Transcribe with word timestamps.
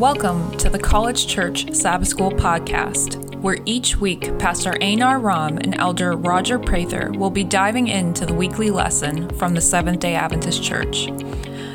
Welcome 0.00 0.56
to 0.56 0.70
the 0.70 0.78
College 0.78 1.26
Church 1.26 1.74
Sabbath 1.74 2.08
School 2.08 2.30
podcast, 2.30 3.34
where 3.42 3.58
each 3.66 3.98
week 3.98 4.38
Pastor 4.38 4.82
Einar 4.82 5.18
Ram 5.18 5.58
and 5.58 5.74
Elder 5.74 6.16
Roger 6.16 6.58
Prather 6.58 7.12
will 7.12 7.28
be 7.28 7.44
diving 7.44 7.88
into 7.88 8.24
the 8.24 8.32
weekly 8.32 8.70
lesson 8.70 9.28
from 9.36 9.52
the 9.52 9.60
Seventh 9.60 10.00
day 10.00 10.14
Adventist 10.14 10.62
Church. 10.62 11.08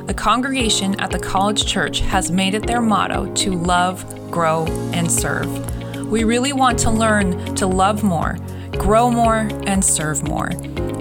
The 0.08 0.16
congregation 0.18 1.00
at 1.00 1.12
the 1.12 1.20
College 1.20 1.68
Church 1.68 2.00
has 2.00 2.32
made 2.32 2.56
it 2.56 2.66
their 2.66 2.82
motto 2.82 3.32
to 3.32 3.52
love, 3.52 4.32
grow, 4.32 4.66
and 4.92 5.12
serve. 5.12 6.08
We 6.10 6.24
really 6.24 6.52
want 6.52 6.80
to 6.80 6.90
learn 6.90 7.54
to 7.54 7.68
love 7.68 8.02
more, 8.02 8.40
grow 8.72 9.12
more, 9.12 9.48
and 9.68 9.86
serve 9.86 10.28
more. 10.28 10.50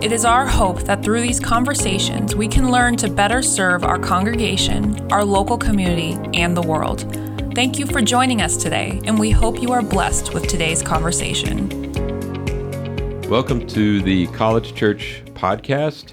It 0.05 0.13
is 0.13 0.27
our 0.27 0.45
hope 0.47 0.81
that 0.81 1.03
through 1.03 1.23
these 1.23 1.41
conversations, 1.41 2.37
we 2.37 2.47
can 2.47 2.71
learn 2.71 2.95
to 2.99 3.09
better 3.09 3.41
serve 3.41 3.85
our 3.85 3.99
congregation, 3.99 5.11
our 5.11 5.25
local 5.25 5.57
community, 5.57 6.19
and 6.39 6.55
the 6.55 6.61
world. 6.61 7.11
Thank 7.55 7.79
you 7.79 7.87
for 7.87 8.03
joining 8.03 8.43
us 8.43 8.59
today, 8.59 9.01
and 9.07 9.19
we 9.19 9.31
hope 9.31 9.63
you 9.63 9.73
are 9.73 9.81
blessed 9.81 10.35
with 10.35 10.47
today's 10.47 10.83
conversation. 10.83 11.71
Welcome 13.31 13.67
to 13.69 14.03
the 14.03 14.27
College 14.27 14.75
Church 14.75 15.23
podcast, 15.33 16.13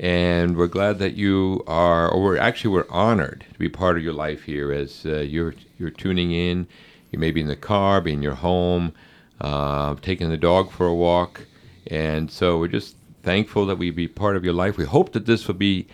and 0.00 0.56
we're 0.56 0.66
glad 0.66 0.98
that 0.98 1.14
you 1.14 1.62
are, 1.68 2.10
or 2.10 2.20
we're 2.20 2.38
actually 2.38 2.72
we're 2.72 2.90
honored 2.90 3.46
to 3.52 3.58
be 3.60 3.68
part 3.68 3.96
of 3.96 4.02
your 4.02 4.14
life 4.14 4.42
here 4.42 4.72
as 4.72 5.06
uh, 5.06 5.18
you're 5.18 5.54
you're 5.78 5.90
tuning 5.90 6.32
in. 6.32 6.66
You 7.12 7.20
may 7.20 7.30
be 7.30 7.42
in 7.42 7.46
the 7.46 7.54
car, 7.54 8.00
be 8.00 8.14
in 8.14 8.20
your 8.20 8.34
home, 8.34 8.94
uh, 9.40 9.94
taking 10.02 10.28
the 10.28 10.36
dog 10.36 10.72
for 10.72 10.88
a 10.88 10.94
walk, 10.94 11.46
and 11.86 12.32
so 12.32 12.58
we're 12.58 12.66
just 12.66 12.96
thankful 13.22 13.66
that 13.66 13.76
we 13.76 13.90
be 13.90 14.08
part 14.08 14.36
of 14.36 14.44
your 14.44 14.54
life. 14.54 14.76
We 14.76 14.84
hope 14.84 15.12
that 15.12 15.26
this 15.26 15.46
will 15.46 15.54
be 15.54 15.86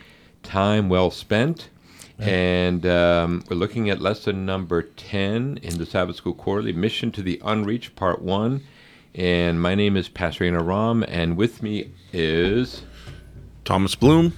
time 0.42 0.88
well 0.88 1.10
spent. 1.10 1.69
And 2.19 2.87
um, 2.87 3.42
we're 3.50 3.56
looking 3.56 3.91
at 3.91 4.00
lesson 4.00 4.47
number 4.47 4.83
10 4.83 5.59
in 5.62 5.78
the 5.78 5.87
Sabbath 5.87 6.16
School 6.16 6.34
Quarterly 6.34 6.73
Mission 6.73 7.10
to 7.12 7.23
the 7.23 7.41
Unreached, 7.45 7.97
Part 7.97 8.22
1. 8.22 8.62
And 9.17 9.61
my 9.61 9.75
name 9.75 9.97
is 9.97 10.08
Pastor 10.08 10.45
Einar 10.45 10.62
Ram, 10.62 11.05
and 11.06 11.36
with 11.36 11.62
me 11.62 11.91
is. 12.12 12.83
Thomas 13.64 13.95
Bloom. 13.95 14.33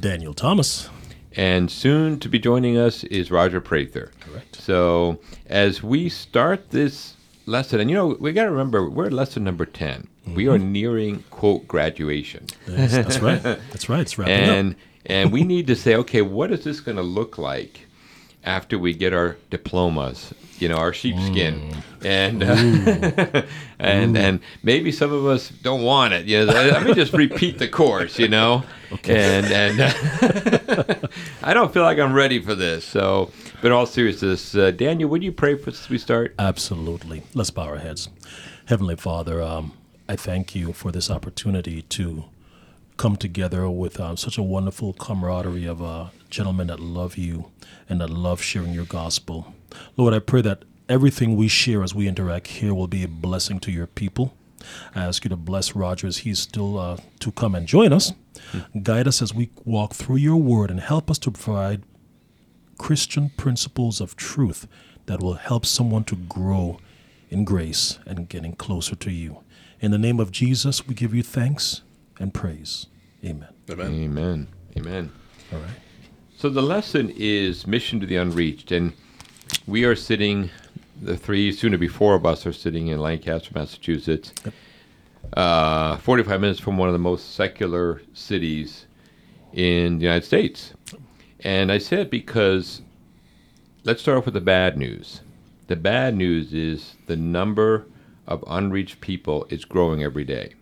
Daniel 0.00 0.34
Thomas. 0.34 0.88
And 1.36 1.70
soon 1.70 2.20
to 2.20 2.28
be 2.28 2.38
joining 2.38 2.76
us 2.78 3.02
is 3.04 3.30
Roger 3.30 3.60
Prather. 3.60 4.12
Correct. 4.20 4.56
So 4.56 5.18
as 5.46 5.82
we 5.82 6.08
start 6.08 6.70
this 6.70 7.14
lesson, 7.46 7.80
and 7.80 7.90
you 7.90 7.96
know, 7.96 8.16
we 8.20 8.32
got 8.32 8.44
to 8.44 8.50
remember, 8.50 8.88
we're 8.88 9.06
at 9.06 9.12
lesson 9.12 9.42
number 9.42 9.66
10. 9.66 10.08
We 10.26 10.48
are 10.48 10.58
nearing, 10.58 11.22
quote, 11.30 11.68
graduation. 11.68 12.46
Yes, 12.66 12.92
that's 12.92 13.18
right. 13.18 13.42
That's 13.42 13.88
right. 13.88 14.00
It's 14.00 14.18
wrapping 14.18 14.34
and 14.34 14.70
up. 14.74 14.80
and 15.06 15.32
we 15.32 15.42
need 15.44 15.66
to 15.66 15.76
say, 15.76 15.94
okay, 15.96 16.22
what 16.22 16.50
is 16.50 16.64
this 16.64 16.80
going 16.80 16.96
to 16.96 17.02
look 17.02 17.36
like 17.38 17.86
after 18.42 18.78
we 18.78 18.94
get 18.94 19.12
our 19.12 19.36
diplomas? 19.50 20.32
You 20.58 20.68
know, 20.68 20.76
our 20.76 20.92
sheepskin, 20.92 21.74
and 22.04 22.42
uh, 22.42 23.42
and 23.78 24.16
and 24.16 24.40
maybe 24.62 24.92
some 24.92 25.12
of 25.12 25.26
us 25.26 25.48
don't 25.50 25.82
want 25.82 26.14
it. 26.14 26.26
You 26.26 26.46
know, 26.46 26.52
let 26.52 26.84
me 26.84 26.94
just 26.94 27.12
repeat 27.12 27.58
the 27.58 27.66
course. 27.68 28.18
You 28.20 28.28
know, 28.28 28.62
and 29.02 29.46
and 29.46 29.80
I 31.42 31.52
don't 31.52 31.72
feel 31.74 31.82
like 31.82 31.98
I'm 31.98 32.14
ready 32.14 32.40
for 32.40 32.54
this. 32.54 32.84
So, 32.84 33.32
but 33.62 33.72
all 33.72 33.84
seriousness, 33.84 34.54
uh, 34.54 34.70
Daniel, 34.70 35.10
would 35.10 35.24
you 35.24 35.32
pray 35.32 35.56
for 35.56 35.70
us 35.70 35.80
as 35.82 35.88
we 35.90 35.98
start? 35.98 36.34
Absolutely. 36.38 37.24
Let's 37.34 37.50
bow 37.50 37.64
our 37.64 37.78
heads. 37.78 38.08
Heavenly 38.66 38.96
Father, 38.96 39.42
um, 39.42 39.72
I 40.06 40.16
thank 40.16 40.54
you 40.54 40.74
for 40.74 40.92
this 40.92 41.10
opportunity 41.10 41.80
to 41.80 42.24
come 42.98 43.16
together 43.16 43.70
with 43.70 43.98
uh, 43.98 44.14
such 44.16 44.36
a 44.36 44.42
wonderful 44.42 44.92
camaraderie 44.92 45.64
of 45.64 45.82
uh, 45.82 46.08
gentlemen 46.28 46.66
that 46.66 46.78
love 46.78 47.16
you 47.16 47.50
and 47.88 48.02
that 48.02 48.10
love 48.10 48.42
sharing 48.42 48.74
your 48.74 48.84
gospel. 48.84 49.54
Lord, 49.96 50.12
I 50.12 50.18
pray 50.18 50.42
that 50.42 50.64
everything 50.90 51.36
we 51.36 51.48
share 51.48 51.82
as 51.82 51.94
we 51.94 52.06
interact 52.06 52.48
here 52.48 52.74
will 52.74 52.86
be 52.86 53.02
a 53.02 53.08
blessing 53.08 53.58
to 53.60 53.72
your 53.72 53.86
people. 53.86 54.36
I 54.94 55.04
ask 55.04 55.24
you 55.24 55.30
to 55.30 55.36
bless 55.36 55.74
Roger 55.74 56.06
as 56.06 56.18
he's 56.18 56.38
still 56.38 56.78
uh, 56.78 56.98
to 57.20 57.32
come 57.32 57.54
and 57.54 57.66
join 57.66 57.92
us. 57.92 58.12
Guide 58.82 59.08
us 59.08 59.22
as 59.22 59.32
we 59.32 59.50
walk 59.64 59.94
through 59.94 60.16
your 60.16 60.36
word 60.36 60.70
and 60.70 60.80
help 60.80 61.10
us 61.10 61.18
to 61.20 61.30
provide 61.30 61.82
Christian 62.76 63.30
principles 63.38 64.02
of 64.02 64.16
truth 64.16 64.68
that 65.06 65.22
will 65.22 65.34
help 65.34 65.64
someone 65.64 66.04
to 66.04 66.16
grow 66.16 66.78
in 67.30 67.44
grace 67.44 67.98
and 68.06 68.28
getting 68.28 68.54
closer 68.54 68.94
to 68.96 69.10
you. 69.10 69.43
In 69.84 69.90
the 69.90 69.98
name 69.98 70.18
of 70.18 70.32
Jesus, 70.32 70.88
we 70.88 70.94
give 70.94 71.12
you 71.12 71.22
thanks 71.22 71.82
and 72.18 72.32
praise. 72.32 72.86
Amen. 73.22 73.50
Amen. 73.68 73.92
Amen. 73.92 74.48
Amen. 74.78 75.12
All 75.52 75.58
right. 75.58 75.76
So 76.38 76.48
the 76.48 76.62
lesson 76.62 77.12
is 77.14 77.66
mission 77.66 78.00
to 78.00 78.06
the 78.06 78.16
unreached, 78.16 78.72
and 78.72 78.94
we 79.66 79.84
are 79.84 79.94
sitting. 79.94 80.48
The 81.02 81.18
three, 81.18 81.52
soon 81.52 81.72
to 81.72 81.76
be 81.76 81.86
four 81.86 82.14
of 82.14 82.24
us, 82.24 82.46
are 82.46 82.52
sitting 82.54 82.86
in 82.86 82.98
Lancaster, 82.98 83.50
Massachusetts, 83.54 84.32
uh, 85.36 85.98
45 85.98 86.40
minutes 86.40 86.60
from 86.60 86.78
one 86.78 86.88
of 86.88 86.94
the 86.94 86.98
most 86.98 87.34
secular 87.34 88.00
cities 88.14 88.86
in 89.52 89.98
the 89.98 90.04
United 90.04 90.24
States. 90.24 90.72
And 91.40 91.70
I 91.70 91.76
say 91.76 92.00
it 92.00 92.10
because 92.10 92.80
let's 93.84 94.00
start 94.00 94.16
off 94.16 94.24
with 94.24 94.32
the 94.32 94.40
bad 94.40 94.78
news. 94.78 95.20
The 95.66 95.76
bad 95.76 96.16
news 96.16 96.54
is 96.54 96.94
the 97.06 97.16
number 97.16 97.84
of 98.26 98.42
unreached 98.46 99.00
people 99.00 99.46
is 99.50 99.64
growing 99.64 100.02
every 100.02 100.24
day. 100.24 100.52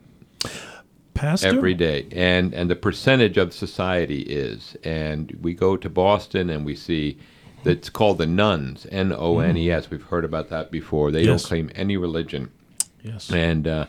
Pastor? 1.14 1.48
every 1.48 1.74
day. 1.74 2.06
And 2.12 2.54
and 2.54 2.70
the 2.70 2.76
percentage 2.76 3.36
of 3.36 3.52
society 3.52 4.22
is. 4.22 4.76
And 4.82 5.36
we 5.42 5.54
go 5.54 5.76
to 5.76 5.88
boston 5.90 6.50
and 6.50 6.64
we 6.64 6.74
see 6.74 7.18
that's 7.64 7.88
called 7.90 8.18
the 8.18 8.26
nones 8.26 8.86
n-o-n-e-s 8.90 9.88
we've 9.90 10.02
heard 10.04 10.24
about 10.24 10.48
that 10.48 10.70
before. 10.70 11.12
They 11.12 11.20
Yes. 11.22 11.42
don't 11.42 11.48
claim 11.48 11.70
any 11.74 11.96
religion. 11.96 12.50
Yes. 13.04 13.30
and 13.30 13.66
uh, 13.68 13.86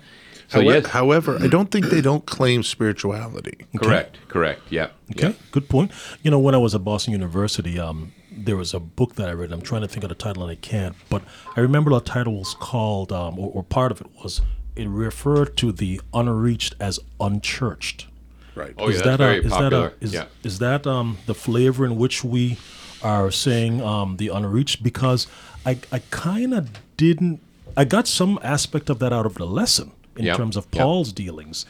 so 0.47 0.59
However, 0.61 0.77
yes. 0.79 0.87
however, 0.87 1.37
I 1.41 1.47
don't 1.47 1.71
think 1.71 1.85
they 1.87 2.01
don't 2.01 2.25
claim 2.25 2.61
spirituality. 2.63 3.65
correct. 3.77 4.17
Correct. 4.27 4.61
Yeah. 4.69 4.87
Okay, 5.11 5.29
yeah. 5.29 5.33
good 5.51 5.69
point. 5.69 5.91
You 6.23 6.29
know, 6.31 6.39
when 6.39 6.53
I 6.53 6.57
was 6.59 6.75
at 6.75 6.83
Boston 6.83 7.13
University, 7.13 7.79
um, 7.79 8.11
there 8.35 8.57
was 8.57 8.73
a 8.73 8.79
book 8.79 9.15
that 9.15 9.29
I 9.29 9.33
read. 9.33 9.51
I'm 9.51 9.61
trying 9.61 9.81
to 9.81 9.87
think 9.87 10.03
of 10.03 10.09
the 10.09 10.15
title 10.15 10.43
and 10.43 10.51
I 10.51 10.55
can't, 10.55 10.95
but 11.09 11.21
I 11.55 11.59
remember 11.61 11.91
the 11.91 11.99
title 12.01 12.37
was 12.39 12.53
called, 12.53 13.11
um, 13.11 13.37
or, 13.39 13.51
or 13.53 13.63
part 13.63 13.91
of 13.91 14.01
it 14.01 14.07
was, 14.23 14.41
it 14.75 14.87
referred 14.87 15.55
to 15.57 15.71
the 15.71 16.01
unreached 16.13 16.75
as 16.79 16.99
unchurched. 17.19 18.07
Right. 18.55 18.73
Oh, 18.77 18.89
yeah, 18.89 19.01
that's 19.01 19.17
very 19.17 19.37
is 19.45 19.51
popular. 19.51 19.69
that 19.89 20.01
a, 20.01 20.03
is, 20.03 20.13
Yeah. 20.13 20.25
is 20.43 20.59
that 20.59 20.85
um, 20.85 21.17
the 21.25 21.33
flavor 21.33 21.85
in 21.85 21.95
which 21.97 22.23
we 22.23 22.57
are 23.01 23.31
saying 23.31 23.81
um, 23.81 24.17
the 24.17 24.27
unreached? 24.29 24.83
Because 24.83 25.27
I, 25.65 25.77
I 25.91 25.99
kind 26.11 26.53
of 26.53 26.69
didn't. 26.97 27.39
I 27.75 27.85
got 27.85 28.07
some 28.07 28.39
aspect 28.43 28.89
of 28.89 28.99
that 28.99 29.11
out 29.11 29.25
of 29.25 29.35
the 29.35 29.47
lesson 29.47 29.91
in 30.15 30.25
Yeah. 30.25 30.35
terms 30.35 30.55
of 30.55 30.67
Yeah. 30.71 30.81
Paul's 30.83 31.11
dealings, 31.11 31.65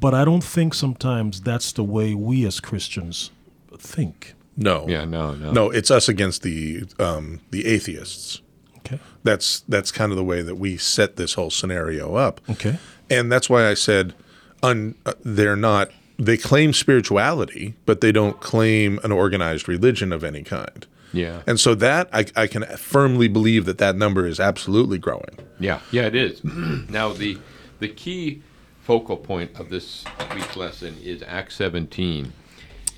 but 0.00 0.12
I 0.14 0.24
don't 0.24 0.42
think 0.42 0.74
sometimes 0.74 1.40
that's 1.42 1.70
the 1.72 1.84
way 1.84 2.14
we 2.14 2.44
as 2.46 2.58
Christians 2.58 3.30
think. 3.78 4.34
No. 4.56 4.86
yeah 4.88 5.04
no 5.04 5.34
no 5.34 5.50
No, 5.52 5.70
it's 5.70 5.90
us 5.90 6.08
against 6.08 6.42
the 6.42 6.84
um, 6.98 7.40
the 7.50 7.66
atheists. 7.66 8.40
Okay. 8.78 8.98
That's 9.22 9.60
that's 9.60 9.90
kind 9.90 10.12
of 10.12 10.16
the 10.16 10.24
way 10.24 10.42
that 10.42 10.56
we 10.56 10.76
set 10.76 11.16
this 11.16 11.34
whole 11.34 11.50
scenario 11.50 12.14
up. 12.14 12.40
Okay. 12.50 12.78
And 13.10 13.30
that's 13.32 13.48
why 13.50 13.68
I 13.68 13.74
said 13.74 14.14
un, 14.62 14.94
uh, 15.06 15.14
they're 15.24 15.56
not 15.56 15.90
they 16.18 16.36
claim 16.36 16.72
spirituality, 16.72 17.74
but 17.86 18.00
they 18.00 18.12
don't 18.12 18.40
claim 18.40 19.00
an 19.02 19.10
organized 19.10 19.68
religion 19.68 20.12
of 20.12 20.22
any 20.22 20.42
kind. 20.42 20.86
yeah 21.12 21.42
And 21.46 21.58
so 21.58 21.74
that 21.74 22.08
I, 22.12 22.26
I 22.36 22.46
can 22.46 22.64
firmly 22.76 23.26
believe 23.28 23.64
that 23.64 23.78
that 23.78 23.96
number 23.96 24.26
is 24.26 24.38
absolutely 24.38 24.98
growing. 24.98 25.36
Yeah, 25.58 25.80
yeah, 25.90 26.02
it 26.06 26.14
is. 26.14 26.42
now 26.44 27.12
the 27.12 27.38
the 27.80 27.88
key 27.88 28.42
focal 28.82 29.16
point 29.16 29.58
of 29.58 29.70
this 29.70 30.04
week's 30.34 30.56
lesson 30.56 30.96
is 31.02 31.22
Acts 31.26 31.56
17, 31.56 32.32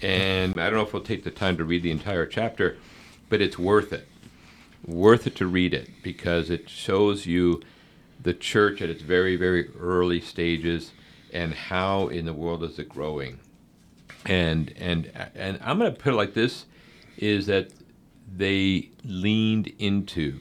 and 0.06 0.60
I 0.60 0.66
don't 0.66 0.74
know 0.74 0.82
if 0.82 0.92
we'll 0.92 1.02
take 1.02 1.24
the 1.24 1.32
time 1.32 1.56
to 1.56 1.64
read 1.64 1.82
the 1.82 1.90
entire 1.90 2.26
chapter, 2.26 2.76
but 3.28 3.40
it's 3.40 3.58
worth 3.58 3.92
it. 3.92 4.06
Worth 4.86 5.26
it 5.26 5.34
to 5.36 5.48
read 5.48 5.74
it 5.74 5.91
because 6.04 6.48
it 6.48 6.70
shows 6.70 7.26
you 7.26 7.60
the 8.22 8.32
church 8.32 8.80
at 8.80 8.88
its 8.88 9.03
very 9.03 9.34
very 9.34 9.68
early 9.80 10.20
stages 10.20 10.92
and 11.32 11.53
how 11.53 12.06
in 12.06 12.24
the 12.24 12.32
world 12.32 12.62
is 12.62 12.78
it 12.78 12.88
growing. 12.88 13.41
And 14.24 14.72
and 14.78 15.10
and 15.34 15.58
I'm 15.60 15.76
going 15.76 15.92
to 15.92 16.00
put 16.00 16.12
it 16.12 16.16
like 16.16 16.34
this: 16.34 16.66
is 17.16 17.47
that 17.47 17.70
they 18.32 18.91
leaned 19.04 19.72
into 19.80 20.38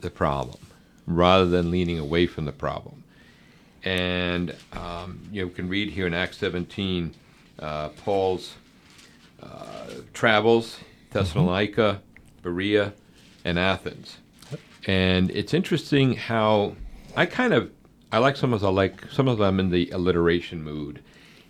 the 0.00 0.10
problem 0.10 0.58
rather 1.08 1.46
than 1.46 1.72
leaning 1.72 1.98
away 1.98 2.28
from 2.28 2.44
the 2.44 2.52
problem. 2.52 3.02
And 3.82 4.54
um, 4.72 5.28
you 5.32 5.42
know, 5.42 5.48
we 5.48 5.54
can 5.54 5.68
read 5.68 5.90
here 5.90 6.06
in 6.06 6.14
Acts 6.14 6.38
17, 6.38 7.14
uh, 7.58 7.88
Paul's 7.90 8.54
uh, 9.42 9.86
travels 10.12 10.78
Thessalonica, 11.14 12.02
Berea, 12.42 12.92
and 13.44 13.58
Athens. 13.58 14.18
And 14.86 15.30
it's 15.30 15.54
interesting 15.54 16.14
how 16.14 16.76
I 17.16 17.24
kind 17.26 17.54
of 17.54 17.70
I 18.12 18.18
like 18.18 18.36
some 18.36 18.52
of. 18.52 18.62
I 18.62 18.68
like 18.68 19.10
some 19.10 19.28
of 19.28 19.38
them 19.38 19.58
in 19.58 19.70
the 19.70 19.90
alliteration 19.90 20.62
mood, 20.62 21.02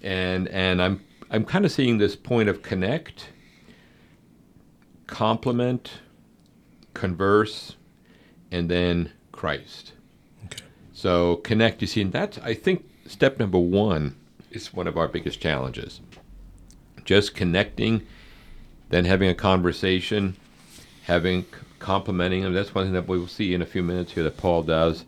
and 0.03 0.49
and 0.49 0.81
I'm 0.81 1.05
I'm 1.31 1.45
kind 1.45 1.65
of 1.65 1.73
seeing 1.73 1.99
this 1.99 2.15
point 2.15 2.49
of 2.49 2.63
connect, 2.63 3.31
complement, 5.07 6.01
converse, 6.95 7.77
and 8.51 8.71
then 8.71 9.13
Christ. 9.33 9.93
Okay. 10.47 10.63
So 10.93 11.37
connect. 11.37 11.81
You 11.81 11.87
see, 11.87 12.01
and 12.03 12.13
that's 12.13 12.39
I 12.39 12.55
think 12.55 12.89
step 13.07 13.39
number 13.39 13.59
one 13.59 14.15
is 14.55 14.73
one 14.73 14.87
of 14.87 14.97
our 14.97 15.09
biggest 15.09 15.41
challenges. 15.41 16.01
Just 17.05 17.35
connecting, 17.35 18.07
then 18.91 19.05
having 19.05 19.29
a 19.29 19.35
conversation, 19.35 20.37
having 21.05 21.45
complimenting 21.79 22.43
them. 22.43 22.55
That's 22.55 22.75
one 22.75 22.87
thing 22.87 22.95
that 22.95 23.07
we'll 23.07 23.27
see 23.27 23.53
in 23.55 23.61
a 23.61 23.67
few 23.67 23.83
minutes 23.83 24.13
here 24.13 24.23
that 24.25 24.37
Paul 24.37 24.63
does, 24.63 25.05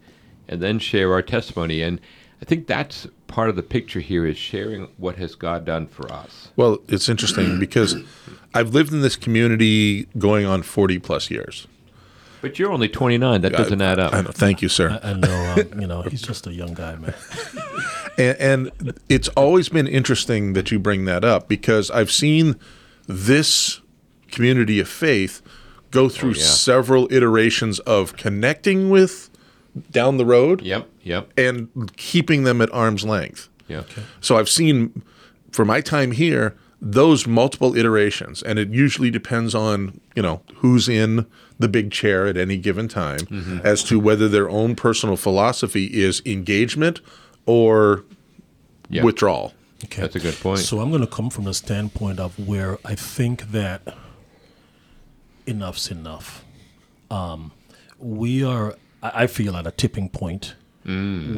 and 0.48 0.60
then 0.60 0.78
share 0.78 1.12
our 1.12 1.22
testimony. 1.22 1.80
And 1.80 2.00
I 2.42 2.44
think 2.44 2.66
that's 2.66 3.06
part 3.28 3.48
of 3.48 3.56
the 3.56 3.62
picture 3.62 4.00
here 4.00 4.26
is 4.26 4.36
sharing 4.36 4.88
what 4.98 5.16
has 5.16 5.34
God 5.34 5.64
done 5.64 5.86
for 5.86 6.10
us. 6.12 6.48
Well, 6.54 6.78
it's 6.88 7.08
interesting 7.08 7.58
because 7.60 7.96
I've 8.54 8.74
lived 8.74 8.92
in 8.92 9.00
this 9.00 9.16
community 9.16 10.06
going 10.18 10.44
on 10.44 10.62
40 10.62 10.98
plus 10.98 11.30
years. 11.30 11.66
But 12.42 12.58
you're 12.58 12.70
only 12.70 12.88
29. 12.88 13.40
That 13.40 13.52
doesn't 13.52 13.80
add 13.80 13.98
up. 13.98 14.12
I 14.12 14.20
know, 14.20 14.30
thank 14.30 14.60
you, 14.60 14.68
sir. 14.68 15.00
I 15.02 15.14
know, 15.14 15.54
um, 15.58 15.80
you 15.80 15.86
know, 15.86 16.02
he's 16.02 16.22
just 16.30 16.46
a 16.46 16.52
young 16.52 16.74
guy, 16.74 16.94
man. 16.96 17.14
And, 18.18 18.36
and 18.38 19.00
it's 19.08 19.28
always 19.28 19.68
been 19.68 19.86
interesting 19.86 20.52
that 20.54 20.70
you 20.70 20.78
bring 20.78 21.04
that 21.04 21.24
up 21.24 21.48
because 21.48 21.90
I've 21.90 22.10
seen 22.10 22.56
this 23.06 23.80
community 24.30 24.80
of 24.80 24.88
faith 24.88 25.42
go 25.90 26.04
oh, 26.04 26.08
through 26.08 26.32
yeah. 26.32 26.42
several 26.42 27.10
iterations 27.12 27.78
of 27.80 28.16
connecting 28.16 28.90
with 28.90 29.30
down 29.90 30.16
the 30.16 30.24
road 30.24 30.62
Yep. 30.62 30.88
Yep. 31.02 31.32
and 31.38 31.96
keeping 31.96 32.44
them 32.44 32.60
at 32.60 32.72
arm's 32.72 33.04
length. 33.04 33.48
Yeah. 33.68 33.82
So 34.20 34.36
I've 34.36 34.48
seen 34.48 35.02
for 35.52 35.64
my 35.64 35.80
time 35.80 36.12
here 36.12 36.56
those 36.80 37.26
multiple 37.26 37.74
iterations, 37.76 38.42
and 38.42 38.58
it 38.58 38.68
usually 38.68 39.10
depends 39.10 39.54
on 39.54 40.00
you 40.14 40.22
know 40.22 40.42
who's 40.56 40.88
in 40.88 41.26
the 41.58 41.68
big 41.68 41.90
chair 41.90 42.26
at 42.26 42.36
any 42.36 42.58
given 42.58 42.86
time 42.86 43.20
mm-hmm. 43.20 43.58
as 43.64 43.82
to 43.84 43.98
whether 43.98 44.28
their 44.28 44.48
own 44.48 44.76
personal 44.76 45.16
philosophy 45.16 45.86
is 45.86 46.22
engagement 46.26 47.00
or 47.46 48.04
Yeah. 48.88 49.02
withdrawal. 49.04 49.54
Okay. 49.84 50.02
That's 50.02 50.16
a 50.16 50.20
good 50.20 50.34
point. 50.40 50.60
So 50.60 50.80
I'm 50.80 50.90
going 50.90 51.00
to 51.02 51.06
come 51.06 51.30
from 51.30 51.44
the 51.44 51.54
standpoint 51.54 52.18
of 52.20 52.38
where 52.38 52.78
I 52.84 52.94
think 52.94 53.50
that 53.52 53.82
enough's 55.46 55.90
enough. 55.90 56.44
Um, 57.10 57.52
we 57.98 58.42
are, 58.44 58.76
I 59.02 59.22
I 59.22 59.26
feel, 59.26 59.56
at 59.56 59.66
a 59.66 59.70
tipping 59.70 60.08
point 60.08 60.54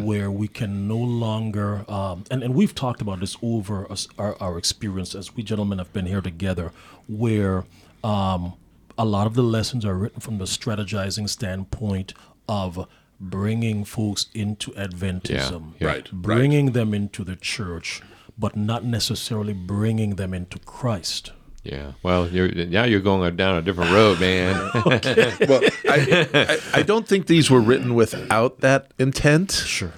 where 0.04 0.30
we 0.30 0.46
can 0.46 0.86
no 0.86 0.98
longer, 0.98 1.90
um, 1.90 2.24
and, 2.30 2.42
and 2.42 2.54
we've 2.54 2.74
talked 2.74 3.00
about 3.00 3.20
this 3.20 3.34
over 3.42 3.90
us, 3.90 4.06
our, 4.18 4.36
our 4.42 4.58
experience 4.58 5.14
as 5.14 5.34
we 5.36 5.42
gentlemen 5.42 5.78
have 5.78 5.90
been 5.94 6.04
here 6.04 6.20
together, 6.20 6.70
where 7.08 7.64
um, 8.04 8.52
a 8.98 9.06
lot 9.06 9.26
of 9.26 9.32
the 9.32 9.42
lessons 9.42 9.86
are 9.86 9.94
written 9.94 10.20
from 10.20 10.36
the 10.36 10.44
strategizing 10.44 11.26
standpoint 11.30 12.12
of 12.46 12.86
bringing 13.20 13.84
folks 13.84 14.26
into 14.34 14.70
Adventism, 14.72 15.72
yeah. 15.80 15.86
Right. 15.86 16.10
bringing 16.12 16.72
them 16.72 16.94
into 16.94 17.24
the 17.24 17.36
church, 17.36 18.00
but 18.38 18.56
not 18.56 18.84
necessarily 18.84 19.52
bringing 19.52 20.16
them 20.16 20.32
into 20.32 20.58
Christ. 20.60 21.32
Yeah. 21.64 21.92
Well, 22.02 22.28
you're 22.28 22.48
now 22.48 22.84
you're 22.84 23.00
going 23.00 23.36
down 23.36 23.56
a 23.56 23.62
different 23.62 23.92
road, 23.92 24.20
man. 24.20 24.54
well, 24.74 25.60
I, 25.88 26.28
I, 26.32 26.58
I 26.78 26.82
don't 26.82 27.06
think 27.06 27.26
these 27.26 27.50
were 27.50 27.60
written 27.60 27.94
without 27.94 28.60
that 28.60 28.92
intent, 28.98 29.52
Sure. 29.52 29.92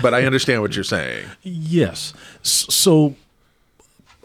but 0.00 0.14
I 0.14 0.24
understand 0.24 0.62
what 0.62 0.74
you're 0.74 0.84
saying. 0.84 1.26
Yes. 1.42 2.12
So, 2.42 3.14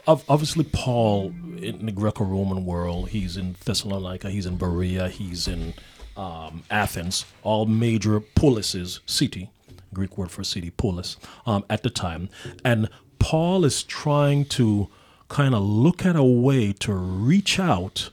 obviously, 0.06 0.64
Paul 0.64 1.32
in 1.58 1.86
the 1.86 1.92
Greco-Roman 1.92 2.64
world, 2.64 3.10
he's 3.10 3.36
in 3.36 3.54
Thessalonica, 3.64 4.30
he's 4.30 4.46
in 4.46 4.56
Berea, 4.56 5.08
he's 5.08 5.46
in 5.46 5.74
um, 6.16 6.62
Athens, 6.70 7.24
all 7.42 7.66
major 7.66 8.20
polises, 8.20 9.00
city, 9.06 9.50
Greek 9.94 10.16
word 10.16 10.30
for 10.30 10.44
city, 10.44 10.70
polis, 10.70 11.16
um, 11.46 11.64
at 11.68 11.82
the 11.82 11.90
time, 11.90 12.28
and 12.64 12.88
Paul 13.18 13.64
is 13.64 13.82
trying 13.82 14.46
to 14.46 14.88
kind 15.28 15.54
of 15.54 15.62
look 15.62 16.04
at 16.04 16.16
a 16.16 16.24
way 16.24 16.72
to 16.72 16.92
reach 16.92 17.58
out 17.58 18.10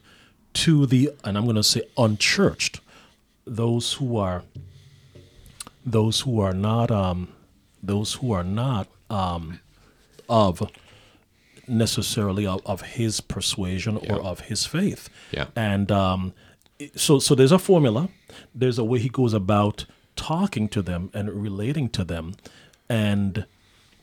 to 0.54 0.86
the, 0.86 1.12
and 1.24 1.38
I'm 1.38 1.44
going 1.46 1.56
to 1.56 1.64
say 1.64 1.82
unchurched, 1.98 2.80
those 3.46 3.94
who 3.94 4.18
are 4.18 4.44
those 5.86 6.22
who 6.22 6.40
are 6.40 6.54
not 6.54 6.92
um, 6.92 7.30
those 7.82 8.16
who 8.16 8.32
are 8.32 8.44
not 8.44 8.88
um, 9.10 9.60
of 10.28 10.70
necessarily 11.68 12.46
of, 12.46 12.62
of 12.66 12.82
his 12.82 13.22
persuasion 13.22 13.98
or 14.10 14.22
of 14.22 14.42
his 14.42 14.66
faith. 14.66 15.10
Yeah. 15.32 15.48
And 15.56 15.92
um, 15.92 16.34
so 16.96 17.20
so 17.20 17.36
there's 17.36 17.52
a 17.52 17.60
formula. 17.60 18.10
There's 18.54 18.78
a 18.80 18.84
way 18.84 19.00
he 19.00 19.10
goes 19.10 19.34
about 19.34 19.86
talking 20.16 20.68
to 20.70 20.82
them 20.82 21.10
and 21.14 21.30
relating 21.32 21.90
to 21.90 22.04
them. 22.04 22.36
And 22.90 23.46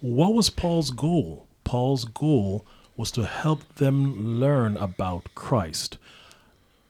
what 0.01 0.35
was 0.35 0.51
Paul's 0.51 0.91
goal? 0.91 1.47
Paul's 1.65 2.05
goal 2.05 2.65
was 2.97 3.11
to 3.13 3.25
help 3.25 3.75
them 3.77 4.39
learn 4.41 4.77
about 4.77 5.35
Christ. 5.35 5.99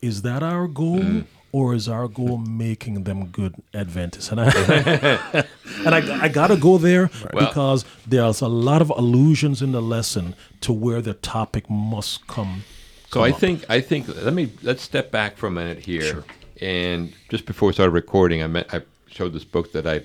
Is 0.01 0.23
that 0.23 0.43
our 0.43 0.69
goal? 0.69 1.01
Mm-hmm. 1.01 1.21
Or 1.53 1.73
is 1.75 1.89
our 1.89 2.07
goal 2.07 2.37
making 2.37 3.05
them 3.05 3.29
good 3.29 3.55
Adventists? 3.73 4.31
And 4.31 4.41
I, 4.41 4.45
and 5.87 5.95
I, 5.95 6.25
I 6.25 6.29
got 6.29 6.49
to 6.49 6.57
go 6.57 6.77
there 6.77 7.09
Well- 7.33 7.47
because 7.47 7.87
there's 8.07 8.43
a 8.43 8.49
lot 8.49 8.83
of 8.83 8.91
allusions 8.91 9.63
in 9.63 9.73
the 9.73 9.81
lesson 9.81 10.35
to 10.61 10.73
where 10.75 11.01
the 11.01 11.15
topic 11.15 11.71
must 11.71 12.27
come. 12.27 12.65
So 13.13 13.23
I 13.23 13.33
think 13.33 13.65
I 13.69 13.81
think 13.81 14.09
let 14.09 14.35
me 14.35 14.53
let's 14.63 14.83
step 14.83 15.11
back 15.11 15.37
for 15.37 15.47
a 15.47 15.51
minute 15.51 15.79
here. 15.79 16.03
Sure. 16.03 16.25
And 16.61 17.13
just 17.29 17.47
before 17.47 17.69
we 17.69 17.73
started 17.73 17.93
recording, 17.93 18.43
I 18.43 18.47
met 18.47 18.73
I 18.75 18.83
showed 19.07 19.33
this 19.33 19.45
book 19.45 19.73
that 19.73 19.87
I 19.87 20.03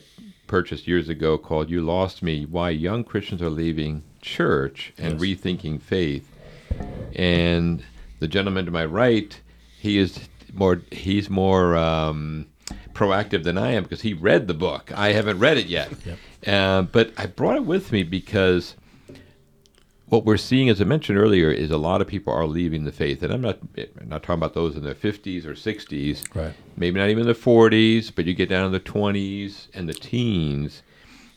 purchased 0.47 0.87
years 0.87 1.09
ago 1.09 1.37
called 1.37 1.69
"You 1.69 1.81
Lost 1.81 2.21
Me: 2.21 2.45
Why 2.45 2.69
Young 2.69 3.03
Christians 3.03 3.41
Are 3.41 3.49
Leaving 3.49 4.03
Church 4.21 4.93
and 4.97 5.19
Yes. 5.19 5.39
Rethinking 5.39 5.81
Faith." 5.81 6.27
And 7.15 7.83
the 8.19 8.27
gentleman 8.27 8.65
to 8.65 8.71
my 8.71 8.85
right, 8.85 9.39
he 9.79 9.97
is 9.97 10.19
more 10.53 10.81
he's 10.91 11.29
more 11.29 11.75
um, 11.75 12.45
proactive 12.93 13.43
than 13.43 13.57
I 13.57 13.71
am 13.71 13.83
because 13.83 14.01
he 14.01 14.13
read 14.13 14.47
the 14.47 14.53
book. 14.53 14.91
I 14.95 15.13
haven't 15.13 15.39
read 15.39 15.57
it 15.57 15.67
yet. 15.67 15.91
Uh, 16.45 16.83
but 16.83 17.11
I 17.17 17.25
brought 17.25 17.55
it 17.57 17.65
with 17.65 17.91
me 17.91 18.03
because 18.03 18.75
what 20.11 20.25
we're 20.25 20.35
seeing, 20.35 20.67
as 20.69 20.81
I 20.81 20.83
mentioned 20.83 21.17
earlier, 21.17 21.49
is 21.49 21.71
a 21.71 21.77
lot 21.77 22.01
of 22.01 22.07
people 22.07 22.33
are 22.33 22.45
leaving 22.45 22.83
the 22.83 22.91
faith, 22.91 23.23
and 23.23 23.31
I'm 23.33 23.39
not 23.41 23.59
I'm 23.77 24.09
not 24.09 24.21
talking 24.23 24.39
about 24.39 24.53
those 24.53 24.75
in 24.75 24.83
their 24.83 24.93
50s 24.93 25.45
or 25.45 25.53
60s, 25.53 26.35
Right. 26.35 26.53
Maybe 26.75 26.99
not 26.99 27.09
even 27.09 27.25
the 27.25 27.33
40s, 27.33 28.11
but 28.13 28.25
you 28.25 28.33
get 28.33 28.49
down 28.49 28.69
to 28.69 28.77
the 28.77 28.83
20s 28.83 29.67
and 29.73 29.87
the 29.87 29.93
teens. 29.93 30.83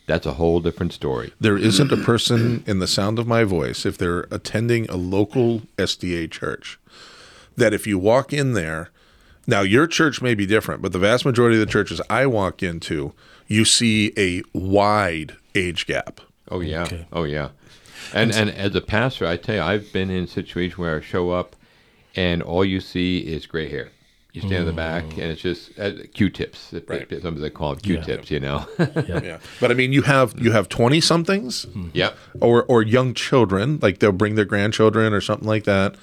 That's 0.06 0.26
a 0.26 0.34
whole 0.34 0.58
different 0.60 0.92
story. 0.92 1.32
There 1.40 1.56
isn't 1.56 1.92
a 1.92 1.96
person 1.96 2.64
in 2.66 2.78
the 2.80 2.86
sound 2.88 3.18
of 3.20 3.26
my 3.28 3.44
voice, 3.44 3.86
if 3.86 3.96
they're 3.96 4.26
attending 4.32 4.90
a 4.90 4.96
local 4.96 5.62
SDA 5.78 6.30
church, 6.30 6.78
that 7.56 7.72
if 7.72 7.86
you 7.86 7.96
walk 7.98 8.32
in 8.32 8.54
there, 8.54 8.90
now 9.46 9.60
your 9.60 9.86
church 9.86 10.20
may 10.20 10.34
be 10.34 10.46
different, 10.46 10.82
but 10.82 10.92
the 10.92 10.98
vast 10.98 11.24
majority 11.24 11.56
of 11.60 11.66
the 11.66 11.72
churches 11.72 12.00
I 12.10 12.26
walk 12.26 12.62
into, 12.62 13.14
you 13.46 13.64
see 13.64 14.12
a 14.18 14.42
wide 14.52 15.36
age 15.54 15.86
gap. 15.86 16.20
Oh 16.50 16.60
yeah, 16.60 16.82
Okay. 16.82 17.06
oh 17.12 17.24
yeah. 17.24 17.50
And 18.12 18.32
and 18.34 18.50
as 18.50 18.74
a 18.74 18.80
pastor, 18.80 19.26
I 19.26 19.36
tell 19.36 19.56
you, 19.56 19.62
I've 19.62 19.92
been 19.92 20.10
in 20.10 20.26
situations 20.26 20.78
where 20.78 20.98
I 20.98 21.00
show 21.00 21.30
up, 21.30 21.56
and 22.14 22.42
all 22.42 22.64
you 22.64 22.80
see 22.80 23.18
is 23.18 23.46
gray 23.46 23.68
hair. 23.68 23.90
You 24.34 24.40
stand 24.40 24.62
in 24.62 24.66
the 24.66 24.72
back, 24.72 25.04
and 25.12 25.30
it's 25.30 25.42
just 25.42 25.78
uh, 25.78 25.92
Q-tips. 26.12 26.74
Right. 26.88 27.06
Some 27.22 27.40
they 27.40 27.50
call 27.50 27.70
them 27.70 27.78
Q-tips. 27.78 28.32
You 28.32 28.40
know. 28.40 28.66
Yeah. 29.06 29.38
But 29.60 29.70
I 29.70 29.74
mean, 29.74 29.92
you 29.92 30.02
have 30.02 30.34
you 30.36 30.50
have 30.50 30.68
20 30.68 31.00
somethings 31.00 31.66
yep. 31.92 32.16
or 32.40 32.64
or 32.64 32.82
young 32.82 33.14
children, 33.14 33.78
like 33.80 34.00
they'll 34.00 34.10
bring 34.10 34.34
their 34.34 34.44
grandchildren 34.44 35.12
or 35.12 35.20
something 35.20 35.46
like 35.46 35.64
that. 35.64 35.94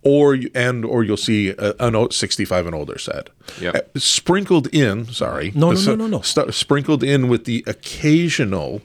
Or 0.00 0.34
you, 0.34 0.50
and 0.54 0.84
or 0.84 1.04
you'll 1.04 1.18
see 1.18 1.50
a, 1.50 1.74
an 1.78 1.94
o- 1.94 2.08
65 2.08 2.66
and 2.66 2.74
older 2.74 2.98
set. 2.98 3.28
Yep. 3.60 3.74
Uh, 3.74 3.98
sprinkled 3.98 4.66
in, 4.68 5.06
sorry. 5.06 5.52
No, 5.54 5.72
no, 5.72 5.80
no, 5.80 5.94
no, 5.94 6.06
no. 6.06 6.20
st- 6.22 6.54
sprinkled 6.54 7.02
in 7.02 7.28
with 7.28 7.44
the 7.44 7.64
occasional, 7.66 8.80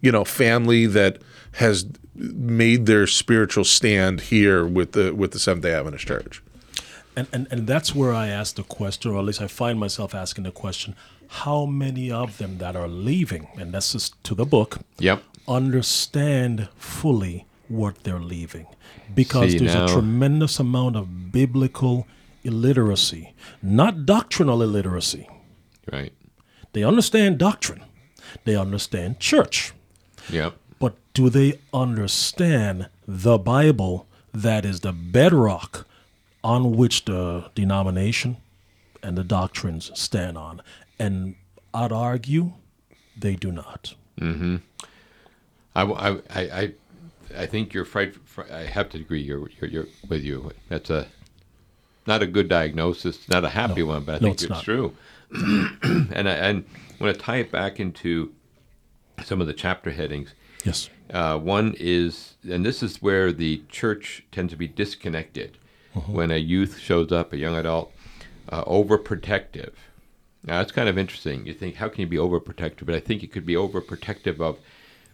you 0.00 0.10
know, 0.10 0.24
family 0.24 0.86
that 0.86 1.18
has 1.52 1.86
made 2.20 2.86
their 2.86 3.06
spiritual 3.06 3.64
stand 3.64 4.20
here 4.22 4.66
with 4.66 4.92
the 4.92 5.14
with 5.14 5.30
the 5.32 5.38
Seventh 5.38 5.62
Day 5.64 5.72
Adventist 5.72 6.06
Church. 6.06 6.42
And, 7.16 7.26
and, 7.32 7.48
and 7.50 7.66
that's 7.66 7.94
where 7.94 8.12
I 8.12 8.28
ask 8.28 8.54
the 8.54 8.62
question, 8.62 9.10
or 9.10 9.18
at 9.18 9.24
least 9.24 9.42
I 9.42 9.48
find 9.48 9.80
myself 9.80 10.14
asking 10.14 10.44
the 10.44 10.52
question 10.52 10.94
how 11.28 11.66
many 11.66 12.10
of 12.10 12.38
them 12.38 12.58
that 12.58 12.76
are 12.76 12.88
leaving, 12.88 13.48
and 13.58 13.72
that's 13.72 13.92
just 13.92 14.22
to 14.24 14.34
the 14.34 14.44
book, 14.44 14.78
Yep. 14.98 15.22
understand 15.48 16.68
fully 16.76 17.46
what 17.68 18.04
they're 18.04 18.20
leaving? 18.20 18.66
Because 19.14 19.52
See, 19.52 19.58
there's 19.58 19.74
now- 19.74 19.84
a 19.86 19.88
tremendous 19.88 20.60
amount 20.60 20.96
of 20.96 21.32
biblical 21.32 22.06
illiteracy, 22.44 23.34
not 23.62 24.06
doctrinal 24.06 24.62
illiteracy. 24.62 25.28
Right. 25.92 26.12
They 26.72 26.84
understand 26.84 27.38
doctrine, 27.38 27.82
they 28.44 28.54
understand 28.56 29.18
church, 29.20 29.72
Yep. 30.30 30.56
Do 31.14 31.28
they 31.30 31.58
understand 31.72 32.88
the 33.06 33.38
Bible 33.38 34.06
that 34.32 34.64
is 34.64 34.80
the 34.80 34.92
bedrock 34.92 35.86
on 36.44 36.72
which 36.76 37.04
the 37.04 37.50
denomination 37.54 38.36
and 39.02 39.16
the 39.18 39.24
doctrines 39.24 39.90
stand 39.94 40.38
on. 40.38 40.62
And 40.98 41.34
I'd 41.74 41.92
argue 41.92 42.52
they 43.16 43.34
do 43.36 43.50
not. 43.52 43.94
Mm-hmm. 44.20 44.56
I, 45.74 45.82
I, 45.82 46.10
I, 46.10 46.40
I- 46.40 46.72
I 47.38 47.46
think 47.46 47.72
you're 47.72 47.84
fright. 47.84 48.16
fr- 48.24 48.42
I 48.52 48.62
have 48.64 48.88
to 48.88 48.98
agree. 48.98 49.20
You're, 49.22 49.48
you're, 49.60 49.70
you're 49.70 49.86
with 50.08 50.24
you. 50.24 50.50
That's 50.68 50.90
a 50.90 51.06
not 52.04 52.22
a 52.22 52.26
good 52.26 52.48
diagnosis. 52.48 53.28
Not 53.28 53.44
a 53.44 53.48
happy 53.50 53.84
one, 53.84 54.02
but 54.02 54.16
I 54.16 54.18
No, 54.18 54.20
think 54.34 54.42
it's 54.42 54.50
it's, 54.50 54.62
true. 54.62 54.96
and 55.32 56.28
I 56.28 56.32
and 56.32 56.64
want 57.00 57.14
to 57.14 57.20
tie 57.22 57.36
it 57.36 57.52
back 57.52 57.78
into 57.78 58.32
some 59.24 59.40
of 59.40 59.46
the 59.46 59.52
chapter 59.52 59.92
headings. 59.92 60.34
Yes. 60.64 60.90
Uh, 61.12 61.38
one 61.38 61.74
is, 61.78 62.34
and 62.48 62.64
this 62.64 62.82
is 62.82 63.02
where 63.02 63.32
the 63.32 63.62
church 63.68 64.24
tends 64.32 64.52
to 64.52 64.56
be 64.56 64.68
disconnected 64.68 65.56
when 66.06 66.30
a 66.30 66.36
youth 66.36 66.78
shows 66.78 67.10
up, 67.10 67.32
a 67.32 67.36
young 67.36 67.56
adult, 67.56 67.92
uh, 68.48 68.64
overprotective. 68.64 69.72
Now, 70.44 70.58
that's 70.58 70.70
kind 70.72 70.88
of 70.88 70.96
interesting. 70.96 71.46
You 71.46 71.52
think, 71.52 71.74
how 71.76 71.88
can 71.88 72.02
you 72.02 72.06
be 72.06 72.16
overprotective? 72.16 72.86
But 72.86 72.94
I 72.94 73.00
think 73.00 73.22
you 73.22 73.28
could 73.28 73.44
be 73.44 73.54
overprotective 73.54 74.40
of, 74.40 74.58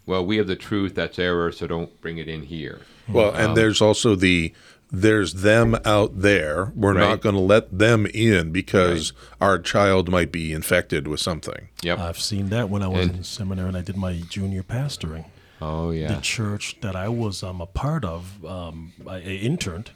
well, 0.05 0.25
we 0.25 0.37
have 0.37 0.47
the 0.47 0.55
truth, 0.57 0.95
that's 0.95 1.19
error, 1.19 1.51
so 1.51 1.67
don't 1.67 1.99
bring 2.03 2.19
it 2.19 2.29
in 2.29 2.43
here. 2.43 2.83
Well, 3.09 3.35
and 3.35 3.57
there's 3.57 3.81
also 3.81 4.15
the 4.15 4.53
there's 4.93 5.35
them 5.43 5.77
out 5.85 6.21
there. 6.21 6.73
We're 6.77 6.95
Right. 6.95 7.01
not 7.09 7.21
going 7.21 7.35
to 7.35 7.41
let 7.41 7.77
them 7.77 8.07
in 8.07 8.53
because 8.53 9.13
our 9.41 9.59
child 9.59 10.09
might 10.09 10.31
be 10.31 10.53
infected 10.53 11.09
with 11.09 11.19
something. 11.19 11.69
Yep. 11.83 11.99
I've 11.99 12.21
seen 12.21 12.51
that 12.51 12.71
when 12.71 12.83
I 12.83 12.89
was 12.89 13.07
And- 13.09 13.17
in 13.17 13.25
seminary 13.25 13.67
and 13.69 13.77
I 13.77 13.81
did 13.83 13.97
my 13.97 14.13
junior 14.31 14.63
pastoring. 14.63 15.25
Oh, 15.61 15.91
yeah. 15.91 16.09
The 16.09 16.21
church 16.21 16.77
that 16.81 16.95
I 16.97 17.09
was 17.09 17.43
um, 17.43 17.61
a 17.61 17.67
part 17.67 18.05
of, 18.05 18.45
um, 18.45 18.93
I, 19.07 19.17
I 19.17 19.21
interned, 19.21 19.91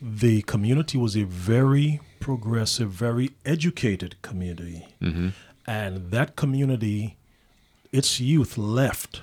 the 0.00 0.42
community 0.42 0.98
was 0.98 1.16
a 1.16 1.24
very 1.24 2.00
progressive, 2.20 2.90
very 2.90 3.30
educated 3.44 4.16
community. 4.22 4.86
And 5.66 6.10
that 6.10 6.34
community, 6.36 7.16
its 7.92 8.18
youth 8.20 8.58
left 8.58 9.22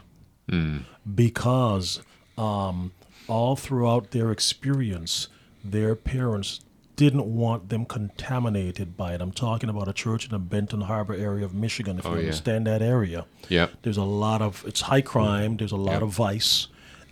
because 1.16 2.02
um, 2.38 2.92
all 3.28 3.56
throughout 3.56 4.12
their 4.12 4.32
experience, 4.32 5.28
their 5.64 5.96
parents 5.96 6.62
didn't 7.00 7.34
want 7.34 7.70
them 7.70 7.86
contaminated 7.86 8.98
by 8.98 9.14
it. 9.14 9.22
I'm 9.22 9.32
talking 9.32 9.70
about 9.70 9.88
a 9.88 9.94
church 9.94 10.26
in 10.26 10.32
the 10.32 10.38
Benton 10.40 10.82
Harbor 10.82 11.14
area 11.14 11.46
of 11.46 11.54
Michigan, 11.54 11.98
if 11.98 12.06
Oh, 12.06 12.10
you 12.10 12.16
yeah. 12.18 12.22
understand 12.24 12.68
that 12.68 12.82
area. 12.82 13.26
Yep. 13.48 13.72
There's 13.84 13.96
a 13.96 14.04
lot 14.04 14.42
of 14.42 14.66
it's 14.68 14.82
high 14.82 15.00
crime. 15.00 15.56
There's 15.56 15.72
a 15.72 15.78
lot 15.78 15.94
Yep. 15.94 16.02
of 16.02 16.10
vice, 16.10 16.68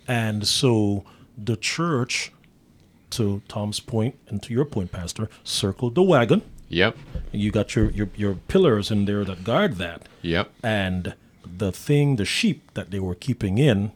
and 0.06 0.46
so 0.46 1.04
the 1.42 1.56
church, 1.56 2.32
to 3.16 3.40
Tom's 3.48 3.80
point 3.80 4.16
and 4.28 4.42
to 4.42 4.52
your 4.52 4.66
point, 4.66 4.92
Pastor, 4.92 5.30
circled 5.42 5.94
the 5.94 6.02
wagon. 6.02 6.42
Yep. 6.68 6.98
You 7.32 7.50
got 7.50 7.74
your 7.74 7.88
your, 7.90 8.10
your 8.14 8.34
pillars 8.34 8.90
in 8.90 9.06
there 9.06 9.24
that 9.24 9.42
guard 9.42 9.76
that, 9.76 10.06
Yep. 10.20 10.50
and 10.62 11.14
the 11.64 11.72
thing, 11.72 12.16
the 12.16 12.26
sheep 12.26 12.58
that 12.74 12.90
they 12.90 13.00
were 13.00 13.14
keeping 13.14 13.56
in, 13.56 13.92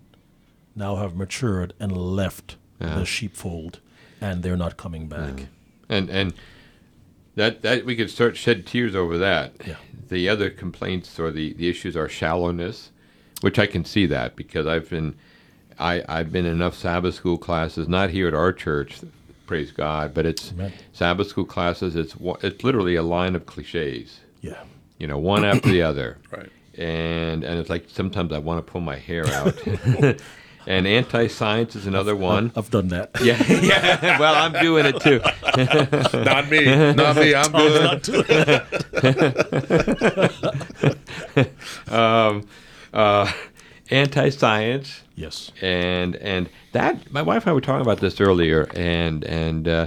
now 0.75 0.97
have 0.97 1.15
matured 1.15 1.75
and 1.79 1.93
left 1.95 2.57
uh-huh. 2.81 3.01
the 3.01 3.05
sheepfold, 3.05 3.81
and 4.23 4.43
they're 4.43 4.57
not 4.57 4.79
coming 4.79 5.07
back. 5.07 5.35
Uh-huh. 5.35 5.47
And 5.93 6.09
and 6.11 6.35
that 7.37 7.63
that 7.63 7.85
we 7.85 7.97
could 7.97 8.11
start 8.11 8.37
shed 8.37 8.67
tears 8.67 8.95
over 8.95 9.19
that. 9.19 9.53
Yeah. 9.67 9.77
The 10.09 10.29
other 10.29 10.51
complaints 10.51 11.19
or 11.19 11.31
the, 11.31 11.53
the 11.55 11.69
issues 11.69 11.97
are 11.97 12.09
shallowness, 12.09 12.91
which 13.41 13.59
I 13.59 13.67
can 13.67 13.85
see 13.85 14.07
that 14.07 14.37
because 14.37 14.67
I've 14.67 14.89
been 14.91 15.15
I 15.79 16.03
I've 16.09 16.33
been 16.33 16.47
in 16.47 16.53
enough 16.53 16.75
Sabbath 16.77 17.15
school 17.15 17.39
classes, 17.39 17.89
not 17.89 18.11
here 18.11 18.29
at 18.29 18.35
our 18.35 18.53
church, 18.53 19.01
praise 19.47 19.71
God, 19.71 20.13
but 20.15 20.27
it's 20.27 20.53
Amen. 20.53 20.73
Sabbath 20.93 21.29
school 21.29 21.45
classes. 21.45 21.97
It's 21.97 22.15
it's 22.43 22.65
literally 22.65 22.97
a 22.97 23.03
line 23.03 23.35
of 23.35 23.47
cliches, 23.47 24.21
Yeah. 24.41 24.63
you 24.99 25.07
know, 25.07 25.19
one 25.19 25.45
after 25.45 25.69
the 25.71 25.83
other. 25.83 26.19
Right. 26.31 26.51
And 26.79 27.45
and 27.45 27.59
it's 27.59 27.69
like 27.71 27.85
sometimes 27.89 28.33
I 28.33 28.39
want 28.39 28.65
to 28.65 28.71
pull 28.71 28.81
my 28.81 28.97
hair 28.97 29.27
out. 29.29 29.55
and 30.67 30.87
anti-science 30.87 31.77
is 31.77 31.87
another 31.87 32.15
one. 32.15 32.53
I've 32.57 32.71
done 32.71 32.89
that. 32.89 33.11
Yeah, 33.23 33.43
yeah. 33.49 34.19
Well, 34.23 34.35
I'm 34.35 34.53
doing 34.63 34.87
it 34.87 35.01
too. 35.01 35.21
Not 36.25 36.49
me. 36.51 36.65
Not 36.95 37.17
me. 37.17 37.35
I'm 37.35 37.51
good. 37.53 37.83
Not 37.83 38.03
doing 38.03 38.25
it. 38.29 38.63
uh, 42.93 43.33
anti-science 43.91 45.03
yes. 45.17 45.53
and 45.61 46.17
and 46.17 46.49
that 46.73 47.13
my 47.13 47.23
wife 47.23 47.43
and 47.45 47.51
I 47.51 47.53
were 47.53 47.61
talking 47.61 47.83
about 47.83 47.99
this 47.99 48.21
earlier 48.21 48.69
and 48.75 49.25
and 49.25 49.69
uh, 49.69 49.87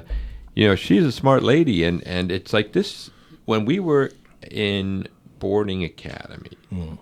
you 0.54 0.68
know 0.68 0.76
she's 0.76 1.04
a 1.04 1.12
smart 1.12 1.44
lady 1.44 1.84
and 1.84 2.06
and 2.06 2.32
it's 2.32 2.54
like 2.54 2.74
this 2.74 3.10
when 3.46 3.66
we 3.66 3.80
were 3.80 4.12
in 4.52 5.08
boarding 5.46 5.84
academy 5.84 6.50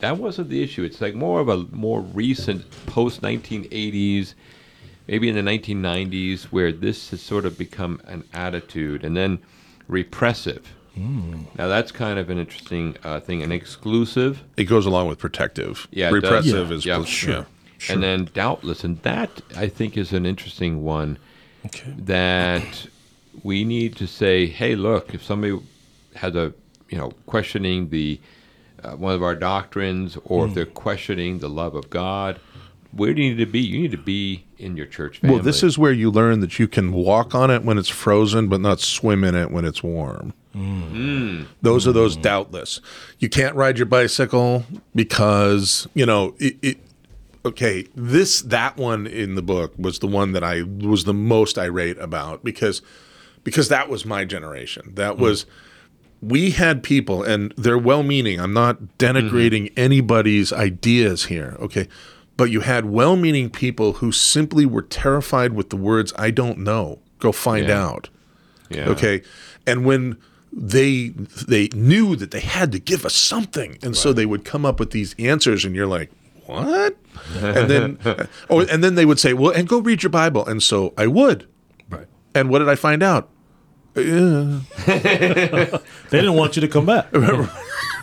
that 0.02 0.18
wasn't 0.18 0.50
the 0.50 0.62
issue 0.62 0.84
it's 0.84 1.00
like 1.00 1.16
more 1.16 1.40
of 1.40 1.48
a 1.48 1.58
more 1.72 2.02
recent 2.02 2.62
post 2.88 3.22
1980s 3.22 4.34
maybe 5.08 5.30
in 5.30 5.36
the 5.36 5.42
1990s 5.54 6.44
where 6.56 6.70
this 6.74 7.12
has 7.12 7.22
sort 7.22 7.46
of 7.46 7.58
become 7.58 8.02
an 8.06 8.22
attitude 8.34 9.02
and 9.06 9.16
then 9.16 9.40
repressive 9.88 10.74
now 10.98 11.68
that's 11.70 11.92
kind 11.94 12.20
of 12.20 12.30
an 12.30 12.38
interesting 12.38 12.98
uh, 13.06 13.20
thing 13.22 13.42
an 13.42 13.52
exclusive 13.54 14.44
It 14.58 14.66
goes 14.66 14.86
along 14.86 15.08
with 15.08 15.18
protective. 15.20 15.88
Yeah, 15.90 16.10
it 16.10 16.12
does. 16.22 16.46
Repressive 16.46 16.68
Yeah. 16.70 16.76
is 16.76 16.86
Yeah, 16.86 17.04
sure. 17.06 17.46
and 17.90 18.04
then 18.04 18.30
doubtless, 18.34 18.84
and 18.84 19.02
that 19.04 19.32
I 19.56 19.68
think 19.70 19.98
is 19.98 20.12
an 20.14 20.26
interesting 20.28 20.84
one 20.84 21.18
Okay. 21.66 21.94
that 21.98 22.88
we 23.42 23.64
need 23.64 23.96
to 23.96 24.06
say, 24.06 24.46
hey, 24.46 24.76
look, 24.76 25.16
if 25.16 25.24
somebody 25.24 25.58
has 26.16 26.36
a, 26.36 26.54
you 26.90 26.98
know, 26.98 27.12
questioning 27.26 27.90
the 27.90 28.20
uh, 28.84 28.92
one 28.98 29.16
of 29.16 29.24
our 29.24 29.36
doctrines, 29.36 30.18
or 30.26 30.44
Hmm. 30.44 30.50
if 30.50 30.56
they're 30.56 30.66
questioning 30.66 31.40
the 31.40 31.50
love 31.50 31.74
of 31.76 31.90
God, 31.90 32.40
where 32.92 33.14
do 33.14 33.22
you 33.22 33.30
need 33.30 33.46
to 33.46 33.52
be? 33.52 33.60
You 33.62 33.80
need 33.82 33.92
to 33.92 33.98
be 33.98 34.44
in 34.58 34.76
your 34.78 34.86
church 34.86 35.20
family. 35.20 35.36
Well, 35.36 35.44
this 35.44 35.64
is 35.64 35.78
where 35.78 35.94
you 35.94 36.12
learn 36.12 36.42
that 36.42 36.60
you 36.60 36.68
can 36.68 36.92
walk 36.92 37.34
on 37.34 37.50
it 37.50 37.64
when 37.64 37.78
it's 37.78 37.88
frozen, 37.90 38.50
but 38.50 38.60
not 38.62 38.80
swim 38.82 39.24
in 39.24 39.36
it 39.36 39.52
when 39.52 39.64
it's 39.66 39.82
warm. 39.82 40.34
Those 41.62 41.88
are 41.88 41.92
those 41.92 42.16
doubtless. 42.16 42.80
You 43.20 43.28
can't 43.30 43.56
ride 43.56 43.78
your 43.80 43.86
bicycle 43.88 44.66
because 44.94 45.88
you 45.94 46.06
know 46.06 46.36
it, 46.40 46.58
it. 46.62 46.78
Okay, 47.46 47.88
this 47.96 48.42
that 48.44 48.78
one 48.78 49.06
in 49.08 49.36
the 49.36 49.42
book 49.42 49.74
was 49.78 50.00
the 50.00 50.08
one 50.08 50.32
that 50.34 50.44
I 50.44 50.62
was 50.64 51.04
the 51.06 51.14
most 51.14 51.58
irate 51.58 51.98
about 52.00 52.44
because 52.44 52.82
because 53.44 53.70
that 53.70 53.90
was 53.90 54.06
my 54.06 54.26
generation. 54.26 54.92
That 54.96 55.18
was 55.18 55.46
we 56.24 56.52
had 56.52 56.84
people 56.84 57.24
and 57.24 57.54
they're 57.58 57.78
well-meaning. 57.78 58.40
I'm 58.40 58.54
not 58.54 58.82
denigrating 58.98 59.66
mm-hmm. 59.66 59.80
anybody's 59.80 60.54
ideas 60.54 61.26
here, 61.26 61.58
okay? 61.60 61.88
But 62.38 62.46
you 62.50 62.62
had 62.62 62.86
well-meaning 62.86 63.50
people 63.50 63.94
who 63.94 64.12
simply 64.12 64.66
were 64.66 64.82
terrified 64.82 65.54
with 65.54 65.70
the 65.70 65.76
words 65.76 66.14
I 66.16 66.32
don't 66.32 66.60
know. 66.60 67.00
Go 67.20 67.32
find 67.32 67.68
Yeah. 67.68 67.84
out. 67.84 68.10
yeah. 68.70 68.90
Okay? 68.90 69.22
And 69.68 69.86
when 69.86 70.18
they 70.52 71.10
they 71.48 71.68
knew 71.74 72.16
that 72.16 72.32
they 72.32 72.40
had 72.40 72.72
to 72.72 72.80
give 72.80 73.06
us 73.06 73.16
something 73.16 73.78
and 73.82 73.98
so 73.98 74.14
they 74.14 74.26
would 74.26 74.46
come 74.46 74.66
up 74.66 74.80
with 74.80 74.92
these 74.92 75.16
answers 75.18 75.66
and 75.66 75.76
you're 75.76 75.88
like, 75.88 76.12
"What?" 76.46 76.96
and 77.36 77.70
then 77.70 77.98
oh 78.50 78.60
and 78.62 78.84
then 78.84 78.94
they 78.96 79.06
would 79.06 79.20
say, 79.20 79.34
"Well, 79.34 79.52
and 79.52 79.68
go 79.68 79.80
read 79.80 80.04
your 80.04 80.12
Bible." 80.12 80.46
And 80.46 80.62
so 80.62 80.94
I 80.96 81.08
would. 81.08 81.48
Right. 81.90 82.06
And 82.36 82.50
what 82.50 82.60
did 82.60 82.70
I 82.70 82.76
find 82.76 83.02
out? 83.02 83.30
They 83.94 85.40
didn't 86.12 86.34
want 86.36 86.56
you 86.56 86.62
to 86.62 86.68
come 86.68 86.86
back. 86.86 87.08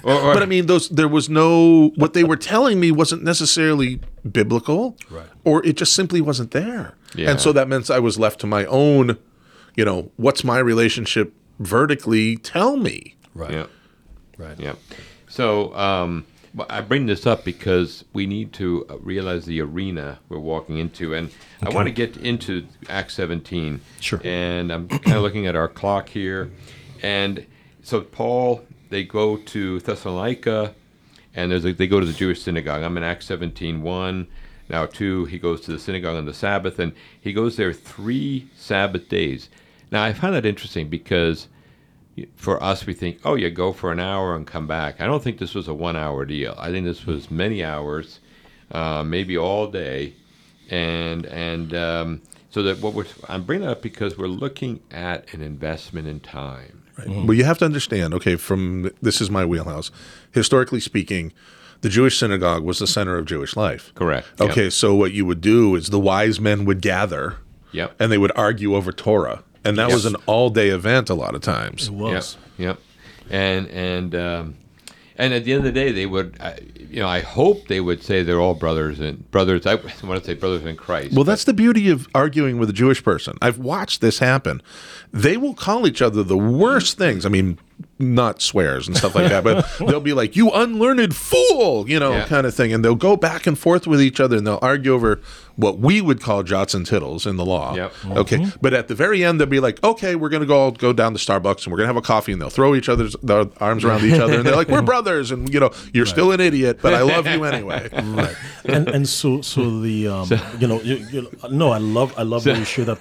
Or- 0.02 0.14
or- 0.14 0.32
But 0.32 0.42
I 0.42 0.46
mean, 0.46 0.64
those 0.64 0.88
there 0.88 1.08
was 1.08 1.28
no 1.28 1.90
what 1.96 2.14
they 2.14 2.24
were 2.24 2.36
telling 2.38 2.80
me 2.80 2.90
wasn't 2.90 3.22
necessarily 3.22 4.00
biblical, 4.32 4.96
Right. 5.10 5.26
Or 5.44 5.62
it 5.66 5.76
just 5.76 5.92
simply 5.94 6.22
wasn't 6.22 6.52
there, 6.52 6.94
Yeah. 7.14 7.30
and 7.30 7.38
so 7.40 7.52
that 7.52 7.68
meant 7.68 7.90
I 7.90 7.98
was 7.98 8.18
left 8.18 8.40
to 8.40 8.46
my 8.46 8.64
own. 8.64 9.18
You 9.76 9.84
know, 9.84 10.10
what's 10.16 10.42
my 10.42 10.58
relationship 10.58 11.34
vertically? 11.58 12.36
Tell 12.38 12.76
me. 12.78 13.14
Right. 13.34 13.50
yeah. 13.52 13.66
Right. 14.38 14.58
Yeah. 14.58 14.72
So 15.28 15.74
um, 15.76 16.24
well, 16.54 16.66
I 16.70 16.80
bring 16.80 17.06
this 17.06 17.26
up 17.26 17.44
because 17.44 18.04
we 18.12 18.26
need 18.26 18.52
to 18.54 18.86
uh, 18.88 18.98
realize 18.98 19.44
the 19.44 19.60
arena 19.60 20.18
we're 20.28 20.38
walking 20.38 20.78
into, 20.78 21.14
and 21.14 21.30
I 21.62 21.70
want 21.70 21.86
to 21.86 21.92
get 21.92 22.16
into 22.16 22.66
Acts 22.88 23.14
17. 23.14 23.80
Sure. 24.00 24.20
And 24.24 24.72
I'm 24.72 24.88
kind 24.88 25.16
of 25.16 25.22
looking 25.22 25.46
at 25.46 25.56
our 25.56 25.68
clock 25.68 26.08
here, 26.08 26.50
and 27.02 27.46
so 27.82 28.00
Paul 28.00 28.64
they 28.90 29.04
go 29.04 29.36
to 29.36 29.80
Thessalonica, 29.80 30.74
and 31.34 31.50
there's 31.50 31.64
a, 31.64 31.72
they 31.72 31.86
go 31.86 32.00
to 32.00 32.06
the 32.06 32.12
Jewish 32.12 32.42
synagogue. 32.42 32.82
I'm 32.82 32.96
in 32.96 33.02
Acts 33.02 33.26
17 33.26 33.82
1. 33.82 34.26
Now 34.68 34.86
two, 34.86 35.24
he 35.24 35.38
goes 35.38 35.60
to 35.62 35.72
the 35.72 35.78
synagogue 35.78 36.16
on 36.16 36.26
the 36.26 36.34
Sabbath, 36.34 36.78
and 36.78 36.92
he 37.20 37.32
goes 37.32 37.56
there 37.56 37.72
three 37.72 38.48
Sabbath 38.56 39.08
days. 39.08 39.48
Now 39.90 40.04
I 40.04 40.12
find 40.12 40.34
that 40.34 40.46
interesting 40.46 40.88
because 40.88 41.48
for 42.36 42.62
us, 42.62 42.86
we 42.86 42.94
think, 42.94 43.20
oh, 43.24 43.34
you 43.34 43.50
go 43.50 43.72
for 43.72 43.92
an 43.92 44.00
hour 44.00 44.34
and 44.36 44.46
come 44.46 44.66
back. 44.66 45.00
I 45.00 45.06
don't 45.06 45.22
think 45.22 45.38
this 45.38 45.54
was 45.54 45.68
a 45.68 45.74
one 45.74 45.96
hour 45.96 46.24
deal. 46.24 46.54
I 46.58 46.70
think 46.70 46.84
this 46.84 47.06
was 47.06 47.30
many 47.30 47.64
hours, 47.64 48.20
uh, 48.72 49.02
maybe 49.02 49.36
all 49.38 49.66
day. 49.66 50.14
And, 50.70 51.26
and 51.26 51.74
um, 51.74 52.22
so 52.50 52.62
that 52.62 52.80
what 52.80 52.94
we're, 52.94 53.06
I'm 53.28 53.42
bringing 53.44 53.66
that 53.66 53.72
up 53.72 53.82
because 53.82 54.16
we're 54.18 54.26
looking 54.28 54.80
at 54.90 55.32
an 55.34 55.40
investment 55.40 56.06
in 56.08 56.20
time. 56.20 56.82
Well, 57.06 57.32
you 57.34 57.44
have 57.44 57.58
to 57.58 57.64
understand. 57.64 58.12
Okay, 58.14 58.36
from 58.36 58.90
this 59.00 59.20
is 59.22 59.30
my 59.30 59.44
wheelhouse. 59.46 59.90
Historically 60.32 60.80
speaking, 60.80 61.32
the 61.80 61.88
Jewish 61.88 62.18
synagogue 62.18 62.62
was 62.62 62.78
the 62.78 62.86
center 62.86 63.16
of 63.16 63.24
Jewish 63.24 63.56
life. 63.56 63.90
Correct. 63.94 64.28
Yep. 64.38 64.50
Okay, 64.50 64.68
so 64.70 64.94
what 64.94 65.12
you 65.12 65.24
would 65.24 65.40
do 65.40 65.74
is 65.76 65.88
the 65.88 65.98
wise 65.98 66.38
men 66.40 66.66
would 66.66 66.82
gather, 66.82 67.36
Yep. 67.72 67.94
and 67.98 68.12
they 68.12 68.18
would 68.18 68.32
argue 68.36 68.74
over 68.74 68.92
Torah, 68.92 69.42
and 69.64 69.78
that 69.78 69.92
was 69.92 70.06
an 70.06 70.16
all-day 70.26 70.68
event 70.68 71.10
a 71.10 71.14
lot 71.14 71.34
of 71.34 71.42
times. 71.42 71.88
It 71.88 71.94
was. 71.94 72.36
Yep. 72.58 72.78
Yep. 72.78 72.80
And 73.30 73.66
and 73.68 74.14
um, 74.14 74.56
and 75.20 75.34
at 75.34 75.44
the 75.44 75.52
end 75.52 75.58
of 75.58 75.64
the 75.64 75.72
day, 75.72 75.92
they 75.92 76.06
would, 76.06 76.34
I, 76.40 76.58
you 76.78 77.00
know, 77.00 77.06
I 77.06 77.20
hope 77.20 77.68
they 77.68 77.80
would 77.80 78.02
say 78.02 78.22
they're 78.22 78.40
all 78.40 78.54
brothers 78.54 79.00
and 79.00 79.30
brothers. 79.30 79.66
I 79.66 79.74
want 80.02 80.18
to 80.18 80.24
say 80.24 80.32
brothers 80.32 80.64
in 80.64 80.76
Christ. 80.76 81.14
Well, 81.14 81.24
that's 81.24 81.44
the 81.44 81.52
beauty 81.52 81.90
of 81.90 82.08
arguing 82.14 82.58
with 82.58 82.70
a 82.70 82.72
Jewish 82.72 83.04
person. 83.04 83.36
I've 83.42 83.58
watched 83.58 84.00
this 84.00 84.20
happen. 84.20 84.62
They 85.12 85.36
will 85.36 85.52
call 85.52 85.86
each 85.86 86.00
other 86.00 86.22
the 86.22 86.38
worst 86.38 86.96
things. 86.96 87.26
I 87.26 87.28
mean, 87.28 87.58
not 87.98 88.40
swears 88.42 88.88
and 88.88 88.96
stuff 88.96 89.14
like 89.14 89.28
that, 89.28 89.44
but 89.44 89.66
they'll 89.78 90.00
be 90.00 90.12
like, 90.12 90.36
"You 90.36 90.50
unlearned 90.50 91.14
fool," 91.14 91.88
you 91.88 91.98
know, 91.98 92.12
Yeah. 92.12 92.26
kind 92.26 92.46
of 92.46 92.54
thing, 92.54 92.72
and 92.72 92.84
they'll 92.84 92.94
go 92.94 93.16
back 93.16 93.46
and 93.46 93.58
forth 93.58 93.86
with 93.86 94.00
each 94.00 94.20
other, 94.20 94.36
and 94.36 94.46
they'll 94.46 94.58
argue 94.62 94.92
over 94.94 95.20
what 95.56 95.78
we 95.78 96.00
would 96.00 96.22
call 96.22 96.42
jots 96.42 96.72
and 96.72 96.86
tittles 96.86 97.26
in 97.26 97.36
the 97.36 97.44
law. 97.44 97.74
Yep. 97.74 97.92
Okay, 98.16 98.46
but 98.62 98.72
at 98.72 98.88
the 98.88 98.94
very 98.94 99.22
end, 99.22 99.38
they'll 99.38 99.46
be 99.46 99.60
like, 99.60 99.82
"Okay, 99.84 100.14
we're 100.14 100.30
gonna 100.30 100.46
go 100.46 100.58
all 100.58 100.70
go 100.70 100.92
down 100.94 101.12
to 101.12 101.18
Starbucks 101.18 101.64
and 101.64 101.72
we're 101.72 101.76
gonna 101.76 101.88
have 101.88 101.96
a 101.96 102.00
coffee," 102.02 102.32
and 102.32 102.40
they'll 102.40 102.48
throw 102.48 102.74
each 102.74 102.88
other's 102.88 103.14
their 103.22 103.44
arms 103.58 103.84
around 103.84 104.02
each 104.04 104.18
other, 104.18 104.34
and 104.38 104.46
they're 104.46 104.56
like, 104.56 104.68
"We're 104.68 104.80
brothers," 104.94 105.30
and 105.30 105.52
you 105.52 105.60
know, 105.60 105.70
you're 105.92 106.06
still 106.06 106.32
an 106.32 106.40
idiot, 106.40 106.78
but 106.80 106.94
I 106.94 107.02
love 107.02 107.26
you 107.26 107.44
anyway. 107.44 107.88
right 107.92 108.34
and 108.64 108.88
and 108.88 109.08
so 109.08 109.40
so 109.42 109.80
the 109.80 110.06
um 110.08 110.28
you 110.58 110.66
know 110.66 110.80
you, 110.82 110.96
you 111.10 111.22
know, 111.22 111.48
no 111.50 111.70
i 111.70 111.78
love 111.78 112.12
i 112.18 112.22
love 112.22 112.44
that 112.44 112.58
you 112.58 112.64
share 112.64 112.84
that 112.84 112.98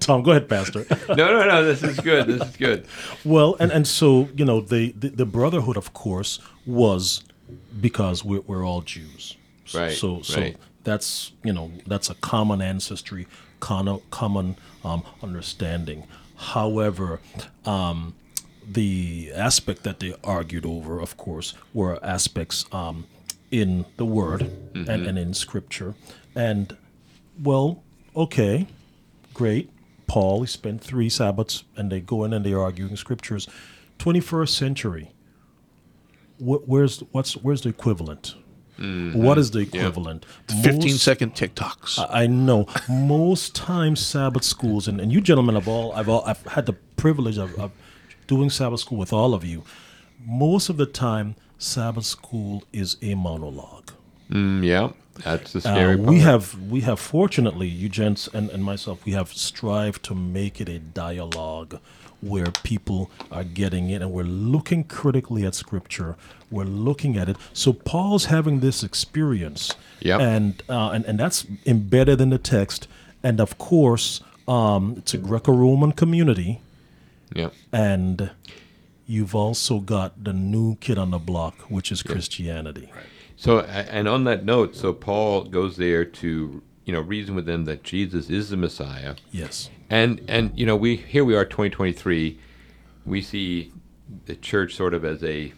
tom 0.00 0.22
go 0.22 0.30
ahead 0.30 0.48
pastor 0.48 0.86
no, 1.08 1.14
no, 1.14 1.44
no. 1.46 1.64
This 1.64 1.82
is 1.82 1.98
good. 2.00 2.26
This 2.28 2.48
is 2.48 2.56
good. 2.56 2.86
well 3.24 3.56
and 3.58 3.72
and 3.72 3.86
so 3.86 4.19
you 4.34 4.44
know 4.44 4.60
the 4.60 4.92
the, 4.92 5.08
the 5.08 5.26
brotherhood 5.26 5.76
of 5.76 5.92
course 5.92 6.38
was 6.66 7.22
because 7.80 8.24
we're, 8.24 8.40
we're 8.42 8.64
all 8.64 8.80
jews 8.80 9.36
so, 9.64 9.80
Right, 9.80 9.92
so 9.92 10.22
so 10.22 10.40
right. 10.40 10.56
that's 10.84 11.32
you 11.42 11.52
know 11.52 11.70
that's 11.86 12.10
a 12.10 12.14
common 12.14 12.60
ancestry 12.62 13.26
common 13.60 14.00
common 14.10 14.56
um, 14.84 15.02
understanding 15.22 16.06
however 16.36 17.20
um 17.66 18.14
the 18.72 19.32
aspect 19.34 19.82
that 19.82 19.98
they 19.98 20.14
argued 20.22 20.64
over, 20.64 21.00
of 21.00 21.16
course, 21.16 21.54
were 21.74 22.02
aspects 22.04 22.64
um, 22.72 23.06
in 23.50 23.84
the 23.96 24.04
Word 24.04 24.42
and, 24.74 24.88
and 24.88 25.18
in 25.18 25.34
Scripture. 25.34 25.94
And, 26.36 26.76
well, 27.42 27.82
okay, 28.14 28.68
great. 29.34 29.70
Paul, 30.06 30.42
he 30.42 30.46
spent 30.46 30.82
three 30.82 31.08
Sabbaths, 31.08 31.64
and 31.76 31.90
they 31.90 32.00
go 32.00 32.24
in 32.24 32.32
and 32.32 32.44
they're 32.44 32.60
arguing 32.60 32.96
Scriptures. 32.96 33.48
21st 34.04 34.48
century, 34.48 35.12
wh- 36.38 36.66
where's, 36.68 37.00
what's, 37.12 37.34
where's 37.36 37.62
the 37.62 37.68
equivalent? 37.68 38.34
What 38.82 39.36
is 39.36 39.50
the 39.50 39.58
equivalent? 39.58 40.24
15 40.48 40.74
Most- 40.92 41.00
second 41.04 41.34
TikToks. 41.34 42.02
I 42.08 42.26
know 42.26 42.66
most 42.88 43.54
times 43.54 44.00
Sabbath 44.00 44.42
schools, 44.42 44.88
and, 44.88 44.98
and 44.98 45.12
you 45.12 45.20
gentlemen 45.20 45.54
have 45.54 45.68
all 45.68 45.92
I've 45.92 46.08
all 46.08 46.22
I've 46.24 46.42
had 46.46 46.64
the 46.64 46.72
privilege 46.96 47.36
of, 47.36 47.54
of 47.60 47.72
doing 48.26 48.48
Sabbath 48.48 48.80
school 48.80 48.96
with 48.96 49.12
all 49.12 49.34
of 49.34 49.44
you. 49.44 49.64
Most 50.24 50.70
of 50.70 50.78
the 50.78 50.86
time, 50.86 51.36
Sabbath 51.58 52.06
school 52.06 52.64
is 52.72 52.96
a 53.02 53.14
monologue. 53.14 53.90
Mm, 54.30 54.64
yeah, 54.64 54.92
that's 55.24 55.52
the 55.52 55.58
Uh, 55.58 55.74
scary 55.74 55.96
part. 55.98 56.08
we 56.08 56.20
have 56.20 56.58
we 56.70 56.80
have 56.80 56.98
fortunately, 56.98 57.68
you 57.68 57.90
gents 57.90 58.28
and, 58.32 58.48
and 58.48 58.64
myself, 58.64 59.04
we 59.04 59.12
have 59.12 59.30
strived 59.30 60.02
to 60.04 60.14
make 60.14 60.58
it 60.58 60.70
a 60.70 60.78
dialogue 60.78 61.80
where 62.20 62.46
people 62.62 63.10
are 63.30 63.44
getting 63.44 63.90
it 63.90 64.02
and 64.02 64.12
we're 64.12 64.22
looking 64.24 64.84
critically 64.84 65.44
at 65.44 65.54
scripture. 65.54 66.16
We're 66.50 66.64
looking 66.64 67.16
at 67.16 67.28
it. 67.28 67.36
So 67.52 67.72
Paul's 67.72 68.26
having 68.26 68.60
this 68.60 68.82
experience. 68.82 69.74
Yep. 70.00 70.20
And 70.20 70.62
uh, 70.68 70.90
and, 70.90 71.04
and 71.04 71.18
that's 71.18 71.46
embedded 71.66 72.20
in 72.20 72.30
the 72.30 72.38
text. 72.38 72.88
And 73.22 73.40
of 73.40 73.58
course, 73.58 74.20
um, 74.48 74.94
it's 74.98 75.14
a 75.14 75.18
Greco 75.18 75.52
Roman 75.52 75.92
community 75.92 76.60
yeah. 77.34 77.50
and 77.72 78.30
you've 79.06 79.34
also 79.34 79.78
got 79.80 80.22
the 80.22 80.32
new 80.32 80.76
kid 80.76 80.98
on 80.98 81.10
the 81.10 81.18
block, 81.18 81.58
which 81.70 81.90
is 81.92 82.02
Christianity. 82.02 82.90
So, 83.36 83.60
and 83.60 84.06
on 84.06 84.24
that 84.24 84.44
note, 84.44 84.76
so 84.76 84.92
Paul 84.92 85.44
goes 85.44 85.76
there 85.76 86.04
to, 86.04 86.62
you 86.84 86.92
know, 86.92 87.00
reason 87.00 87.34
with 87.34 87.46
them 87.46 87.64
that 87.64 87.82
Jesus 87.82 88.28
is 88.28 88.50
the 88.50 88.56
Messiah. 88.56 89.16
Yes. 89.30 89.70
And 89.90 90.24
and 90.28 90.52
you 90.58 90.64
know, 90.64 90.76
we 90.76 90.96
here 90.96 91.24
we 91.24 91.34
are 91.34 91.44
2023. 91.44 92.38
We 93.04 93.22
see 93.22 93.72
the 94.26 94.36
church 94.36 94.74
sort 94.74 94.94
of 94.94 95.04
as 95.04 95.22
a 95.24 95.52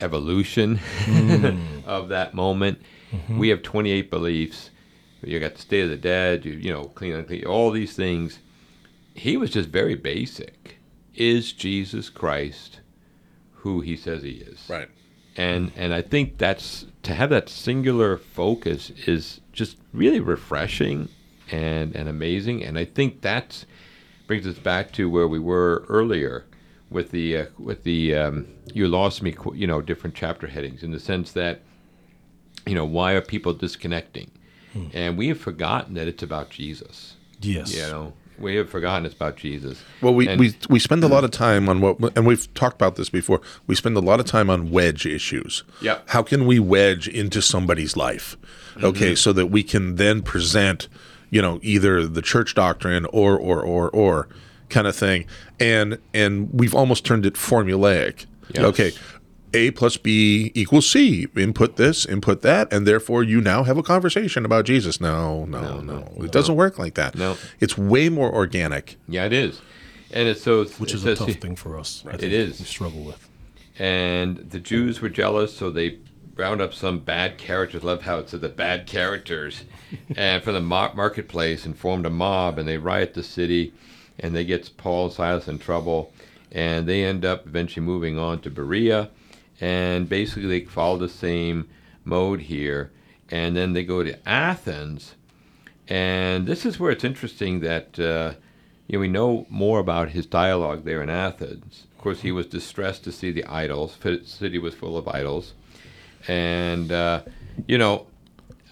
evolution 0.00 0.78
mm. 0.78 1.84
of 1.86 2.08
that 2.08 2.32
moment. 2.32 2.80
Mm-hmm. 3.12 3.38
We 3.38 3.48
have 3.48 3.62
28 3.62 4.10
beliefs. 4.10 4.70
You 5.22 5.38
got 5.38 5.54
the 5.54 5.60
state 5.60 5.84
of 5.84 5.90
the 5.90 5.96
dead, 5.96 6.44
you, 6.44 6.52
you 6.52 6.72
know, 6.72 6.84
clean 6.84 7.14
unclean, 7.14 7.44
all 7.44 7.70
these 7.70 7.94
things. 7.94 8.40
He 9.14 9.36
was 9.36 9.50
just 9.50 9.68
very 9.68 9.94
basic. 9.94 10.78
Is 11.14 11.52
Jesus 11.52 12.08
Christ 12.08 12.80
who 13.56 13.80
he 13.80 13.96
says 13.96 14.22
he 14.22 14.30
is? 14.30 14.66
right. 14.68 14.88
and 15.36 15.72
and 15.76 15.92
I 15.92 16.02
think 16.02 16.38
that's 16.38 16.86
to 17.02 17.14
have 17.14 17.30
that 17.30 17.48
singular 17.48 18.16
focus 18.16 18.90
is 19.06 19.40
just 19.52 19.76
really 19.92 20.20
refreshing 20.20 21.08
and 21.52 21.94
and 21.94 22.08
amazing, 22.08 22.64
and 22.64 22.78
I 22.78 22.84
think 22.84 23.20
that 23.20 23.64
brings 24.26 24.46
us 24.46 24.58
back 24.58 24.92
to 24.92 25.08
where 25.08 25.28
we 25.28 25.38
were 25.38 25.84
earlier 25.88 26.44
with 26.90 27.10
the 27.10 27.36
uh, 27.36 27.46
with 27.58 27.84
the 27.84 28.14
um, 28.14 28.48
you 28.72 28.88
lost 28.88 29.22
me 29.22 29.36
you 29.54 29.66
know 29.66 29.80
different 29.80 30.16
chapter 30.16 30.46
headings 30.46 30.82
in 30.82 30.90
the 30.90 31.00
sense 31.00 31.32
that 31.32 31.60
you 32.66 32.74
know 32.74 32.84
why 32.84 33.12
are 33.12 33.20
people 33.20 33.52
disconnecting, 33.52 34.30
and 34.92 35.16
we 35.16 35.28
have 35.28 35.38
forgotten 35.38 35.94
that 35.94 36.08
it's 36.08 36.22
about 36.22 36.50
Jesus. 36.50 37.16
Yes. 37.40 37.74
You 37.74 37.82
know 37.82 38.12
we 38.38 38.56
have 38.56 38.68
forgotten 38.68 39.06
it's 39.06 39.14
about 39.14 39.36
Jesus. 39.36 39.82
Well, 40.00 40.14
we, 40.14 40.28
And- 40.28 40.40
we 40.40 40.54
we 40.68 40.78
spend 40.78 41.04
a 41.04 41.08
lot 41.08 41.24
of 41.24 41.30
time 41.30 41.68
on 41.68 41.80
what, 41.80 42.16
and 42.16 42.26
we've 42.26 42.52
talked 42.54 42.74
about 42.74 42.96
this 42.96 43.08
before. 43.08 43.40
We 43.66 43.74
spend 43.74 43.96
a 43.96 44.00
lot 44.00 44.20
of 44.20 44.26
time 44.26 44.50
on 44.50 44.70
wedge 44.70 45.06
issues. 45.06 45.62
Yep. 45.80 46.08
How 46.08 46.22
can 46.22 46.46
we 46.46 46.58
wedge 46.58 47.08
into 47.08 47.40
somebody's 47.40 47.96
life? 47.96 48.36
Okay, 48.82 49.14
so 49.14 49.34
that 49.34 49.46
we 49.46 49.62
can 49.62 49.96
then 49.96 50.22
present, 50.22 50.88
you 51.32 51.42
know, 51.42 51.58
either 51.62 52.06
the 52.06 52.22
church 52.22 52.54
doctrine 52.54 53.04
or 53.06 53.36
or 53.36 53.60
or 53.60 53.90
or 53.90 54.28
kind 54.68 54.86
of 54.86 54.94
thing, 54.94 55.26
and 55.58 55.98
and 56.14 56.48
we've 56.52 56.74
almost 56.74 57.04
turned 57.04 57.26
it 57.26 57.34
formulaic. 57.34 58.26
Yes. 58.54 58.64
Okay. 58.64 58.92
A 59.54 59.70
plus 59.72 59.98
B 59.98 60.50
equals 60.54 60.88
C. 60.88 61.26
Input 61.36 61.76
this, 61.76 62.06
input 62.06 62.40
that, 62.40 62.72
and 62.72 62.86
therefore 62.86 63.22
you 63.22 63.40
now 63.40 63.64
have 63.64 63.76
a 63.76 63.82
conversation 63.82 64.46
about 64.46 64.64
Jesus. 64.64 64.98
No, 65.00 65.44
no, 65.44 65.80
no. 65.80 66.10
it 66.24 66.32
doesn't 66.32 66.54
work 66.56 66.78
like 66.78 66.94
that. 66.94 67.14
No. 67.16 67.36
It's 67.60 67.76
way 67.76 68.08
more 68.08 68.32
organic. 68.32 68.96
yeah, 69.08 69.26
it 69.26 69.32
is, 69.34 69.60
and 70.10 70.26
it's 70.28 70.42
so 70.42 70.64
Which 70.64 70.92
it 70.92 70.96
is 70.96 71.04
a 71.04 71.16
tough 71.16 71.32
thing 71.34 71.56
for 71.56 71.78
us. 71.78 72.02
I 72.06 72.14
It 72.14 72.20
think 72.20 72.32
is. 72.32 72.60
We 72.60 72.64
struggle 72.64 73.04
with. 73.04 73.28
and 73.78 74.38
the 74.38 74.58
Jews 74.60 75.02
were 75.02 75.10
jealous, 75.10 75.54
so 75.54 75.70
they 75.70 75.98
round 76.36 76.60
up 76.60 76.72
some 76.72 76.98
bad 76.98 77.38
characters. 77.38 77.84
Love 77.84 78.02
how 78.02 78.18
it 78.18 78.28
said 78.28 78.40
the 78.40 78.48
bad 78.48 78.86
characters, 78.86 79.64
and 80.16 80.42
from 80.42 80.54
the 80.54 80.60
mar- 80.60 80.94
marketplace 80.94 81.64
and 81.64 81.76
formed 81.76 82.06
a 82.06 82.10
mob, 82.10 82.58
and 82.58 82.68
they 82.68 82.78
riot 82.78 83.14
the 83.14 83.22
city, 83.22 83.72
and 84.18 84.34
they 84.34 84.44
get 84.44 84.76
Paul 84.76 85.06
and 85.06 85.14
Silas 85.14 85.48
in 85.48 85.58
trouble, 85.58 86.12
and 86.50 86.86
they 86.86 87.04
end 87.04 87.24
up 87.24 87.46
eventually 87.46 87.84
moving 87.84 88.18
on 88.18 88.40
to 88.40 88.50
Berea, 88.50 89.10
and 89.60 90.08
basically 90.08 90.48
they 90.48 90.64
follow 90.64 90.98
the 90.98 91.08
same 91.08 91.68
mode 92.04 92.42
here, 92.42 92.90
and 93.30 93.56
then 93.56 93.72
they 93.72 93.84
go 93.84 94.02
to 94.02 94.28
Athens, 94.28 95.14
and 95.88 96.46
this 96.46 96.64
is 96.64 96.78
where 96.78 96.90
it's 96.90 97.04
interesting 97.04 97.60
that 97.60 97.98
uh, 97.98 98.34
you 98.86 98.96
know 98.96 99.00
we 99.00 99.08
know 99.08 99.46
more 99.48 99.78
about 99.78 100.10
his 100.10 100.26
dialogue 100.26 100.84
there 100.84 101.02
in 101.02 101.10
Athens. 101.10 101.86
Of 101.92 102.02
course, 102.02 102.22
he 102.22 102.32
was 102.32 102.46
distressed 102.46 103.04
to 103.04 103.12
see 103.12 103.30
the 103.30 103.44
idols. 103.44 103.96
The 104.00 104.22
city 104.24 104.58
was 104.58 104.74
full 104.74 104.96
of 104.96 105.08
idols, 105.08 105.54
and 106.28 106.90
uh, 106.92 107.22
you 107.66 107.78
know, 107.78 108.06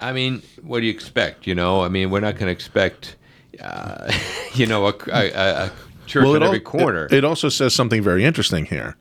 I 0.01 0.13
mean, 0.13 0.43
what 0.63 0.81
do 0.81 0.87
you 0.87 0.93
expect? 0.93 1.47
You 1.47 1.55
know, 1.55 1.83
I 1.83 1.89
mean, 1.89 2.11
we're 2.11 2.21
not 2.21 2.35
going 2.35 2.47
to 2.47 2.53
expect, 2.53 3.17
uh, 3.61 4.13
you 4.55 4.67
know, 4.67 4.87
a, 4.87 4.95
a, 5.09 5.31
a 5.67 5.73
church 6.07 6.27
in 6.27 6.37
it 6.37 6.43
every 6.43 6.59
al- 6.59 6.65
corner. 6.65 7.07
It, 7.07 7.13
it 7.13 7.25
also 7.25 7.49
says 7.49 7.75
something 7.75 8.03
very 8.03 8.25
interesting 8.25 8.67
here. 8.67 8.97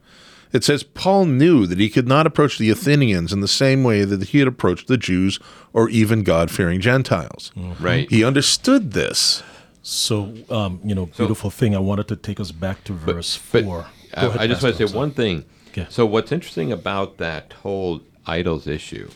It 0.52 0.64
says 0.64 0.82
Paul 0.82 1.26
knew 1.26 1.68
that 1.68 1.78
he 1.78 1.90
could 1.90 2.08
not 2.08 2.26
approach 2.26 2.58
the 2.58 2.72
Athenians 2.72 3.32
in 3.32 3.42
the 3.42 3.48
same 3.48 3.84
way 3.84 4.04
that 4.04 4.30
he 4.30 4.40
had 4.40 4.48
approached 4.48 4.88
the 4.88 4.98
Jews 4.98 5.40
or 5.74 5.90
even 5.90 6.24
God 6.24 6.50
fearing 6.50 6.82
Gentiles. 6.82 7.52
right. 7.80 8.10
He 8.10 8.24
understood 8.24 8.94
this. 8.94 9.44
So, 9.84 10.34
um, 10.50 10.80
you 10.84 10.96
know, 10.96 11.06
beautiful 11.06 11.52
thing. 11.52 11.76
I 11.76 11.80
wanted 11.80 12.08
to 12.10 12.16
take 12.16 12.40
us 12.40 12.52
back 12.52 12.84
to 12.86 12.94
verse 12.94 13.40
But 13.52 13.64
four. 13.64 13.88
I, 14.16 14.22
Go 14.22 14.28
ahead, 14.30 14.42
I 14.42 14.48
just 14.48 14.64
want 14.64 14.76
to 14.76 14.88
say 14.88 14.98
one 14.98 15.12
thing. 15.12 15.46
Okay. 15.70 15.86
So 15.90 16.06
what's 16.06 16.32
interesting 16.32 16.72
about 16.72 17.18
that 17.18 17.54
whole 17.54 18.02
idols 18.30 18.68
issue 18.68 19.10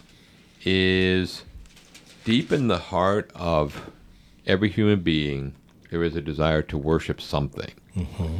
is 0.65 1.43
deep 2.26 2.52
in 2.52 2.67
the 2.67 2.78
heart 2.78 3.30
of 3.36 3.91
every 4.47 4.69
human 4.69 5.02
being, 5.02 5.54
there 5.89 6.04
is 6.04 6.15
a 6.15 6.21
desire 6.21 6.62
to 6.63 6.78
worship 6.78 7.21
something. 7.21 7.73
Mm-hmm. 7.95 8.38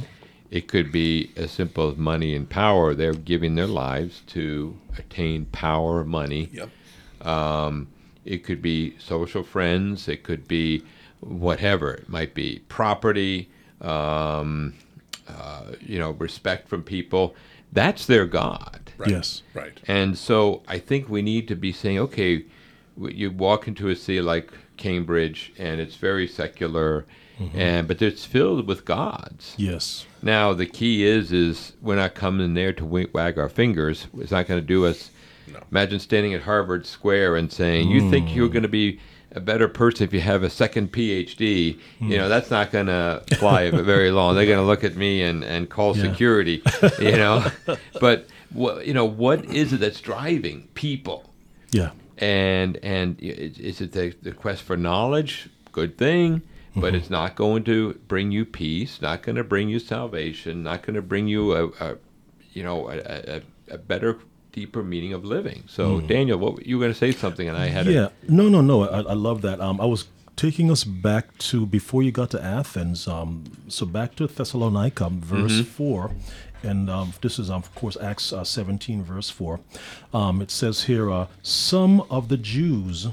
It 0.50 0.68
could 0.68 0.92
be 0.92 1.32
as 1.36 1.52
simple 1.52 1.90
as 1.92 1.98
money 1.98 2.36
and 2.36 2.50
power. 2.50 2.94
They're 2.94 3.14
giving 3.14 3.56
their 3.56 3.68
lives 3.68 4.22
to 4.28 4.78
attain 4.98 5.46
power, 5.46 6.00
or 6.00 6.04
money. 6.04 6.50
Yep. 6.52 6.70
Um, 7.28 7.88
it 8.26 8.44
could 8.44 8.62
be 8.62 8.98
social 9.00 9.44
friends. 9.44 10.08
It 10.08 10.24
could 10.24 10.48
be 10.48 10.84
whatever. 11.20 11.94
It 11.94 12.10
might 12.10 12.34
be 12.34 12.62
property. 12.68 13.50
Um, 13.82 14.76
uh, 15.28 15.74
you 15.80 15.98
know, 16.00 16.12
respect 16.12 16.68
from 16.68 16.84
people. 16.84 17.36
That's 17.74 18.06
their 18.06 18.26
God. 18.26 18.92
Right. 18.98 19.10
Yes. 19.10 19.42
Right. 19.54 19.80
And 19.88 20.18
so 20.18 20.62
I 20.68 20.80
think 20.80 21.10
we 21.10 21.22
need 21.22 21.48
to 21.48 21.56
be 21.56 21.72
saying, 21.72 22.00
okay, 22.00 22.46
you 22.98 23.32
walk 23.32 23.68
into 23.68 23.90
a 23.90 23.96
city 23.96 24.22
like 24.22 24.52
Cambridge, 24.78 25.54
and 25.58 25.82
it's 25.82 25.96
very 25.96 26.28
secular, 26.28 27.06
mm-hmm. 27.40 27.60
and 27.60 27.88
but 27.88 28.02
it's 28.02 28.26
filled 28.26 28.68
with 28.68 28.86
gods. 28.86 29.56
Yes. 29.58 30.06
Now 30.22 30.54
the 30.54 30.66
key 30.66 31.04
is, 31.04 31.32
is 31.32 31.74
we're 31.82 31.96
not 31.96 32.14
coming 32.14 32.54
there 32.54 32.74
to 32.74 32.86
wink, 32.86 33.14
wag 33.14 33.40
our 33.40 33.50
fingers. 33.50 34.08
It's 34.18 34.32
not 34.32 34.48
going 34.48 34.62
to 34.62 34.66
do 34.66 34.86
us. 34.86 35.10
Imagine 35.72 36.00
standing 36.00 36.34
at 36.34 36.42
Harvard 36.42 36.86
Square 36.86 37.36
and 37.36 37.52
saying, 37.52 37.90
"You 37.90 38.10
think 38.10 38.30
mm. 38.30 38.36
you're 38.36 38.50
going 38.50 38.64
to 38.64 38.70
be 38.70 39.00
a 39.36 39.40
better 39.40 39.68
person 39.68 40.04
if 40.06 40.14
you 40.14 40.22
have 40.22 40.44
a 40.44 40.50
second 40.50 40.92
PhD?" 40.92 41.80
You 42.00 42.18
know, 42.18 42.24
hmm. 42.24 42.30
that's 42.30 42.52
not 42.52 42.72
going 42.72 42.88
to 42.88 43.24
fly 43.38 43.70
very 43.72 44.12
long. 44.12 44.36
They're 44.36 44.46
going 44.46 44.58
to 44.60 44.66
look 44.66 44.84
at 44.84 44.96
me 44.96 45.22
and 45.24 45.44
and 45.44 45.70
call 45.70 45.96
Yeah. 45.96 46.04
security. 46.04 46.62
You 47.00 47.18
know, 47.18 47.46
but 48.00 48.28
you 48.56 48.94
know, 48.94 49.06
what 49.06 49.46
is 49.46 49.74
it 49.74 49.80
that's 49.80 50.00
driving 50.02 50.68
people? 50.74 51.30
Yeah. 51.72 51.92
and 52.20 52.78
and 52.84 53.20
is 53.20 53.82
it 53.82 53.92
the, 53.94 54.14
the 54.22 54.32
quest 54.32 54.62
for 54.62 54.78
knowledge 54.78 55.50
good 55.72 55.98
thing 55.98 56.44
but 56.76 56.88
mm-hmm. 56.88 56.96
it's 56.98 57.10
not 57.10 57.36
going 57.36 57.64
to 57.64 57.94
bring 58.08 58.32
you 58.32 58.46
peace 58.46 59.02
not 59.02 59.24
going 59.24 59.36
to 59.36 59.44
bring 59.44 59.70
you 59.70 59.80
salvation 59.80 60.62
not 60.62 60.84
going 60.84 60.94
to 60.94 61.02
bring 61.02 61.28
you 61.28 61.54
a, 61.54 61.68
a 61.80 61.98
you 62.54 62.62
know 62.62 62.88
a, 62.90 62.98
a, 63.38 63.42
a 63.72 63.78
better 63.80 64.20
deeper 64.54 64.82
meaning 64.84 65.14
of 65.14 65.26
living 65.26 65.64
so 65.68 66.00
daniel 66.00 66.38
what 66.40 66.66
you 66.66 66.78
were 66.78 66.84
going 66.86 66.94
to 66.94 66.98
say 67.06 67.12
something 67.12 67.48
and 67.50 67.58
i 67.58 67.68
had 67.68 67.86
Yeah. 67.88 68.10
a, 68.28 68.32
No, 68.32 68.48
no, 68.50 68.62
no. 68.62 68.84
I, 68.88 69.00
I 69.14 69.18
love 69.28 69.42
that. 69.42 69.60
Um, 69.60 69.82
I 69.82 69.86
was 69.86 70.06
taking 70.36 70.72
us 70.72 70.84
back 70.84 71.26
to 71.50 71.66
before 71.66 72.02
you 72.06 72.12
got 72.12 72.30
to 72.32 72.40
Athens. 72.60 73.08
Um, 73.08 73.44
so 73.68 73.86
back 73.86 74.16
to 74.16 74.28
Thessalonica, 74.28 75.10
verse 75.10 75.62
four, 75.78 76.12
and 76.64 76.90
um, 76.90 77.14
this 77.22 77.38
is 77.40 77.50
um, 77.50 77.62
of 77.64 77.74
course 77.76 77.98
Acts 78.10 78.32
uh, 78.34 78.44
seventeen, 78.44 79.04
verse 79.04 79.30
four. 79.30 79.60
Um, 80.14 80.42
it 80.42 80.50
says 80.52 80.84
here, 80.86 81.08
uh, 81.12 81.28
some 81.44 82.02
of 82.10 82.30
the 82.30 82.38
Jews 82.38 83.08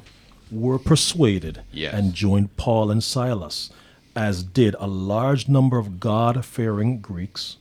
were 0.50 0.78
persuaded 0.78 1.62
Yes. 1.72 1.92
and 1.94 2.14
joined 2.14 2.48
Paul 2.56 2.90
and 2.90 3.02
Silas, 3.02 3.70
as 4.14 4.42
did 4.42 4.74
a 4.78 4.86
large 4.86 5.48
number 5.48 5.78
of 5.78 6.00
God-fearing 6.00 7.00
Greeks 7.00 7.56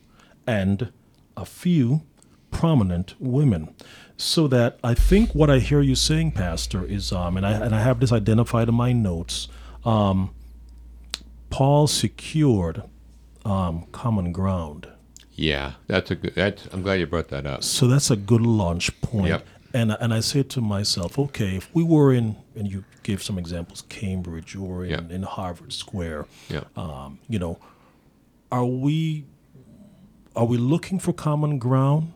and 0.47 0.91
a 1.37 1.45
few 1.45 2.01
prominent 2.51 3.15
women. 3.19 3.73
So 4.17 4.47
that 4.49 4.79
I 4.83 4.93
think 4.93 5.33
what 5.33 5.49
I 5.49 5.59
hear 5.59 5.81
you 5.81 5.95
saying, 5.95 6.31
Pastor, 6.33 6.83
is 6.85 7.11
um, 7.11 7.37
and 7.37 7.45
I 7.45 7.51
and 7.53 7.73
I 7.73 7.81
have 7.81 7.99
this 7.99 8.11
identified 8.11 8.67
in 8.69 8.75
my 8.75 8.91
notes. 8.91 9.47
Um, 9.85 10.31
Paul 11.49 11.87
secured 11.87 12.83
um, 13.45 13.85
common 13.91 14.31
ground. 14.31 14.87
yeah 15.35 15.73
that's 15.87 16.11
a 16.11 16.15
good 16.15 16.35
that's 16.35 16.67
i'm 16.73 16.81
glad 16.83 16.99
you 16.99 17.07
brought 17.07 17.29
that 17.29 17.45
up 17.45 17.63
So 17.63 17.87
that's 17.87 18.11
a 18.11 18.15
good 18.17 18.41
launch 18.41 18.91
point. 19.01 19.27
Yep. 19.29 19.45
And 19.73 19.91
and 20.01 20.13
I 20.13 20.19
said 20.19 20.49
to 20.51 20.61
myself, 20.61 21.17
okay, 21.17 21.55
if 21.55 21.69
we 21.73 21.83
were 21.83 22.11
in, 22.13 22.35
and 22.55 22.67
you 22.69 22.83
gave 23.03 23.23
some 23.23 23.37
examples, 23.39 23.83
Cambridge 23.87 24.55
or 24.55 24.83
in, 24.83 24.89
Yep. 24.91 25.11
in 25.11 25.23
Harvard 25.23 25.71
Square, 25.73 26.25
yeah 26.49 26.63
um, 26.75 27.19
you 27.29 27.39
know, 27.39 27.57
are 28.51 28.65
we 28.65 29.25
are 30.35 30.45
we 30.45 30.57
looking 30.57 30.99
for 30.99 31.13
common 31.13 31.57
ground? 31.57 32.13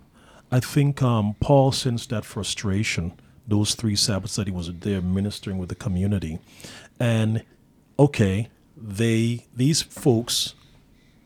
I 0.53 0.59
think 0.59 1.01
um, 1.01 1.35
Paul 1.39 1.71
sensed 1.71 2.11
that 2.11 2.25
frustration 2.25 3.13
those 3.47 3.73
three 3.73 3.95
Sabbaths 3.95 4.35
that 4.35 4.45
he 4.45 4.53
was 4.53 4.71
there 4.71 5.01
ministering 5.01 5.57
with 5.57 5.69
the 5.69 5.75
community, 5.75 6.37
and 6.99 7.43
okay, 7.97 8.49
they 8.77 9.47
these 9.55 9.81
folks 9.81 10.53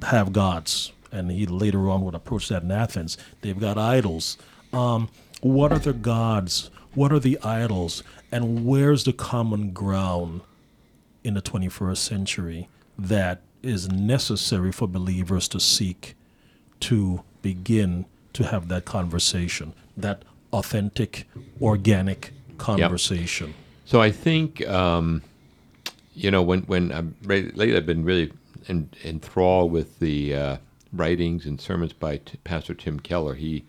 have 0.02 0.32
gods, 0.32 0.94
and 1.12 1.30
he 1.30 1.46
later 1.46 1.90
on 1.90 2.06
would 2.06 2.16
approach 2.16 2.48
that 2.48 2.63
in 2.63 2.72
Athens. 2.72 3.18
They've 3.42 3.60
got 3.60 3.78
idols. 3.78 4.38
Um, 4.72 5.10
what 5.42 5.74
are 5.74 5.80
the 5.80 5.92
gods? 5.92 6.72
What 6.94 7.12
are 7.12 7.20
the 7.20 7.38
idols? 7.44 8.04
And 8.32 8.66
where's 8.66 9.04
the 9.04 9.12
common 9.12 9.72
ground 9.72 10.40
in 11.26 11.34
the 11.34 11.42
21st 11.42 11.98
century 11.98 12.70
that 12.98 13.42
is 13.62 13.90
necessary 13.90 14.72
for 14.72 14.88
believers 14.88 15.50
to 15.50 15.60
seek 15.60 16.16
to 16.80 17.24
begin 17.42 18.06
to 18.38 18.45
have 18.45 18.67
that 18.67 18.86
conversation, 18.86 19.73
that 19.97 20.21
authentic, 20.54 21.28
organic 21.60 22.34
conversation? 22.60 23.54
So 23.86 24.00
I 24.00 24.12
think 24.12 24.67
um, 24.67 25.23
you 26.13 26.30
know 26.30 26.43
when 26.43 26.62
when 26.62 26.91
I'm 26.91 27.15
lately 27.23 27.76
I've 27.76 27.86
been 27.86 28.04
really 28.04 28.32
en- 28.67 28.91
enthralled 29.04 29.71
with 29.71 30.00
the 30.00 30.36
uh, 30.36 30.58
writings 30.93 31.45
and 31.45 31.60
sermons 31.60 31.93
by 31.93 32.17
t- 32.17 32.38
Pastor 32.43 32.76
Tim 32.76 33.00
Keller. 33.00 33.34
He 33.34 33.65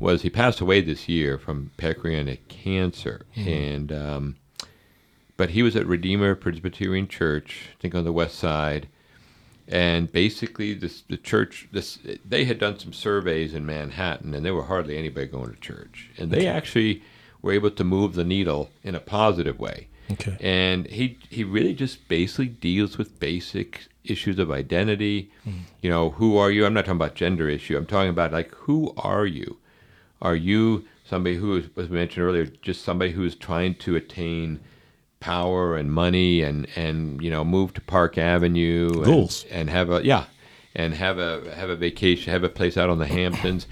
was 0.00 0.22
he 0.22 0.30
passed 0.30 0.60
away 0.60 0.80
this 0.80 1.08
year 1.08 1.38
from 1.38 1.70
pancreatic 1.76 2.48
cancer, 2.48 3.24
and 3.36 3.92
um, 3.92 4.36
but 5.36 5.50
he 5.50 5.62
was 5.62 5.76
at 5.76 5.86
Redeemer 5.86 6.34
Presbyterian 6.34 7.06
Church, 7.06 7.68
I 7.78 7.82
think 7.82 7.94
on 7.94 8.04
the 8.04 8.12
west 8.12 8.36
side, 8.36 8.88
and 9.68 10.10
basically 10.12 10.74
this 10.74 11.02
the 11.08 11.16
church 11.16 11.68
this 11.72 11.98
they 12.24 12.44
had 12.44 12.58
done 12.58 12.78
some 12.78 12.92
surveys 12.92 13.54
in 13.54 13.66
Manhattan, 13.66 14.34
and 14.34 14.44
there 14.44 14.54
were 14.54 14.64
hardly 14.64 14.96
anybody 14.96 15.26
going 15.26 15.52
to 15.52 15.60
church, 15.60 16.10
and 16.18 16.30
they 16.30 16.46
actually 16.46 17.02
were 17.42 17.52
able 17.52 17.70
to 17.70 17.84
move 17.84 18.14
the 18.14 18.24
needle 18.24 18.70
in 18.82 18.94
a 18.94 19.00
positive 19.00 19.58
way. 19.58 19.88
Okay. 20.12 20.36
And 20.40 20.86
he 20.86 21.18
he 21.30 21.42
really 21.44 21.74
just 21.74 22.08
basically 22.08 22.46
deals 22.46 22.96
with 22.96 23.18
basic 23.18 23.86
issues 24.04 24.38
of 24.38 24.50
identity. 24.50 25.30
Hmm. 25.44 25.58
You 25.82 25.90
know, 25.90 26.10
who 26.10 26.36
are 26.36 26.50
you? 26.50 26.64
I'm 26.64 26.74
not 26.74 26.84
talking 26.84 27.00
about 27.00 27.14
gender 27.14 27.48
issue. 27.48 27.76
I'm 27.76 27.86
talking 27.86 28.10
about 28.10 28.32
like 28.32 28.54
who 28.54 28.94
are 28.96 29.26
you? 29.26 29.58
Are 30.22 30.36
you 30.36 30.86
somebody 31.04 31.36
who 31.36 31.62
was 31.74 31.88
mentioned 31.88 32.24
earlier, 32.24 32.46
just 32.46 32.82
somebody 32.82 33.12
who 33.12 33.24
is 33.24 33.34
trying 33.34 33.74
to 33.76 33.96
attain 33.96 34.60
power 35.20 35.76
and 35.76 35.90
money 35.92 36.42
and 36.42 36.66
and 36.76 37.22
you 37.22 37.30
know 37.30 37.44
move 37.44 37.74
to 37.74 37.80
Park 37.80 38.18
Avenue 38.18 38.90
and, 38.94 39.04
Goals. 39.04 39.44
and 39.50 39.70
have 39.70 39.90
a 39.90 40.04
yeah 40.04 40.24
and 40.74 40.94
have 40.94 41.18
a 41.18 41.54
have 41.54 41.70
a 41.70 41.76
vacation, 41.76 42.32
have 42.32 42.44
a 42.44 42.48
place 42.48 42.76
out 42.76 42.90
on 42.90 42.98
the 42.98 43.06
Hamptons. 43.06 43.66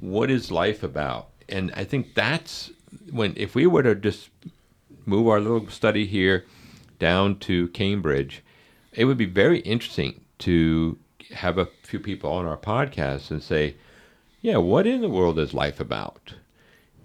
what 0.00 0.30
is 0.30 0.50
life 0.50 0.82
about? 0.82 1.28
And 1.48 1.72
I 1.76 1.84
think 1.84 2.14
that's 2.14 2.70
when 3.10 3.34
if 3.36 3.54
we 3.54 3.66
were 3.66 3.82
to 3.82 3.94
just 3.94 4.30
move 5.04 5.28
our 5.28 5.40
little 5.40 5.68
study 5.68 6.06
here 6.06 6.44
down 6.98 7.38
to 7.40 7.68
Cambridge, 7.68 8.42
it 8.92 9.04
would 9.04 9.18
be 9.18 9.26
very 9.26 9.60
interesting 9.60 10.22
to 10.38 10.98
have 11.32 11.58
a 11.58 11.68
few 11.82 12.00
people 12.00 12.30
on 12.30 12.46
our 12.46 12.56
podcast 12.56 13.30
and 13.30 13.42
say, 13.42 13.76
yeah, 14.40 14.56
what 14.56 14.86
in 14.86 15.00
the 15.00 15.08
world 15.08 15.38
is 15.38 15.54
life 15.54 15.80
about? 15.80 16.34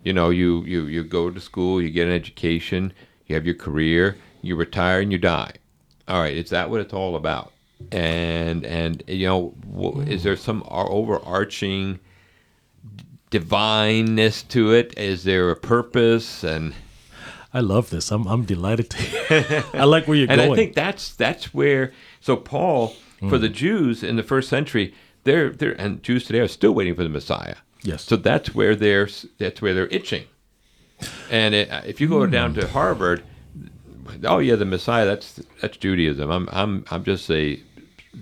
You 0.03 0.13
know, 0.13 0.29
you, 0.29 0.63
you, 0.63 0.85
you 0.85 1.03
go 1.03 1.29
to 1.29 1.39
school, 1.39 1.81
you 1.81 1.89
get 1.89 2.07
an 2.07 2.13
education, 2.13 2.93
you 3.31 3.35
have 3.35 3.45
your 3.45 3.55
career, 3.55 4.17
you 4.41 4.55
retire 4.55 5.01
and 5.01 5.11
you 5.11 5.17
die. 5.17 5.53
All 6.07 6.21
right, 6.21 6.35
is 6.35 6.49
that 6.49 6.69
what 6.69 6.81
it's 6.81 6.93
all 6.93 7.15
about? 7.15 7.51
And 7.91 8.65
and 8.65 9.03
you 9.07 9.27
know, 9.27 9.53
wh- 9.73 10.07
is 10.07 10.23
there 10.23 10.35
some 10.35 10.63
overarching 10.67 11.99
divineness 13.29 14.43
to 14.43 14.71
it? 14.73 14.97
Is 14.97 15.23
there 15.23 15.49
a 15.49 15.55
purpose? 15.55 16.43
And 16.43 16.75
I 17.53 17.61
love 17.61 17.89
this. 17.89 18.11
I'm, 18.11 18.27
I'm 18.27 18.45
delighted 18.45 18.89
to. 18.91 19.65
I 19.73 19.85
like 19.85 20.07
where 20.07 20.17
you're 20.17 20.29
and 20.29 20.37
going. 20.39 20.51
And 20.51 20.53
I 20.53 20.55
think 20.55 20.75
that's 20.75 21.15
that's 21.15 21.53
where 21.53 21.91
so 22.19 22.35
Paul 22.35 22.95
for 23.29 23.37
the 23.37 23.49
mm. 23.49 23.53
Jews 23.53 24.03
in 24.03 24.15
the 24.15 24.23
first 24.23 24.49
century 24.49 24.93
they're 25.23 25.49
they're 25.49 25.79
and 25.79 26.01
Jews 26.03 26.25
today 26.25 26.39
are 26.39 26.47
still 26.47 26.73
waiting 26.73 26.95
for 26.95 27.03
the 27.03 27.09
Messiah. 27.09 27.55
Yes. 27.83 28.03
So 28.03 28.15
that's 28.15 28.53
where 28.53 28.75
they're 28.75 29.09
that's 29.37 29.61
where 29.61 29.73
they're 29.73 29.87
itching. 29.87 30.25
And 31.29 31.55
it, 31.55 31.69
if 31.85 32.01
you 32.01 32.07
go 32.07 32.25
hmm. 32.25 32.31
down 32.31 32.53
to 32.55 32.67
Harvard, 32.67 33.23
oh 34.23 34.39
yeah, 34.39 34.55
the 34.55 34.65
Messiah 34.65 35.05
that's 35.05 35.41
that's 35.61 35.77
Judaism. 35.77 36.29
I'm 36.29 36.49
I'm 36.51 36.85
I'm 36.91 37.03
just 37.03 37.29
a 37.31 37.61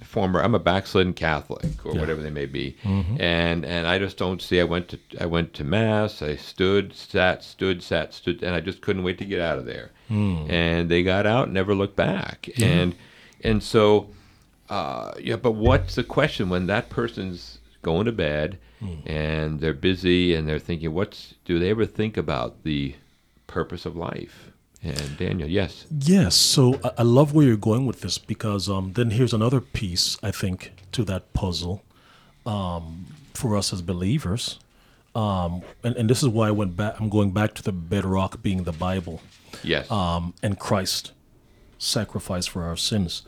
former 0.03 0.41
I'm 0.41 0.53
a 0.53 0.59
backslidden 0.59 1.13
Catholic 1.13 1.85
or 1.85 1.93
whatever 1.93 2.21
they 2.21 2.29
may 2.29 2.45
be. 2.45 2.77
Mm-hmm. 2.83 3.21
And 3.21 3.65
and 3.65 3.87
I 3.87 3.97
just 3.97 4.17
don't 4.17 4.41
see 4.41 4.61
I 4.61 4.63
went 4.63 4.89
to 4.89 4.99
I 5.19 5.25
went 5.25 5.53
to 5.55 5.63
mass, 5.63 6.21
I 6.21 6.35
stood, 6.35 6.93
sat, 6.93 7.43
stood, 7.43 7.81
sat, 7.81 8.13
stood 8.13 8.43
and 8.43 8.55
I 8.55 8.59
just 8.59 8.81
couldn't 8.81 9.03
wait 9.03 9.17
to 9.19 9.25
get 9.25 9.41
out 9.41 9.57
of 9.57 9.65
there. 9.65 9.91
Hmm. 10.07 10.45
And 10.49 10.89
they 10.89 11.03
got 11.03 11.25
out, 11.25 11.51
never 11.51 11.73
looked 11.73 11.95
back. 11.95 12.43
Mm-hmm. 12.43 12.63
And 12.63 12.95
and 13.43 13.63
so 13.63 14.09
uh, 14.69 15.13
yeah, 15.19 15.35
but 15.35 15.53
what's 15.53 15.95
the 15.95 16.03
question 16.03 16.49
when 16.49 16.67
that 16.67 16.89
person's 16.89 17.58
going 17.81 18.05
to 18.05 18.11
bed 18.11 18.57
and 19.05 19.59
they're 19.59 19.73
busy 19.73 20.33
and 20.35 20.47
they're 20.47 20.59
thinking, 20.59 20.93
what's 20.93 21.33
do 21.45 21.59
they 21.59 21.69
ever 21.69 21.85
think 21.85 22.15
about 22.17 22.63
the 22.63 22.95
purpose 23.47 23.85
of 23.85 23.95
life? 23.95 24.51
And 24.81 25.17
Daniel, 25.17 25.49
yes, 25.49 25.85
Yes, 25.91 26.35
so 26.35 26.79
I, 26.83 26.91
I 26.99 27.03
love 27.03 27.33
where 27.33 27.45
you're 27.45 27.57
going 27.57 27.85
with 27.85 27.99
this 28.01 28.17
because 28.17 28.69
um, 28.69 28.93
then 28.93 29.11
here's 29.11 29.33
another 29.33 29.59
piece 29.59 30.17
I 30.23 30.31
think 30.31 30.71
to 30.93 31.03
that 31.05 31.33
puzzle. 31.33 31.83
um, 32.45 33.05
for 33.33 33.55
us 33.57 33.71
as 33.73 33.81
believers. 33.81 34.59
Um, 35.15 35.61
and, 35.83 35.95
and 35.97 36.09
this 36.09 36.21
is 36.23 36.29
why 36.29 36.47
I 36.47 36.51
went 36.51 36.75
back. 36.77 36.99
I'm 36.99 37.09
going 37.09 37.31
back 37.31 37.53
to 37.55 37.63
the 37.63 37.71
bedrock 37.73 38.41
being 38.41 38.63
the 38.63 38.71
Bible 38.71 39.21
Yes. 39.63 39.89
um, 39.91 40.33
and 40.43 40.57
Christ 40.59 41.11
sacrifice 41.77 42.45
for 42.47 42.63
our 42.63 42.77
sins. 42.77 43.23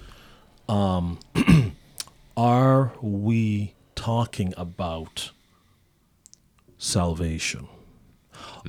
Um, 0.70 1.20
are 2.38 2.94
we 3.02 3.74
talking 4.02 4.52
about 4.58 5.30
salvation? 6.80 7.68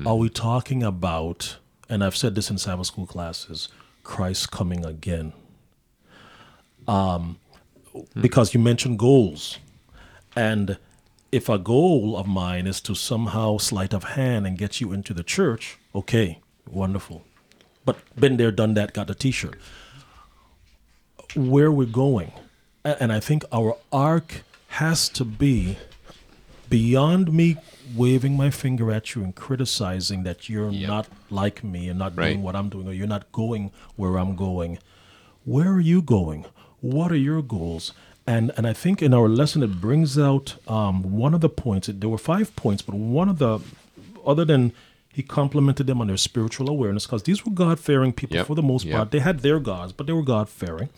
Are 0.05 0.17
we 0.17 0.29
talking 0.29 0.83
about, 0.83 1.57
and 1.89 2.05
I've 2.05 2.15
said 2.15 2.35
this 2.35 2.51
in 2.51 2.59
Sabbath 2.59 2.89
school 2.89 3.07
classes, 3.07 3.69
Christ 4.03 4.51
coming 4.51 4.85
again? 4.85 5.33
Um, 6.87 7.39
because 8.21 8.53
you 8.53 8.61
mentioned 8.61 8.99
goals. 8.99 9.59
And 10.37 10.77
if 11.31 11.49
a 11.49 11.59
goal 11.59 12.15
of 12.15 12.27
mine 12.27 12.67
is 12.67 12.83
to 12.83 12.95
somehow 12.95 13.57
sleight 13.57 13.95
of 13.95 14.05
hand 14.05 14.47
and 14.47 14.59
get 14.59 14.83
you 14.83 14.93
into 14.93 15.15
the 15.15 15.23
church, 15.23 15.79
okay, 15.95 16.41
wonderful. 16.71 17.25
But 17.87 17.97
been 18.21 18.37
there, 18.37 18.53
done 18.53 18.75
that, 18.75 18.93
got 18.93 19.07
the 19.07 19.15
t 19.15 19.31
shirt. 19.31 19.59
Where 21.35 21.73
we're 21.73 21.87
going, 21.87 22.33
and 22.85 23.11
I 23.11 23.21
think 23.21 23.45
our 23.51 23.79
arc 23.91 24.45
has 24.81 25.09
to 25.11 25.25
be 25.25 25.77
beyond 26.69 27.33
me 27.33 27.57
waving 27.95 28.37
my 28.37 28.51
finger 28.51 28.91
at 28.91 29.15
you 29.15 29.23
and 29.23 29.35
criticizing 29.35 30.23
that 30.23 30.49
you're 30.49 30.71
Yep. 30.71 30.89
not 30.89 31.09
like 31.31 31.63
me 31.63 31.89
and 31.89 31.99
not 31.99 32.17
Right. 32.17 32.29
doing 32.31 32.43
what 32.43 32.57
I'm 32.57 32.69
doing 32.71 32.89
or 32.89 32.93
you're 32.93 33.07
not 33.07 33.31
going 33.33 33.71
where 33.97 34.17
I'm 34.19 34.35
going. 34.35 34.79
Where 35.45 35.71
are 35.73 35.81
you 35.81 36.01
going? 36.01 36.47
What 36.81 37.13
are 37.13 37.17
your 37.31 37.43
goals? 37.43 37.93
And 38.27 38.53
and 38.57 38.67
I 38.67 38.73
think 38.73 39.03
in 39.03 39.13
our 39.13 39.29
lesson 39.29 39.63
it 39.63 39.81
brings 39.81 40.19
out 40.19 40.55
um, 40.69 41.03
one 41.19 41.35
of 41.35 41.41
the 41.41 41.49
points. 41.49 41.89
There 41.93 42.09
were 42.09 42.19
five 42.19 42.55
points, 42.57 42.81
but 42.81 42.95
one 42.95 43.29
of 43.29 43.39
the 43.39 43.59
other 44.25 44.45
than 44.45 44.73
he 45.13 45.23
complimented 45.23 45.87
them 45.87 46.01
on 46.01 46.07
their 46.07 46.17
spiritual 46.17 46.69
awareness 46.71 47.05
because 47.07 47.23
these 47.25 47.45
were 47.45 47.53
God 47.53 47.79
fearing 47.79 48.13
people 48.13 48.37
Yep. 48.39 48.47
for 48.47 48.55
the 48.55 48.63
most 48.63 48.85
Yep. 48.87 48.97
part. 48.97 49.11
They 49.11 49.19
had 49.21 49.41
their 49.41 49.61
gods, 49.61 49.93
but 49.93 50.07
they 50.07 50.13
were 50.13 50.23
God 50.23 50.49
fearing. 50.49 50.89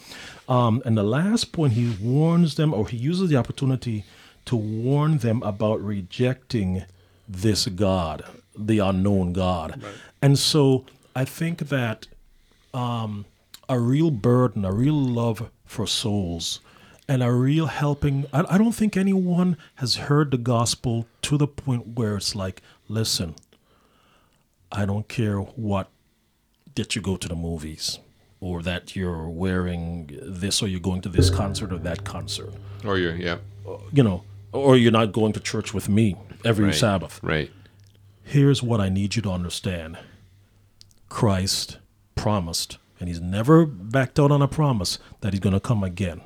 Um, 0.49 0.83
and 0.85 0.97
the 0.97 1.03
last 1.03 1.53
point, 1.53 1.73
he 1.73 1.97
warns 2.01 2.55
them, 2.55 2.73
or 2.73 2.87
he 2.89 2.97
uses 2.97 3.29
the 3.31 3.37
opportunity 3.37 4.05
to 4.45 4.57
warn 4.57 5.19
them 5.19 5.43
about 5.43 5.83
rejecting 5.83 6.85
this 7.29 7.67
God, 7.67 8.23
the 8.57 8.79
unknown 8.79 9.33
God. 9.33 9.83
And 10.23 10.39
so 10.39 10.85
I 11.17 11.25
think 11.25 11.69
that 11.71 12.07
um, 12.73 13.25
a 13.69 13.79
real 13.79 14.11
burden, 14.11 14.65
a 14.65 14.73
real 14.73 14.95
love 14.95 15.51
for 15.65 15.87
souls, 15.87 16.61
and 17.09 17.23
a 17.23 17.31
real 17.33 17.67
helping. 17.67 18.27
I, 18.33 18.45
I 18.55 18.59
don't 18.59 18.73
think 18.75 18.97
anyone 18.97 19.57
has 19.77 19.97
heard 19.97 20.31
the 20.31 20.39
gospel 20.39 21.07
to 21.23 21.37
the 21.37 21.47
point 21.47 21.89
where 21.99 22.17
it's 22.17 22.35
like, 22.35 22.63
listen, 22.89 23.35
I 24.75 24.85
don't 24.87 25.09
care 25.09 25.39
what 25.39 25.89
that 26.75 26.95
you 26.97 27.03
go 27.03 27.17
to 27.17 27.29
the 27.29 27.37
movies 27.37 27.99
or 28.41 28.61
that 28.63 28.97
you're 28.97 29.29
wearing 29.29 30.11
this 30.23 30.63
or 30.63 30.67
you're 30.69 30.81
going 30.91 31.01
to 31.03 31.09
this 31.09 31.31
concert 31.31 31.73
or 31.73 31.79
that 31.79 32.05
concert 32.05 32.53
or 32.85 32.99
you're, 32.99 33.15
yeah. 33.17 33.39
you 33.93 34.03
know 34.03 34.25
or 34.53 34.77
you're 34.77 34.93
not 35.01 35.13
going 35.13 35.33
to 35.33 35.41
church 35.41 35.73
with 35.73 35.89
me 35.89 36.17
every 36.45 36.67
Right. 36.67 36.75
sabbath 36.75 37.21
Right. 37.23 37.51
here's 38.23 38.63
what 38.63 38.81
i 38.81 38.89
need 38.89 39.15
you 39.17 39.23
to 39.23 39.31
understand 39.31 39.97
christ 41.09 41.79
promised 42.15 42.79
and 42.99 43.09
he's 43.09 43.21
never 43.21 43.67
backed 43.67 44.19
out 44.19 44.31
on 44.31 44.43
a 44.43 44.49
promise 44.49 44.99
that 45.21 45.33
he's 45.33 45.41
going 45.41 45.53
to 45.55 45.61
come 45.61 45.83
again 45.85 46.21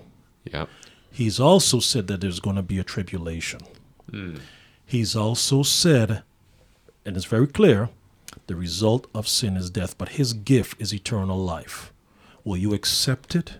Yeah. 0.50 0.66
He's 1.11 1.40
also 1.40 1.80
said 1.80 2.06
that 2.06 2.20
there's 2.20 2.38
going 2.38 2.54
to 2.56 2.62
be 2.62 2.78
a 2.78 2.84
tribulation. 2.84 3.61
Hmm. 4.11 4.37
He's 4.87 5.16
also 5.16 5.64
said, 5.64 6.22
and 7.04 7.16
it's 7.16 7.24
very 7.26 7.48
clear, 7.48 7.88
the 8.48 8.56
result 8.56 9.06
of 9.14 9.28
sin 9.28 9.56
is 9.56 9.70
death, 9.70 9.96
but 9.96 10.11
his 10.11 10.32
gift 10.32 10.80
is 10.80 10.92
eternal 10.92 11.38
life. 11.38 11.92
Will 12.44 12.56
you 12.56 12.74
accept 12.74 13.37
it? 13.37 13.54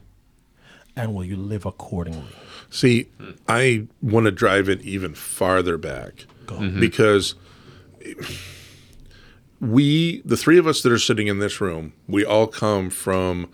And 0.97 1.15
will 1.15 1.25
you 1.25 1.37
live 1.37 1.65
accordingly? 1.65 2.33
See, 2.71 3.09
I 3.47 3.87
want 4.03 4.25
to 4.25 4.33
drive 4.33 4.69
it 4.69 4.81
even 4.83 5.15
farther 5.15 5.77
back 5.77 6.25
mm-hmm. 6.47 6.81
because 6.81 7.35
we, 9.61 10.23
the 10.25 10.37
three 10.37 10.59
of 10.59 10.67
us 10.67 10.83
that 10.83 10.91
are 10.91 10.99
sitting 10.99 11.27
in 11.27 11.39
this 11.39 11.61
room, 11.61 11.93
we 12.09 12.25
all 12.25 12.47
come 12.47 12.89
from 12.89 13.51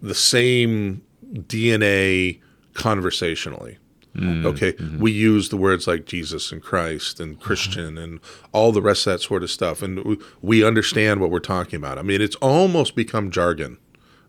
the 0.00 0.14
same 0.14 1.02
DNA 1.32 2.40
conversationally. 2.72 3.78
Okay, 4.18 4.74
we 4.98 5.12
use 5.12 5.48
the 5.48 5.56
words 5.56 5.86
like 5.86 6.04
Jesus 6.06 6.50
and 6.52 6.62
Christ 6.62 7.20
and 7.20 7.38
Christian 7.40 7.96
and 7.98 8.20
all 8.52 8.72
the 8.72 8.82
rest 8.82 9.06
of 9.06 9.12
that 9.14 9.20
sort 9.20 9.42
of 9.42 9.50
stuff, 9.50 9.82
and 9.82 10.04
we, 10.04 10.18
we 10.42 10.64
understand 10.64 11.20
what 11.20 11.30
we're 11.30 11.38
talking 11.40 11.76
about. 11.76 11.98
I 11.98 12.02
mean, 12.02 12.20
it's 12.20 12.36
almost 12.36 12.94
become 12.96 13.30
jargon 13.30 13.78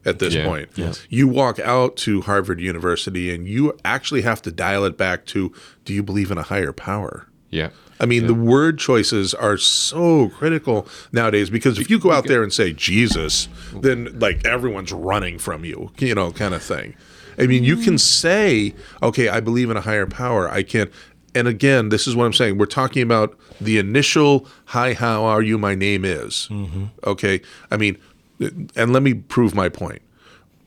at 0.06 0.20
this 0.20 0.34
Yeah. 0.34 0.46
point. 0.46 0.70
Yes. 0.76 1.06
You 1.10 1.28
walk 1.28 1.60
out 1.60 1.98
to 1.98 2.22
Harvard 2.22 2.62
University 2.62 3.34
and 3.34 3.48
you 3.48 3.78
actually 3.84 4.22
have 4.22 4.42
to 4.44 4.52
dial 4.52 4.86
it 4.86 4.98
back 4.98 5.26
to 5.28 5.52
do 5.86 5.94
you 5.94 6.02
believe 6.04 6.32
in 6.32 6.38
a 6.38 6.44
higher 6.44 6.72
power? 6.72 7.28
Yeah. 7.50 7.70
I 8.00 8.06
mean, 8.06 8.28
the 8.28 8.34
word 8.34 8.80
choices 8.80 9.34
are 9.34 9.58
so 9.58 10.30
critical 10.30 10.88
nowadays 11.12 11.50
because 11.50 11.78
if 11.80 11.90
you 11.90 12.00
go 12.00 12.14
out 12.14 12.28
there 12.28 12.44
and 12.44 12.54
say 12.54 12.72
Jesus, 12.72 13.50
then 13.76 14.18
like 14.20 14.46
everyone's 14.46 14.94
running 14.94 15.38
from 15.38 15.66
you, 15.66 15.92
you 16.00 16.16
know, 16.16 16.32
kind 16.32 16.54
of 16.54 16.64
thing. 16.64 16.96
I 17.40 17.48
mean, 17.48 17.64
you 17.64 17.78
can 17.78 17.96
mm. 17.96 18.00
say, 18.00 18.74
okay, 19.02 19.30
I 19.30 19.40
believe 19.40 19.70
in 19.70 19.78
a 19.78 19.82
higher 19.82 20.06
power. 20.06 20.50
I 20.50 20.64
can. 20.64 20.90
And 21.36 21.48
again, 21.48 21.90
this 21.90 22.08
is 22.08 22.16
what 22.16 22.26
I'm 22.26 22.34
saying. 22.34 22.58
We're 22.58 22.66
talking 22.66 23.02
about 23.02 23.38
the 23.62 23.78
initial, 23.78 24.48
hi, 24.66 24.94
how 24.94 25.24
are 25.26 25.42
you? 25.42 25.58
My 25.58 25.76
name 25.76 26.04
is. 26.04 26.48
Mm-hmm. 26.52 26.86
Okay. 27.06 27.42
I 27.70 27.78
mean, 27.78 27.98
and 28.76 28.94
let 28.94 29.04
me 29.04 29.14
prove 29.14 29.54
my 29.54 29.70
point. 29.70 30.02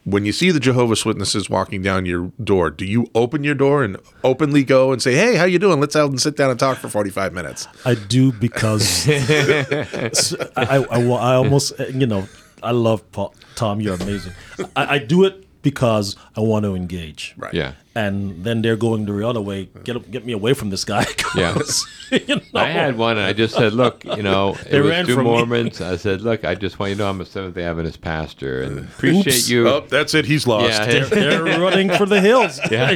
When 0.04 0.24
you 0.24 0.32
see 0.32 0.50
the 0.50 0.58
Jehovah's 0.58 1.04
Witnesses 1.04 1.48
walking 1.48 1.80
down 1.80 2.06
your 2.06 2.32
door, 2.42 2.70
do 2.70 2.84
you 2.84 3.08
open 3.14 3.44
your 3.44 3.54
door 3.54 3.84
and 3.84 3.96
openly 4.24 4.64
go 4.64 4.90
and 4.90 5.00
say, 5.00 5.14
"Hey, 5.14 5.36
how 5.36 5.44
you 5.44 5.60
doing? 5.60 5.78
Let's 5.78 5.94
out 5.94 6.10
and 6.10 6.20
sit 6.20 6.36
down 6.36 6.50
and 6.50 6.58
talk 6.58 6.78
for 6.78 6.88
45 6.88 7.32
minutes." 7.32 7.68
I 7.84 7.94
do 7.94 8.32
because 8.32 9.08
I, 9.08 10.10
I, 10.56 10.78
I, 10.78 11.00
I 11.00 11.34
almost, 11.36 11.78
you 11.94 12.06
know, 12.06 12.26
I 12.64 12.72
love 12.72 13.10
Paul, 13.12 13.32
Tom. 13.54 13.80
You're 13.80 13.94
amazing. 13.94 14.32
I, 14.74 14.94
I 14.94 14.98
do 14.98 15.24
it 15.24 15.41
because 15.62 16.16
I 16.36 16.40
want 16.40 16.64
to 16.64 16.74
engage. 16.74 17.34
Right. 17.36 17.54
Yeah. 17.54 17.72
And 17.94 18.42
then 18.44 18.62
they're 18.62 18.76
going 18.76 19.04
the 19.04 19.26
other 19.28 19.40
way. 19.40 19.68
Get 19.84 20.10
get 20.10 20.24
me 20.26 20.32
away 20.32 20.54
from 20.54 20.70
this 20.70 20.84
guy. 20.84 21.06
Yeah. 21.34 21.54
'cause, 21.54 21.86
you 22.10 22.36
know, 22.36 22.42
I 22.54 22.66
had 22.68 22.98
one, 22.98 23.16
and 23.16 23.24
I 23.26 23.32
just 23.32 23.54
said, 23.54 23.72
"Look, 23.72 24.04
you 24.04 24.22
know, 24.22 24.52
They 24.70 24.76
it 24.76 24.80
was 24.82 24.90
ran 24.90 25.06
two 25.06 25.14
from 25.14 25.24
me. 25.24 25.30
Mormons." 25.30 25.80
I 25.80 25.96
said, 25.96 26.20
"Look, 26.20 26.44
I 26.44 26.54
just 26.54 26.78
want 26.78 26.90
you 26.90 26.96
to 26.96 27.02
know 27.04 27.08
I'm 27.08 27.22
a 27.22 27.24
Seventh 27.24 27.54
Day 27.54 27.64
Adventist 27.64 28.02
pastor, 28.02 28.60
and 28.62 28.80
appreciate 28.80 29.26
Oops. 29.28 29.48
you." 29.48 29.66
Oh, 29.68 29.80
that's 29.88 30.12
it. 30.12 30.26
He's 30.26 30.46
lost. 30.46 30.68
Yeah, 30.68 30.84
they're, 30.84 31.06
they're 31.06 31.60
running 31.68 31.88
for 31.90 32.04
the 32.04 32.20
hills. 32.20 32.60
Yeah. 32.70 32.90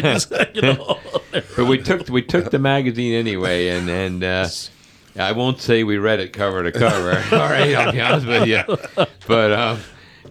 You 0.54 0.60
know. 0.60 0.98
but 1.32 1.64
we 1.64 1.78
took 1.78 2.08
we 2.10 2.20
took 2.20 2.50
the 2.50 2.58
magazine 2.58 3.14
anyway, 3.14 3.68
and 3.68 3.88
and 3.88 4.22
uh, 4.22 4.48
I 5.18 5.32
won't 5.32 5.60
say 5.62 5.82
we 5.82 5.96
read 5.96 6.20
it 6.20 6.34
cover 6.34 6.62
to 6.62 6.72
cover. 6.72 7.12
All 7.34 7.48
right, 7.48 7.74
I'll 7.74 7.92
be 7.92 8.00
honest 8.02 8.26
with 8.26 8.46
you. 8.48 9.06
But 9.26 9.52
um, 9.52 9.80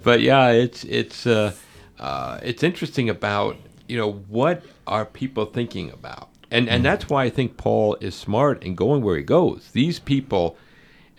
but 0.03 0.21
yeah, 0.21 0.49
it's 0.51 0.83
it's 0.83 1.25
uh, 1.25 1.53
uh, 1.99 2.39
it's 2.43 2.63
interesting 2.63 3.09
about 3.09 3.57
you 3.87 3.97
know 3.97 4.13
what 4.29 4.63
are 4.87 5.05
people 5.05 5.45
thinking 5.45 5.91
about, 5.91 6.29
and 6.51 6.67
and 6.69 6.83
that's 6.83 7.09
why 7.09 7.23
I 7.25 7.29
think 7.29 7.57
Paul 7.57 7.97
is 8.01 8.15
smart 8.15 8.63
in 8.63 8.75
going 8.75 9.01
where 9.01 9.17
he 9.17 9.23
goes. 9.23 9.69
These 9.71 9.99
people, 9.99 10.57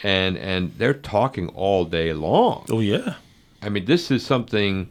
and 0.03 0.37
and 0.37 0.73
they're 0.79 0.95
talking 0.95 1.49
all 1.49 1.85
day 1.85 2.13
long. 2.13 2.67
Oh 2.71 2.81
yeah. 2.81 3.15
I 3.63 3.69
mean, 3.69 3.87
this 3.87 4.11
is 4.11 4.25
something. 4.25 4.89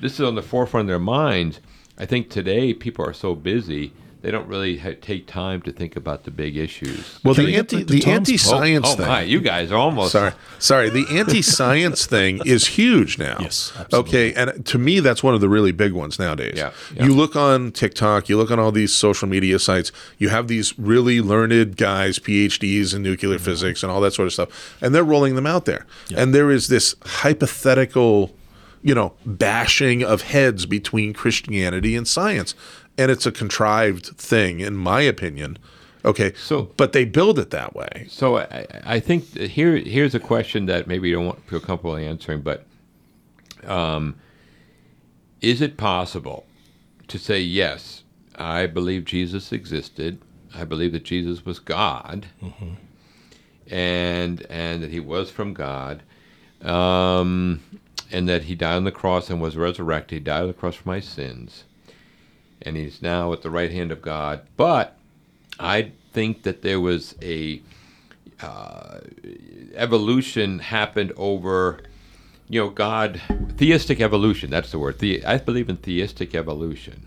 This 0.00 0.14
is 0.14 0.20
on 0.20 0.34
the 0.34 0.42
forefront 0.42 0.84
of 0.84 0.88
their 0.88 0.98
minds. 0.98 1.60
I 1.98 2.06
think 2.06 2.28
today 2.28 2.74
people 2.74 3.04
are 3.06 3.12
so 3.12 3.34
busy 3.34 3.92
they 4.24 4.30
don't 4.30 4.48
really 4.48 4.78
ha- 4.78 4.94
take 5.02 5.26
time 5.26 5.60
to 5.62 5.70
think 5.70 5.96
about 5.96 6.24
the 6.24 6.30
big 6.30 6.56
issues. 6.56 7.20
Well, 7.22 7.34
the 7.34 7.54
anti 7.56 7.80
to- 7.80 7.84
to 7.84 7.92
the 7.92 8.00
Tom's- 8.00 8.16
anti-science 8.30 8.86
oh 8.88 8.96
thing. 8.96 9.06
my, 9.06 9.20
you 9.22 9.40
guys 9.40 9.70
are 9.70 9.76
almost 9.76 10.12
Sorry, 10.12 10.32
sorry. 10.58 10.88
The 10.88 11.04
anti-science 11.10 12.06
thing 12.06 12.40
is 12.46 12.66
huge 12.68 13.18
now. 13.18 13.36
Yes, 13.40 13.72
absolutely. 13.78 14.08
Okay, 14.30 14.34
and 14.34 14.64
to 14.64 14.78
me, 14.78 15.00
that's 15.00 15.22
one 15.22 15.34
of 15.34 15.42
the 15.42 15.48
really 15.48 15.72
big 15.72 15.92
ones 15.92 16.18
nowadays. 16.18 16.54
Yeah, 16.56 16.72
yeah. 16.94 17.04
You 17.04 17.14
look 17.14 17.36
on 17.36 17.70
TikTok, 17.70 18.28
you 18.30 18.38
look 18.38 18.50
on 18.50 18.58
all 18.58 18.72
these 18.72 18.92
social 18.94 19.28
media 19.28 19.58
sites. 19.58 19.92
You 20.18 20.30
have 20.30 20.48
these 20.48 20.78
really 20.78 21.20
learned 21.20 21.76
guys, 21.76 22.18
PhDs 22.18 22.94
in 22.94 23.02
nuclear 23.02 23.34
Mm-hmm. 23.36 23.44
physics 23.44 23.82
and 23.82 23.92
all 23.92 24.00
that 24.00 24.14
sort 24.14 24.26
of 24.26 24.32
stuff, 24.32 24.76
and 24.80 24.94
they're 24.94 25.04
rolling 25.04 25.34
them 25.34 25.46
out 25.46 25.66
there. 25.66 25.84
And 26.16 26.34
there 26.34 26.50
is 26.50 26.68
this 26.68 26.94
hypothetical, 27.04 28.34
you 28.82 28.94
know, 28.94 29.12
bashing 29.26 30.02
of 30.02 30.22
heads 30.22 30.66
between 30.66 31.12
Christianity 31.12 31.94
and 31.96 32.08
science, 32.08 32.54
and 32.96 33.10
it's 33.10 33.26
a 33.26 33.32
contrived 33.32 34.06
thing, 34.16 34.60
in 34.60 34.76
my 34.76 35.00
opinion. 35.02 35.58
Okay, 36.04 36.32
So- 36.36 36.70
but 36.76 36.92
they 36.92 37.04
build 37.04 37.38
it 37.38 37.50
that 37.50 37.74
way. 37.74 38.06
So 38.10 38.36
I, 38.38 38.66
I 38.84 39.00
think 39.00 39.36
here 39.36 39.76
here's 39.76 40.14
a 40.14 40.20
question 40.20 40.66
that 40.66 40.86
maybe 40.86 41.08
you 41.08 41.14
don't 41.16 41.26
want, 41.26 41.48
feel 41.48 41.60
comfortable 41.60 41.96
answering, 41.96 42.42
but 42.42 42.66
um, 43.66 44.16
is 45.40 45.60
it 45.62 45.76
possible 45.76 46.44
to 47.08 47.18
say 47.18 47.40
yes? 47.40 48.02
I 48.36 48.66
believe 48.66 49.04
Jesus 49.04 49.52
existed, 49.52 50.18
I 50.54 50.64
believe 50.64 50.92
that 50.92 51.04
Jesus 51.04 51.44
was 51.46 51.58
God, 51.58 52.26
and 53.70 54.44
and 54.50 54.82
that 54.82 54.90
he 54.90 55.00
was 55.00 55.30
from 55.30 55.54
God, 55.54 56.02
um, 56.62 57.60
and 58.10 58.28
that 58.28 58.44
he 58.44 58.54
died 58.54 58.76
on 58.76 58.84
the 58.84 58.92
cross 58.92 59.30
and 59.30 59.40
was 59.40 59.56
resurrected. 59.56 60.18
He 60.18 60.24
died 60.24 60.42
on 60.42 60.48
the 60.48 60.52
cross 60.54 60.74
for 60.76 60.88
my 60.88 61.00
sins, 61.00 61.64
and 62.62 62.76
he's 62.76 63.02
now 63.02 63.32
at 63.32 63.42
the 63.42 63.50
right 63.50 63.70
hand 63.70 63.92
of 63.92 64.00
God. 64.02 64.40
But 64.56 64.96
I 65.58 65.92
think 66.12 66.42
that 66.44 66.62
there 66.62 66.80
was 66.80 67.14
a 67.22 67.60
uh, 68.40 69.00
evolution 69.74 70.58
happened 70.60 71.12
over, 71.16 71.80
you 72.48 72.60
know, 72.60 72.70
God, 72.70 73.20
theistic 73.56 74.00
evolution. 74.00 74.50
That's 74.50 74.70
the 74.70 74.78
word. 74.78 74.98
The, 74.98 75.24
I 75.24 75.38
believe 75.38 75.68
in 75.68 75.76
theistic 75.76 76.34
evolution. 76.34 77.06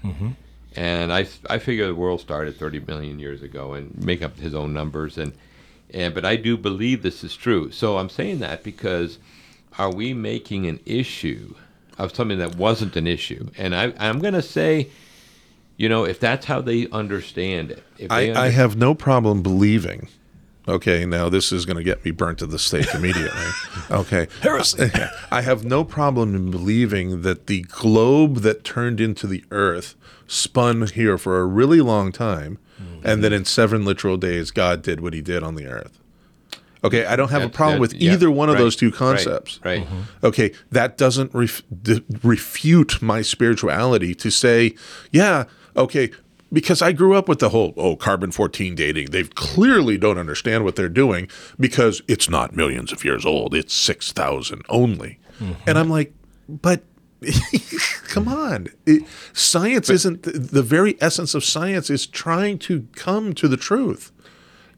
And 0.75 1.11
I, 1.11 1.27
I 1.49 1.57
figure 1.59 1.87
the 1.87 1.95
world 1.95 2.21
started 2.21 2.57
30 2.57 2.81
million 2.81 3.19
years 3.19 3.41
ago 3.41 3.73
and 3.73 3.97
make 4.03 4.21
up 4.21 4.37
his 4.37 4.53
own 4.53 4.73
numbers. 4.73 5.17
And, 5.17 5.33
and 5.93 6.13
But 6.13 6.23
I 6.23 6.35
do 6.35 6.55
believe 6.57 7.01
this 7.01 7.23
is 7.23 7.35
true. 7.35 7.71
So 7.71 7.97
I'm 7.97 8.09
saying 8.09 8.39
that 8.39 8.63
because 8.63 9.17
are 9.77 9.91
we 9.93 10.13
making 10.13 10.67
an 10.67 10.79
issue 10.85 11.55
of 11.97 12.15
something 12.15 12.37
that 12.37 12.55
wasn't 12.55 12.95
an 12.95 13.07
issue? 13.07 13.49
And 13.57 13.75
I, 13.75 13.93
I'm 13.97 14.19
going 14.19 14.33
to 14.35 14.41
say, 14.41 14.89
you 15.77 15.87
know, 15.87 16.03
if 16.03 16.19
that's 16.19 16.45
how 16.45 16.61
they 16.61 16.89
understand 16.89 17.71
it. 17.71 17.83
If 17.97 18.11
I, 18.11 18.33
I 18.33 18.49
have 18.49 18.75
no 18.75 18.93
problem 18.93 19.41
believing. 19.41 20.09
Okay, 20.67 21.05
now 21.05 21.29
this 21.29 21.53
is 21.53 21.65
going 21.65 21.77
to 21.77 21.83
get 21.83 22.03
me 22.03 22.11
burnt 22.11 22.39
to 22.39 22.45
the 22.45 22.59
stake 22.59 22.93
immediately. 22.93 23.31
Okay. 23.89 24.27
Heresy. 24.41 24.91
I 25.31 25.41
have 25.41 25.63
no 25.63 25.85
problem 25.85 26.35
in 26.35 26.51
believing 26.51 27.21
that 27.21 27.47
the 27.47 27.61
globe 27.61 28.39
that 28.39 28.65
turned 28.65 28.99
into 28.99 29.25
the 29.25 29.45
earth 29.49 29.95
spun 30.27 30.85
here 30.87 31.17
for 31.17 31.39
a 31.39 31.45
really 31.45 31.79
long 31.79 32.11
time, 32.11 32.57
mm-hmm. 32.81 33.07
and 33.07 33.23
that 33.23 33.31
in 33.31 33.45
seven 33.45 33.85
literal 33.85 34.17
days, 34.17 34.51
God 34.51 34.81
did 34.81 34.99
what 34.99 35.13
he 35.13 35.21
did 35.21 35.41
on 35.41 35.55
the 35.55 35.67
earth. 35.67 36.01
Okay, 36.83 37.05
I 37.05 37.15
don't 37.15 37.31
have 37.31 37.43
a 37.43 37.49
problem 37.49 37.75
that- 37.75 37.81
with 37.81 37.93
yeah, 37.93 38.11
either 38.11 38.29
one 38.29 38.49
of 38.49 38.55
right, 38.55 38.61
those 38.61 38.75
two 38.75 38.89
right, 38.89 38.95
concepts. 38.95 39.59
Right. 39.63 39.85
Mm-hmm. 39.85 39.95
Mm-hmm. 39.95 40.25
Okay, 40.25 40.51
that 40.71 40.97
doesn't 40.97 41.33
ref- 41.33 41.63
refute 42.23 43.01
my 43.01 43.21
spirituality 43.21 44.13
to 44.15 44.29
say, 44.29 44.75
yeah, 45.11 45.45
okay, 45.77 46.11
because 46.51 46.81
I 46.81 46.91
grew 46.93 47.13
up 47.15 47.27
with 47.27 47.39
the 47.39 47.49
whole, 47.49 47.73
oh, 47.77 47.95
carbon 47.95 48.31
14 48.31 48.75
dating. 48.75 49.07
They 49.11 49.23
clearly 49.23 49.97
don't 49.97 50.17
understand 50.17 50.63
what 50.63 50.75
they're 50.75 50.89
doing 50.89 51.29
because 51.59 52.01
it's 52.07 52.29
not 52.29 52.55
millions 52.55 52.91
of 52.91 53.03
years 53.03 53.25
old, 53.25 53.53
it's 53.53 53.73
6,000 53.73 54.61
only. 54.69 55.19
Mm-hmm. 55.39 55.53
And 55.67 55.77
I'm 55.77 55.89
like, 55.89 56.13
but 56.47 56.83
come 58.07 58.27
on. 58.27 58.67
It, 58.85 59.03
science 59.33 59.89
isn't 59.89 60.23
the, 60.23 60.31
the 60.31 60.63
very 60.63 60.95
essence 61.01 61.33
of 61.33 61.43
science 61.43 61.89
is 61.89 62.05
trying 62.07 62.59
to 62.59 62.87
come 62.95 63.33
to 63.33 63.47
the 63.47 63.57
truth. 63.57 64.11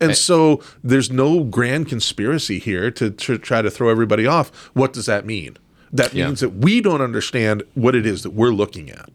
And 0.02 0.16
so 0.16 0.64
there's 0.82 1.12
no 1.12 1.44
grand 1.44 1.90
conspiracy 1.90 2.58
here 2.58 2.90
to, 2.92 3.12
to 3.12 3.38
try 3.38 3.62
to 3.62 3.70
throw 3.70 3.90
everybody 3.90 4.26
off. 4.26 4.50
What 4.74 4.94
does 4.94 5.06
that 5.08 5.26
mean? 5.26 5.58
That 5.92 6.14
Yeah. 6.14 6.28
means 6.28 6.40
that 6.40 6.56
we 6.56 6.80
don't 6.80 7.02
understand 7.02 7.64
what 7.74 7.96
it 7.96 8.06
is 8.06 8.24
that 8.24 8.30
we're 8.30 8.54
looking 8.54 8.90
at. 8.90 9.10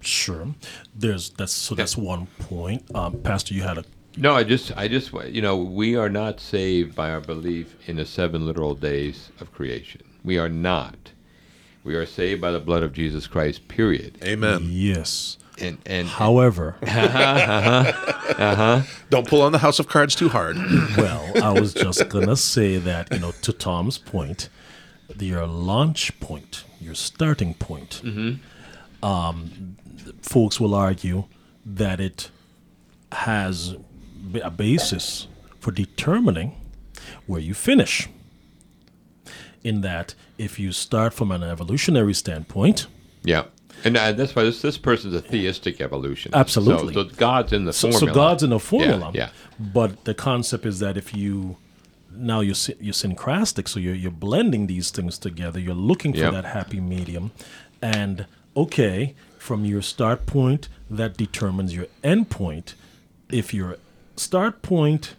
Sure. 0.00 0.48
There's 0.94 1.30
that's 1.30 1.52
so 1.52 1.74
that's 1.74 1.96
one 1.96 2.26
point. 2.38 2.84
Um, 2.94 3.20
Pastor, 3.20 3.54
you 3.54 3.62
had 3.62 3.78
a 3.78 3.84
No, 4.16 4.34
I 4.34 4.44
just, 4.44 4.72
I 4.76 4.88
just, 4.88 5.12
you 5.28 5.42
know, 5.42 5.56
we 5.56 5.96
are 5.96 6.08
not 6.08 6.40
saved 6.40 6.94
by 6.94 7.10
our 7.10 7.20
belief 7.20 7.76
in 7.86 7.96
the 7.96 8.04
seven 8.06 8.46
literal 8.46 8.74
days 8.74 9.30
of 9.40 9.52
creation. 9.52 10.02
We 10.24 10.38
are 10.38 10.48
not. 10.48 11.12
We 11.84 11.94
are 11.94 12.06
saved 12.06 12.40
by 12.40 12.50
the 12.50 12.60
blood 12.60 12.82
of 12.82 12.92
Jesus 12.92 13.26
Christ. 13.26 13.68
Period. 13.68 14.18
Amen. 14.22 14.60
yes. 14.64 15.36
And 15.58 15.78
and 15.84 16.08
However, 16.08 16.76
Don't 19.10 19.28
pull 19.28 19.42
on 19.42 19.52
the 19.52 19.58
house 19.58 19.78
of 19.78 19.88
cards 19.88 20.14
too 20.14 20.30
hard. 20.30 20.56
well, 20.96 21.32
I 21.42 21.52
was 21.52 21.74
just 21.74 22.08
gonna 22.08 22.36
say 22.36 22.78
that 22.78 23.12
you 23.12 23.18
know 23.18 23.32
to 23.42 23.52
Tom's 23.52 23.98
point, 23.98 24.48
your 25.18 25.46
launch 25.46 26.18
point, 26.18 26.64
your 26.80 26.94
starting 26.94 27.52
point. 27.52 28.00
Um, 29.02 29.76
folks 30.22 30.58
will 30.60 30.74
argue 30.74 31.24
that 31.64 32.00
it 32.00 32.30
has 33.12 33.76
a 34.42 34.50
basis 34.50 35.26
for 35.58 35.70
determining 35.72 36.54
where 37.26 37.40
you 37.40 37.54
finish. 37.54 38.08
In 39.62 39.82
that, 39.82 40.14
if 40.38 40.58
you 40.58 40.72
start 40.72 41.12
from 41.12 41.30
an 41.30 41.42
evolutionary 41.42 42.14
standpoint, 42.14 42.86
yeah, 43.24 43.44
and 43.84 43.94
uh, 43.94 44.12
that's 44.12 44.34
why 44.34 44.42
this 44.42 44.62
this 44.62 44.78
person's 44.78 45.12
a 45.14 45.20
theistic 45.20 45.82
evolution. 45.82 46.32
Absolutely. 46.34 46.94
So, 46.94 47.06
so 47.06 47.14
God's 47.16 47.52
in 47.52 47.66
the 47.66 47.72
So, 47.74 47.90
formula. 47.90 48.08
so 48.10 48.14
God's 48.14 48.42
in 48.42 48.50
the 48.50 48.58
formula. 48.58 49.10
yeah. 49.12 49.28
yeah, 49.58 49.66
But 49.74 50.06
the 50.06 50.14
concept 50.14 50.64
is 50.64 50.78
that 50.78 50.96
if 50.96 51.12
you 51.14 51.58
now 52.10 52.40
you're 52.40 52.56
you're 52.80 52.94
syncretic, 52.94 53.68
so 53.68 53.78
you're 53.78 53.94
you're 53.94 54.10
blending 54.10 54.66
these 54.66 54.90
things 54.90 55.18
together. 55.18 55.60
You're 55.60 55.74
looking 55.74 56.14
for 56.14 56.20
Yep. 56.20 56.32
that 56.32 56.44
happy 56.46 56.80
medium, 56.80 57.30
and 57.82 58.24
okay, 58.56 59.14
from 59.40 59.64
your 59.64 59.82
start 59.82 60.26
point, 60.26 60.68
that 60.98 61.16
determines 61.16 61.74
your 61.74 61.86
end 62.04 62.28
point. 62.30 62.74
If 63.30 63.54
your 63.54 63.78
start 64.16 64.60
point 64.62 65.14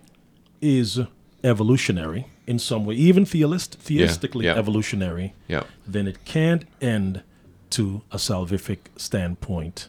is 0.61 0.99
evolutionary 1.43 2.27
in 2.45 2.59
some 2.59 2.85
way, 2.85 2.95
even 2.95 3.25
theist, 3.25 3.79
theistically 3.79 4.45
yeah. 4.45 4.55
evolutionary, 4.55 5.33
Yeah. 5.47 5.63
then 5.87 6.07
it 6.07 6.23
can't 6.25 6.63
end 6.81 7.23
to 7.71 8.01
a 8.11 8.17
salvific 8.17 8.79
standpoint. 8.97 9.87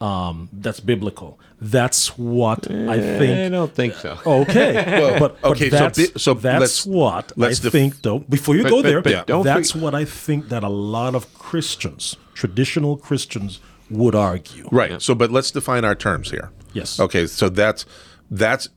Um, 0.00 0.48
that's 0.52 0.78
biblical. 0.78 1.38
That's 1.60 2.16
what 2.16 2.70
I 2.70 2.94
I 2.94 2.98
think. 3.18 3.38
I 3.46 3.48
don't 3.48 3.74
think 3.74 3.94
so. 3.94 4.16
Okay, 4.42 4.72
but, 5.18 5.18
but 5.42 5.50
okay, 5.50 5.68
so 5.70 5.76
that's, 5.78 5.98
bi- 5.98 6.18
so 6.18 6.34
that's 6.34 6.60
let's- 6.60 6.86
what 6.86 7.32
let's 7.36 7.60
I 7.60 7.62
def- 7.64 7.72
think. 7.72 8.02
Though, 8.02 8.20
before 8.20 8.54
you 8.56 8.62
But- 8.62 8.70
go 8.70 8.82
but- 9.02 9.04
there, 9.26 9.42
that's 9.42 9.74
what 9.74 9.94
I 9.96 10.04
think 10.04 10.48
that 10.50 10.62
a 10.62 10.68
lot 10.68 11.16
of 11.16 11.22
Christians, 11.34 12.16
traditional 12.38 12.96
Christians, 12.96 13.58
would 13.90 14.14
argue. 14.14 14.68
Right. 14.70 15.02
So, 15.02 15.14
but 15.14 15.32
let's 15.32 15.50
define 15.50 15.84
our 15.84 15.96
terms 15.96 16.30
here. 16.30 16.52
Yes. 16.72 17.00
Okay. 17.00 17.26
So 17.26 17.48
that's 17.48 17.84
that's 18.30 18.68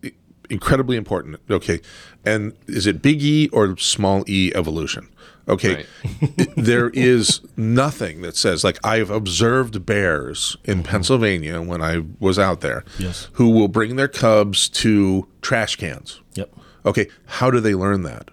incredibly 0.49 0.97
important. 0.97 1.39
Okay. 1.49 1.79
And 2.25 2.53
is 2.65 2.87
it 2.87 3.01
big 3.03 3.21
E 3.21 3.47
or 3.49 3.77
small 3.77 4.23
E 4.27 4.51
evolution? 4.55 5.09
Okay. 5.47 5.85
there 6.57 6.89
is 6.89 7.41
nothing 7.55 8.21
that 8.21 8.35
says 8.35 8.63
like 8.63 8.79
I've 8.83 9.11
observed 9.11 9.85
bears 9.85 10.57
in 10.63 10.79
mm-hmm. 10.79 10.89
Pennsylvania 10.89 11.61
when 11.61 11.83
I 11.83 12.03
was 12.19 12.39
out 12.39 12.61
there. 12.61 12.83
Yes. 12.97 13.27
Who 13.33 13.51
will 13.51 13.67
bring 13.67 13.95
their 13.95 14.07
cubs 14.07 14.69
to 14.69 15.27
trash 15.41 15.75
cans. 15.75 16.19
Yep. 16.33 16.51
Okay, 16.83 17.07
how 17.27 17.51
do 17.51 17.59
they 17.59 17.75
learn 17.75 18.01
that? 18.03 18.31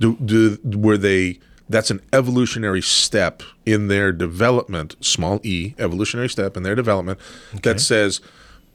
Do, 0.00 0.16
do 0.16 0.58
were 0.64 0.98
they? 0.98 1.38
That's 1.68 1.90
an 1.90 2.00
evolutionary 2.12 2.80
step 2.82 3.42
in 3.64 3.88
their 3.88 4.12
development, 4.12 4.94
small 5.00 5.40
e, 5.42 5.74
evolutionary 5.78 6.28
step 6.28 6.56
in 6.56 6.62
their 6.62 6.74
development 6.76 7.18
that 7.62 7.80
says 7.80 8.20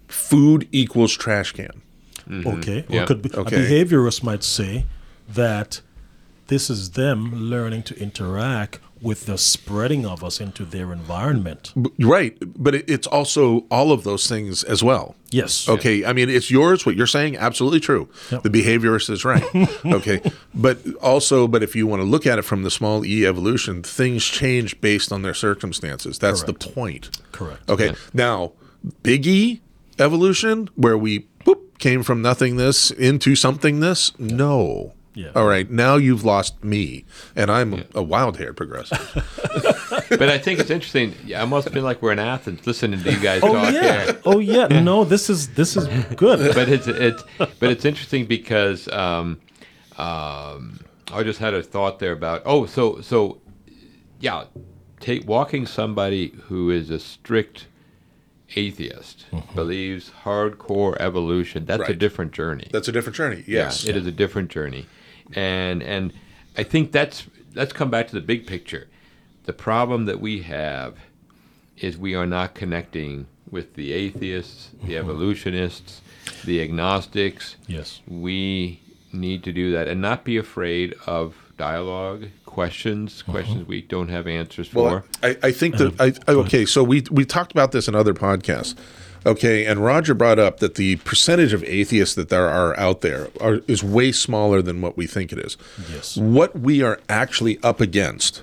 food 0.07 0.67
equals 0.71 1.13
trash 1.15 1.53
can. 1.53 1.81
Mm-hmm. 2.29 2.47
Okay. 2.47 2.79
Or 2.89 2.95
Yeah. 2.95 3.05
could 3.05 3.21
be, 3.21 3.31
Okay. 3.33 3.55
a 3.55 3.85
behaviorist 3.85 4.23
might 4.23 4.43
say 4.43 4.85
that 5.29 5.81
this 6.47 6.69
is 6.69 6.91
them 6.91 7.33
learning 7.33 7.83
to 7.83 7.97
interact 7.97 8.79
with 9.01 9.25
the 9.25 9.37
spreading 9.37 10.05
of 10.05 10.23
us 10.23 10.39
into 10.39 10.63
their 10.63 10.93
environment. 10.93 11.73
Right, 11.99 12.37
but 12.41 12.75
it's 12.75 13.07
also 13.07 13.65
all 13.71 13.91
of 13.91 14.03
those 14.03 14.27
things 14.27 14.63
as 14.63 14.83
well. 14.83 15.15
Yes. 15.29 15.67
Okay, 15.67 16.05
I 16.05 16.13
mean 16.13 16.29
it's 16.29 16.51
yours. 16.51 16.85
What 16.85 16.95
you're 16.95 17.07
saying, 17.07 17.37
absolutely 17.37 17.79
true. 17.79 18.09
Yep. 18.31 18.43
The 18.43 18.49
behaviorist 18.49 19.09
is 19.09 19.25
right. 19.25 19.43
okay, 19.85 20.21
but 20.53 20.79
also, 21.01 21.47
but 21.47 21.63
if 21.63 21.75
you 21.75 21.87
want 21.87 22.01
to 22.01 22.07
look 22.07 22.27
at 22.27 22.37
it 22.37 22.43
from 22.43 22.63
the 22.63 22.71
small 22.71 23.05
e 23.05 23.25
evolution, 23.25 23.81
things 23.81 24.25
change 24.25 24.79
based 24.81 25.11
on 25.11 25.21
their 25.21 25.33
circumstances. 25.33 26.19
That's 26.19 26.43
the 26.43 26.53
point. 26.53 27.19
Correct. 27.31 27.69
Okay, 27.69 27.93
now 28.13 28.53
big 29.03 29.25
E 29.25 29.61
evolution, 29.99 30.69
where 30.75 30.97
we 30.97 31.27
boop, 31.45 31.77
came 31.79 32.03
from 32.03 32.21
nothingness 32.21 32.91
into 32.91 33.31
somethingness. 33.31 34.19
No. 34.19 34.93
Yeah. 35.13 35.31
All 35.35 35.45
right. 35.45 35.69
Now 35.69 35.95
you've 35.95 36.23
lost 36.23 36.63
me, 36.63 37.03
and 37.35 37.51
I'm 37.51 37.83
a 37.93 38.01
wild-haired 38.01 38.55
progressive. 38.55 38.99
but 40.09 40.29
I 40.29 40.37
think 40.37 40.59
it's 40.59 40.69
interesting. 40.69 41.13
Yeah, 41.25 41.41
I 41.41 41.45
must 41.45 41.65
have 41.65 41.73
been 41.73 41.83
like 41.83 42.01
we're 42.01 42.13
in 42.13 42.19
Athens 42.19 42.65
listening 42.65 43.03
to 43.03 43.11
you 43.11 43.19
guys 43.19 43.41
Oh 43.43 43.53
talk 43.53 43.73
yeah. 43.73 44.05
here. 44.05 44.21
Oh 44.25 44.39
yeah. 44.39 44.67
No, 44.67 45.03
this 45.03 45.29
is 45.29 45.49
this 45.49 45.75
is 45.75 45.87
good. 46.15 46.55
but 46.55 46.69
it's 46.69 46.87
it's 46.87 47.23
but 47.37 47.69
it's 47.69 47.83
interesting 47.83 48.25
because 48.25 48.87
um, 48.89 49.41
um, 49.97 50.79
I 51.11 51.23
just 51.23 51.39
had 51.39 51.53
a 51.53 51.61
thought 51.61 51.99
there 51.99 52.13
about 52.13 52.43
oh 52.45 52.65
so 52.65 53.01
so 53.01 53.41
yeah 54.21 54.45
take 55.01 55.27
walking 55.27 55.65
somebody 55.65 56.29
who 56.43 56.69
is 56.69 56.89
a 56.89 56.99
strict 56.99 57.67
atheist 58.55 59.25
mm-hmm. 59.31 59.55
believes 59.55 60.11
hardcore 60.23 60.97
evolution 60.99 61.65
that's 61.65 61.89
a 61.89 61.93
different 61.93 62.31
journey 62.31 62.67
That's 62.71 62.87
a 62.87 62.91
different 62.91 63.15
journey. 63.15 63.43
Yes. 63.47 63.83
yeah, 63.83 63.91
it 63.91 63.97
is 63.97 64.05
a 64.05 64.11
different 64.11 64.49
journey, 64.49 64.87
and 65.33 65.81
and 65.81 66.13
I 66.57 66.63
think 66.63 66.91
that's 66.91 67.27
let's 67.55 67.73
come 67.73 67.89
back 67.89 68.07
to 68.07 68.13
the 68.13 68.21
big 68.21 68.47
picture. 68.47 68.87
The 69.45 69.53
problem 69.53 70.05
that 70.05 70.19
we 70.19 70.41
have 70.43 70.97
is 71.77 71.97
we 71.97 72.13
are 72.13 72.27
not 72.27 72.53
connecting 72.53 73.27
with 73.49 73.73
the 73.75 73.91
atheists, 73.91 74.69
the 74.69 74.93
mm-hmm. 74.93 74.93
evolutionists, 74.93 76.01
the 76.45 76.61
agnostics. 76.61 77.55
Yes. 77.67 78.01
We 78.07 78.81
need 79.11 79.43
to 79.43 79.51
do 79.51 79.71
that 79.71 79.87
and 79.87 80.01
not 80.01 80.23
be 80.23 80.37
afraid 80.37 80.95
of 81.05 81.50
dialogue, 81.61 82.25
questions, 82.45 83.21
uh-huh. 83.21 83.33
questions 83.33 83.67
we 83.67 83.83
don't 83.83 84.09
have 84.09 84.25
answers 84.25 84.67
for. 84.67 84.83
Well, 84.83 85.03
I, 85.21 85.37
I 85.43 85.51
think 85.51 85.77
that 85.77 85.93
I, 86.01 86.07
uh-huh. 86.07 86.19
I 86.27 86.31
okay. 86.45 86.65
So 86.65 86.83
we 86.83 87.03
we 87.11 87.23
talked 87.23 87.51
about 87.51 87.71
this 87.71 87.87
in 87.87 87.93
other 87.93 88.15
podcasts. 88.15 88.75
Okay, 89.23 89.67
and 89.67 89.85
Roger 89.85 90.15
brought 90.15 90.39
up 90.39 90.59
that 90.61 90.73
the 90.73 90.95
percentage 90.97 91.53
of 91.53 91.63
atheists 91.65 92.15
that 92.15 92.29
there 92.29 92.49
are 92.49 92.75
out 92.79 93.01
there 93.01 93.27
are, 93.39 93.59
is 93.67 93.83
way 93.83 94.11
smaller 94.11 94.63
than 94.63 94.81
what 94.81 94.97
we 94.97 95.05
think 95.05 95.31
it 95.31 95.37
is. 95.37 95.57
Yes. 95.93 96.17
What 96.17 96.57
we 96.57 96.81
are 96.81 96.99
actually 97.07 97.59
up 97.61 97.79
against 97.79 98.41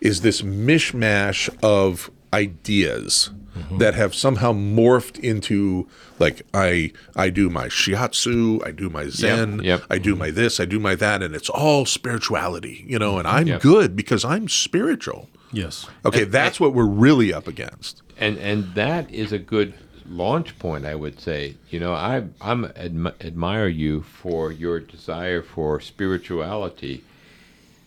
is 0.00 0.22
this 0.22 0.42
mishmash 0.42 1.48
of 1.62 2.10
ideas 2.32 3.30
Mm-hmm. 3.58 3.78
that 3.78 3.94
have 3.94 4.14
somehow 4.14 4.52
morphed 4.52 5.18
into 5.18 5.88
like 6.18 6.42
I 6.54 6.92
I 7.16 7.30
do 7.30 7.50
my 7.50 7.66
shiatsu, 7.68 8.64
I 8.66 8.70
do 8.70 8.88
my 8.88 9.08
zen, 9.08 9.62
yep. 9.64 9.82
I 9.90 9.98
do 9.98 10.12
mm-hmm. 10.12 10.18
my 10.20 10.30
this, 10.30 10.60
I 10.60 10.64
do 10.64 10.78
my 10.78 10.94
that, 10.94 11.22
and 11.22 11.34
it's 11.34 11.48
all 11.48 11.86
spirituality, 11.86 12.84
you 12.86 12.98
know, 12.98 13.18
and 13.18 13.26
mm-hmm. 13.26 13.36
I'm 13.36 13.46
Yep. 13.48 13.60
good 13.62 13.96
because 13.96 14.24
I'm 14.24 14.48
spiritual. 14.48 15.28
Yes. 15.52 15.86
Okay, 16.04 16.24
that's 16.24 16.60
what 16.60 16.74
we're 16.74 16.84
really 16.86 17.32
up 17.32 17.46
against. 17.48 18.02
and 18.18 18.36
and 18.38 18.74
that 18.74 19.10
is 19.10 19.32
a 19.32 19.38
good 19.38 19.74
launch 20.10 20.58
point 20.58 20.84
i 20.86 20.94
would 20.94 21.20
say 21.20 21.54
you 21.70 21.78
know 21.78 21.92
i 21.92 22.24
i'm 22.40 22.64
admi- 22.68 23.14
admire 23.24 23.68
you 23.68 24.00
for 24.02 24.50
your 24.50 24.80
desire 24.80 25.42
for 25.42 25.80
spirituality 25.80 27.04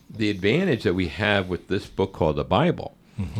the 0.09 0.30
advantage 0.30 0.84
that 0.84 0.93
we 0.93 1.07
have 1.07 1.49
with 1.49 1.67
this 1.67 1.88
book 1.88 2.13
called 2.13 2.36
the 2.36 2.43
bible 2.43 2.95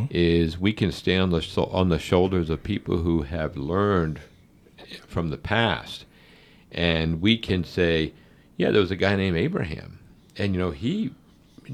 is 0.10 0.58
we 0.58 0.74
can 0.74 0.92
stand 0.92 1.22
on 1.22 1.30
the 1.30 1.62
on 1.72 1.90
the 1.90 2.00
shoulders 2.00 2.50
of 2.50 2.64
people 2.64 2.98
who 2.98 3.24
have 3.24 3.56
learned 3.58 4.20
from 5.08 5.30
the 5.30 5.38
past 5.38 6.06
and 6.72 7.22
we 7.22 7.38
can 7.38 7.64
say 7.64 8.14
yeah 8.58 8.72
there 8.72 8.82
was 8.82 8.92
a 8.92 8.96
guy 8.96 9.16
named 9.16 9.38
abraham 9.38 10.00
and 10.38 10.54
you 10.54 10.60
know 10.60 10.72
he 10.72 11.12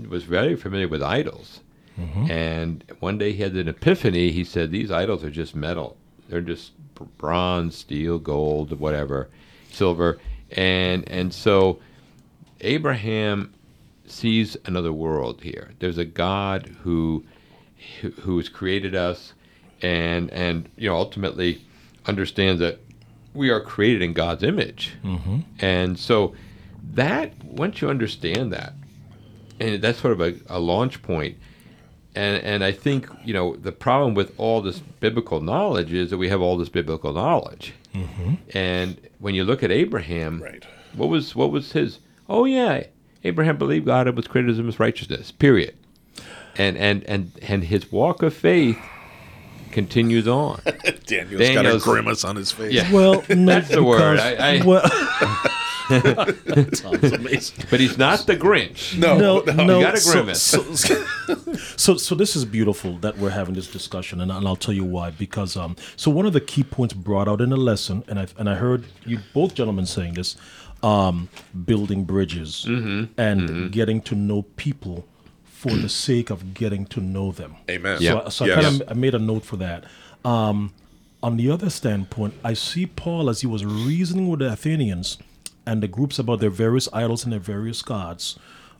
was 0.09 0.23
very 0.23 0.55
familiar 0.55 0.87
with 0.87 1.01
idols 1.01 1.61
mm-hmm. 1.99 2.29
and 2.29 2.83
one 2.99 3.17
day 3.17 3.31
he 3.31 3.43
had 3.43 3.53
an 3.53 3.67
epiphany. 3.67 4.31
He 4.31 4.43
said, 4.43 4.71
These 4.71 4.91
idols 4.91 5.23
are 5.23 5.29
just 5.29 5.55
metal. 5.55 5.97
They're 6.29 6.41
just 6.41 6.71
bronze, 7.17 7.75
steel, 7.75 8.19
gold, 8.19 8.77
whatever, 8.79 9.29
silver. 9.71 10.19
And, 10.51 11.07
and 11.09 11.33
so 11.33 11.79
Abraham 12.61 13.53
sees 14.05 14.57
another 14.65 14.93
world 14.93 15.41
here. 15.41 15.71
There's 15.79 15.97
a 15.97 16.05
God 16.05 16.67
who, 16.81 17.23
who 18.01 18.09
who 18.11 18.37
has 18.37 18.49
created 18.49 18.95
us 18.95 19.33
and, 19.81 20.29
and 20.31 20.69
you 20.77 20.89
know, 20.89 20.95
ultimately 20.95 21.61
understands 22.05 22.59
that 22.59 22.79
we 23.33 23.49
are 23.49 23.61
created 23.61 24.01
in 24.01 24.13
God's 24.13 24.43
image. 24.43 24.93
Mm-hmm. 25.03 25.39
And 25.59 25.99
so 25.99 26.33
that, 26.93 27.43
once 27.43 27.81
you 27.81 27.89
understand 27.89 28.51
that, 28.53 28.73
and 29.59 29.81
that's 29.81 29.99
sort 29.99 30.13
of 30.13 30.21
a, 30.21 30.35
a 30.47 30.59
launch 30.59 31.01
point, 31.01 31.37
and 32.15 32.43
and 32.43 32.63
I 32.63 32.71
think 32.71 33.07
you 33.23 33.33
know 33.33 33.55
the 33.55 33.71
problem 33.71 34.15
with 34.15 34.33
all 34.39 34.61
this 34.61 34.79
biblical 34.79 35.39
knowledge 35.41 35.93
is 35.93 36.09
that 36.09 36.17
we 36.17 36.29
have 36.29 36.41
all 36.41 36.57
this 36.57 36.69
biblical 36.69 37.13
knowledge, 37.13 37.73
and 38.53 38.99
when 39.19 39.35
you 39.35 39.43
look 39.43 39.63
at 39.63 39.71
Abraham, 39.71 40.41
Right. 40.41 40.65
What 40.95 41.09
was 41.09 41.35
what 41.35 41.51
was 41.51 41.73
his? 41.73 41.99
Oh 42.27 42.45
yeah, 42.45 42.83
Abraham 43.23 43.57
believed 43.57 43.85
God 43.85 44.07
and 44.07 44.15
was 44.15 44.27
credited 44.27 44.67
as 44.67 44.79
righteousness. 44.79 45.31
Period. 45.31 45.75
And 46.57 46.77
and 46.77 47.03
and 47.03 47.31
and 47.41 47.63
his 47.63 47.91
walk 47.91 48.23
of 48.23 48.33
faith 48.33 48.77
continues 49.71 50.27
on. 50.27 50.59
Daniel's, 50.65 51.03
Daniel's- 51.05 51.53
got 51.53 51.65
a 51.65 51.79
grimace 51.79 52.23
on 52.23 52.35
his 52.35 52.51
face. 52.51 52.73
Yeah. 52.73 52.91
Well, 52.91 53.23
no, 53.29 53.45
That's 53.59 53.69
the 53.69 53.83
word. 53.83 54.19
I- 54.19 54.57
I- 54.59 54.65
well, 54.65 54.81
that 55.89 56.69
sounds 56.73 57.11
amazing. 57.13 57.65
But 57.69 57.79
he's 57.79 57.97
not 57.97 58.25
the 58.27 58.35
Grinch. 58.35 58.97
No, 58.97 59.17
no, 59.17 59.39
no. 59.41 59.65
no. 59.65 59.77
You 59.79 59.85
got 59.85 59.93
a 59.95 59.97
so- 59.99 60.11
grimace. 60.13 60.41
So, 60.41 60.63
so, 61.77 61.97
so, 61.97 62.15
this 62.15 62.35
is 62.35 62.43
beautiful 62.45 62.97
that 62.99 63.17
we're 63.17 63.29
having 63.29 63.53
this 63.55 63.67
discussion, 63.71 64.19
and, 64.21 64.31
and 64.31 64.47
I'll 64.47 64.55
tell 64.55 64.73
you 64.73 64.83
why. 64.85 65.11
Because 65.11 65.55
um, 65.55 65.75
so 65.95 66.11
one 66.11 66.25
of 66.25 66.33
the 66.33 66.41
key 66.41 66.63
points 66.63 66.93
brought 66.93 67.27
out 67.27 67.41
in 67.41 67.49
the 67.51 67.57
lesson, 67.57 68.03
and 68.07 68.19
I 68.19 68.27
and 68.37 68.49
I 68.49 68.55
heard 68.55 68.85
you 69.05 69.19
both 69.33 69.53
gentlemen 69.53 69.85
saying 69.85 70.15
this, 70.15 70.35
um, 70.83 71.29
building 71.65 72.03
bridges 72.03 72.65
Mm-hmm. 72.67 73.19
and 73.19 73.71
getting 73.71 74.01
to 74.03 74.15
know 74.15 74.41
people 74.55 75.05
for 75.57 75.71
the 75.71 75.89
sake 75.89 76.29
of 76.29 76.53
getting 76.53 76.85
to 76.85 77.01
know 77.01 77.31
them. 77.31 77.55
Amen. 77.67 77.97
Yeah. 77.99 78.25
So, 78.25 78.29
so 78.29 78.45
Yes. 78.45 78.57
I 78.59 78.61
kind 78.61 78.81
of 78.81 78.91
I 78.91 78.93
made 78.93 79.15
a 79.15 79.19
note 79.19 79.43
for 79.43 79.57
that. 79.57 79.85
Um, 80.23 80.71
on 81.23 81.35
the 81.35 81.49
other 81.49 81.71
standpoint, 81.71 82.35
I 82.43 82.53
see 82.53 82.85
Paul 82.85 83.27
as 83.27 83.41
he 83.41 83.47
was 83.47 83.65
reasoning 83.65 84.27
with 84.27 84.39
the 84.41 84.53
Athenians 84.53 85.17
and 85.65 85.81
the 85.81 85.87
groups 85.87 86.19
about 86.19 86.41
their 86.41 86.51
various 86.51 86.87
idols 86.93 87.23
and 87.23 87.33
their 87.33 87.39
various 87.39 87.81
gods. 87.81 88.37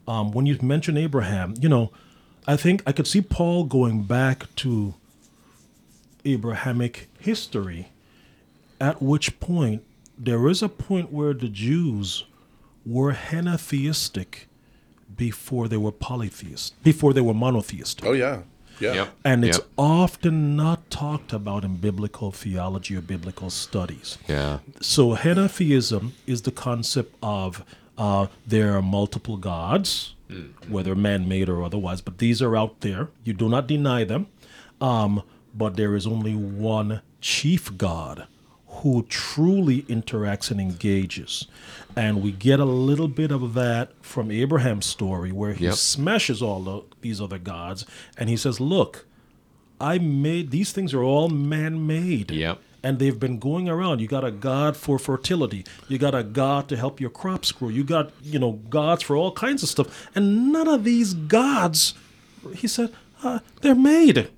Um, 0.08 0.32
when 0.32 0.46
you 0.46 0.56
mention 0.62 0.98
Abraham, 0.98 1.56
you 1.60 1.68
know, 1.68 1.92
I 2.46 2.56
think 2.56 2.84
I 2.86 2.92
could 2.92 3.08
see 3.08 3.22
Paul 3.22 3.64
going 3.64 4.04
back 4.04 4.54
to 4.58 4.94
Abrahamic 6.26 7.10
history, 7.20 7.90
at 8.80 9.02
which 9.02 9.40
point 9.40 9.84
there 10.16 10.48
is 10.48 10.62
a 10.62 10.70
point 10.70 11.12
where 11.12 11.34
the 11.34 11.50
Jews 11.50 12.26
were 12.86 13.14
henotheistic 13.14 14.46
before 15.18 15.68
they 15.68 15.78
were 15.78 15.92
polytheist, 15.92 16.74
before 16.84 17.14
they 17.14 17.22
were 17.22 17.34
monotheistic. 17.34 18.06
Oh 18.06 18.14
yeah. 18.14 18.42
Yeah. 18.80 18.94
Yep. 18.94 19.10
And 19.26 19.44
it's 19.44 19.58
Yep. 19.58 19.68
often 19.78 20.56
not 20.56 20.90
talked 20.92 21.34
about 21.34 21.64
in 21.66 21.78
biblical 21.78 22.32
theology 22.32 22.96
or 22.96 23.02
biblical 23.02 23.50
studies. 23.50 24.20
Yeah. 24.30 24.60
So, 24.82 25.16
henotheism 25.16 26.12
is 26.28 26.44
the 26.44 26.52
concept 26.52 27.16
of 27.24 27.64
uh, 27.98 28.28
there 28.46 28.78
are 28.78 28.84
multiple 28.84 29.38
gods, 29.38 30.14
whether 30.70 30.94
man 30.94 31.28
made 31.28 31.50
or 31.50 31.64
otherwise, 31.64 32.02
but 32.02 32.20
these 32.20 32.40
are 32.40 32.56
out 32.56 32.82
there. 32.82 33.08
You 33.24 33.34
do 33.34 33.50
not 33.50 33.66
deny 33.68 34.04
them. 34.04 34.28
Um, 34.80 35.24
but 35.56 35.76
there 35.76 35.96
is 35.96 36.06
only 36.06 36.36
one 36.36 37.02
chief 37.20 37.76
God 37.80 38.28
who 38.78 39.04
truly 39.10 39.82
interacts 39.84 40.52
and 40.52 40.60
engages. 40.60 41.48
And 41.96 42.22
we 42.22 42.32
get 42.32 42.60
a 42.60 42.66
little 42.66 43.08
bit 43.08 43.32
of 43.32 43.54
that 43.56 43.92
from 44.04 44.30
Abraham's 44.32 44.86
story 44.86 45.32
where 45.32 45.54
he 45.54 45.66
Yep. 45.66 45.74
smashes 45.76 46.42
all 46.42 46.62
the, 46.62 46.82
these 47.02 47.20
other 47.20 47.40
gods 47.40 47.86
and 48.18 48.30
he 48.30 48.38
says, 48.38 48.60
Look, 48.60 49.06
I 49.82 49.98
made 49.98 50.52
these 50.52 50.72
things 50.72 50.94
are 50.94 51.04
all 51.04 51.30
man 51.30 51.86
made. 51.88 52.32
Yep. 52.32 52.60
And 52.84 53.00
they've 53.00 53.20
been 53.20 53.40
going 53.40 53.68
around. 53.68 54.00
You 54.00 54.08
got 54.08 54.24
a 54.24 54.32
god 54.32 54.78
for 54.78 55.00
fertility. 55.00 55.66
You 55.88 55.98
got 55.98 56.14
a 56.16 56.24
god 56.24 56.70
to 56.70 56.78
help 56.78 57.02
your 57.02 57.10
crops 57.10 57.52
grow. 57.52 57.70
You 57.70 57.84
got, 57.84 58.12
you 58.24 58.38
know, 58.40 58.54
gods 58.70 59.02
for 59.04 59.16
all 59.16 59.32
kinds 59.32 59.64
of 59.64 59.70
stuff. 59.70 60.08
And 60.16 60.52
none 60.54 60.68
of 60.68 60.84
these 60.84 61.14
gods, 61.16 61.96
he 62.56 62.68
said, 62.68 62.94
uh, 63.24 63.40
they're 63.62 63.76
made. 63.76 64.30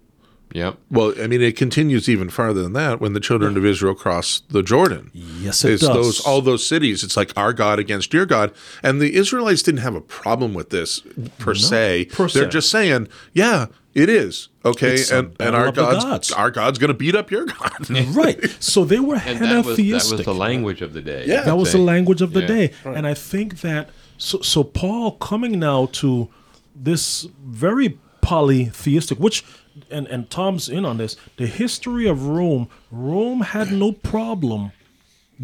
Yep. 0.54 0.78
Well, 0.89 1.14
I 1.22 1.28
mean, 1.28 1.41
it 1.41 1.56
continues 1.56 2.10
even 2.10 2.30
farther 2.30 2.64
than 2.64 2.74
that 2.74 3.00
when 3.00 3.14
the 3.14 3.20
children 3.20 3.56
of 3.56 3.66
Israel 3.66 3.93
cross 3.93 4.41
the 4.50 4.64
Jordan. 4.64 5.12
Yes, 5.14 5.64
it 5.64 5.74
it's 5.74 5.84
does. 5.84 5.93
those 5.95 6.20
all 6.26 6.41
those 6.41 6.66
cities. 6.68 7.04
It's 7.04 7.16
like 7.16 7.32
our 7.38 7.54
God 7.54 7.78
against 7.78 8.14
your 8.14 8.26
God, 8.26 8.52
and 8.82 9.00
the 9.00 9.16
Israelites 9.16 9.62
didn't 9.62 9.82
have 9.82 9.95
a 9.95 10.02
problem 10.02 10.54
with 10.56 10.72
this 10.72 11.02
per 11.38 11.54
se. 11.54 12.06
per 12.06 12.28
They're 12.28 12.45
se. 12.45 12.50
just 12.50 12.72
saying, 12.72 13.08
yeah, 13.34 13.68
it 13.93 14.10
is 14.10 14.50
okay, 14.66 14.95
It's 14.95 15.12
and 15.12 15.36
and 15.39 15.56
our 15.56 15.72
God's 15.72 16.04
gods. 16.04 16.32
our 16.32 16.50
God's 16.52 16.80
going 16.80 16.89
to 16.89 16.93
beat 16.97 17.16
up 17.16 17.30
your 17.32 17.45
God. 17.45 17.89
right. 18.16 18.39
So 18.60 18.84
they 18.86 19.00
were 19.00 19.16
And 19.26 19.39
that 19.41 19.66
was, 19.66 19.78
that 19.78 19.93
was 20.12 20.26
the 20.26 20.34
language 20.34 20.82
of 20.82 20.93
the 20.93 21.02
day. 21.02 21.26
Yeah. 21.28 21.41
that 21.41 21.58
was 21.58 21.72
the 21.74 21.78
language 21.80 22.22
of 22.22 22.34
the 22.34 22.41
Yeah. 22.41 22.47
day 22.47 22.74
and 22.86 23.06
i 23.08 23.14
think 23.14 23.62
that 23.62 23.89
so, 24.18 24.39
so 24.41 24.64
paul 24.64 25.14
coming 25.14 25.60
now 25.60 25.88
to 25.93 26.30
this 26.76 27.28
very 27.45 27.97
polytheistic 28.22 29.18
which 29.20 29.43
and, 29.92 30.08
and 30.08 30.30
tom's 30.30 30.70
in 30.70 30.86
on 30.86 30.98
this 30.98 31.16
the 31.38 31.48
history 31.48 32.08
of 32.08 32.28
rome 32.28 32.68
rome 32.92 33.42
had 33.42 33.72
no 33.72 33.92
problem 33.92 34.72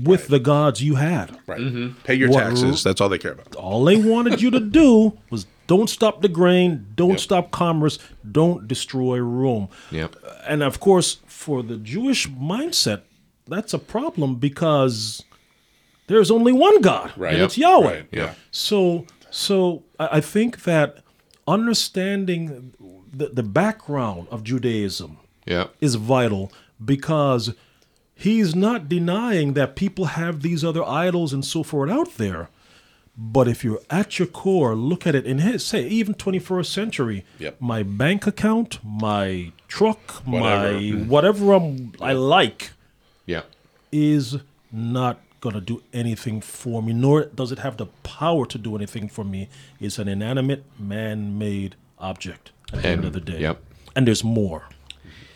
with 0.04 0.28
the 0.28 0.40
gods 0.40 0.84
you 0.84 0.96
had 0.96 1.38
Right. 1.48 1.60
Mm-hmm. 1.60 2.00
Pay 2.04 2.16
your 2.16 2.30
What 2.30 2.42
taxes. 2.44 2.84
That's 2.84 3.00
all 3.02 3.08
they 3.10 3.18
care 3.18 3.32
about. 3.34 3.56
all 3.56 3.84
they 3.86 3.96
wanted 3.98 4.42
you 4.42 4.52
to 4.52 4.60
do 4.82 5.18
was 5.30 5.46
don't 5.68 5.90
stop 5.90 6.22
the 6.22 6.28
grain 6.30 6.86
don't 6.96 7.20
stop 7.20 7.52
commerce 7.52 7.98
don't 8.30 8.68
destroy 8.68 9.18
rome 9.20 9.70
Yep. 9.92 10.16
Uh, 10.24 10.32
and 10.48 10.64
of 10.64 10.80
course, 10.80 11.20
for 11.26 11.64
the 11.64 11.78
Jewish 11.78 12.28
mindset, 12.30 13.02
that's 13.48 13.74
a 13.74 13.80
problem 13.80 14.36
because 14.36 15.24
there's 16.08 16.30
only 16.30 16.52
one 16.52 16.82
God, 16.82 17.12
Right. 17.18 17.30
and 17.34 17.40
Yep. 17.40 17.46
it's 17.46 17.58
Yahweh. 17.58 17.86
Right. 17.96 18.06
Yeah. 18.12 18.34
So, 18.52 19.06
so 19.32 19.84
I 20.00 20.18
I 20.18 20.22
think 20.22 20.64
that 20.64 20.98
understanding 21.48 22.74
the, 23.18 23.28
the 23.30 23.44
background 23.44 24.28
of 24.32 24.44
Judaism 24.44 25.18
Yep. 25.46 25.76
is 25.80 25.96
vital 25.96 26.52
because 26.84 27.54
he's 28.16 28.56
not 28.56 28.90
denying 28.90 29.54
that 29.54 29.76
people 29.76 30.06
have 30.06 30.42
these 30.42 30.64
other 30.64 30.84
idols 30.84 31.34
and 31.34 31.46
so 31.46 31.62
forth 31.64 31.90
out 31.92 32.16
there. 32.18 32.50
But 33.18 33.48
if 33.48 33.64
you're 33.64 33.80
at 33.90 34.20
your 34.20 34.28
core, 34.28 34.76
look 34.76 35.06
at 35.08 35.16
it 35.16 35.26
in 35.26 35.40
his 35.40 35.66
say, 35.66 35.88
even 35.88 36.16
21st 36.16 36.66
century, 36.66 37.24
Yep. 37.40 37.62
my 37.62 37.84
bank 37.84 38.28
account, 38.28 38.80
my 38.84 39.52
truck, 39.68 40.12
Whatever. 40.26 40.74
my 40.74 40.80
mm-hmm. 40.80 41.08
whatever 41.10 41.54
I'm, 41.54 41.94
I 42.02 42.14
like 42.14 42.72
Yep. 43.28 43.46
is 43.92 44.38
not 44.72 45.20
going 45.40 45.56
to 45.56 45.62
do 45.62 45.82
anything 45.94 46.42
for 46.42 46.82
me, 46.82 46.92
nor 46.92 47.26
does 47.26 47.52
it 47.52 47.60
have 47.60 47.78
the 47.78 47.86
power 48.04 48.46
to 48.48 48.58
do 48.58 48.76
anything 48.76 49.08
for 49.08 49.24
me. 49.24 49.48
It's 49.80 50.00
an 50.00 50.08
inanimate, 50.08 50.64
man 50.80 51.38
made 51.38 51.76
object 52.00 52.52
at 52.74 52.82
the 52.82 52.88
end 52.88 53.00
And- 53.00 53.06
of 53.06 53.14
the 53.14 53.20
day. 53.22 53.40
yep. 53.42 53.62
And 53.96 54.06
there's 54.08 54.24
more. 54.24 54.64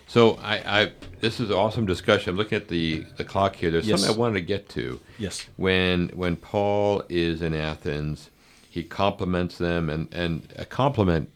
So 0.07 0.39
I, 0.41 0.81
I 0.81 0.91
this 1.21 1.39
is 1.39 1.49
an 1.49 1.55
awesome 1.55 1.85
discussion. 1.85 2.31
I'm 2.31 2.37
looking 2.37 2.55
at 2.55 2.67
the, 2.67 3.05
the 3.17 3.23
clock 3.23 3.55
here. 3.55 3.69
There's 3.69 3.87
Yes. 3.87 4.01
something 4.01 4.15
I 4.15 4.19
wanted 4.19 4.33
to 4.39 4.41
get 4.45 4.67
to. 4.69 4.99
Yes. 5.19 5.45
When 5.55 6.09
when 6.09 6.35
Paul 6.35 7.03
is 7.09 7.41
in 7.43 7.53
Athens, 7.53 8.29
he 8.69 8.83
compliments 8.83 9.57
them, 9.59 9.89
and 9.89 10.07
and 10.13 10.51
a 10.55 10.65
compliment. 10.65 11.29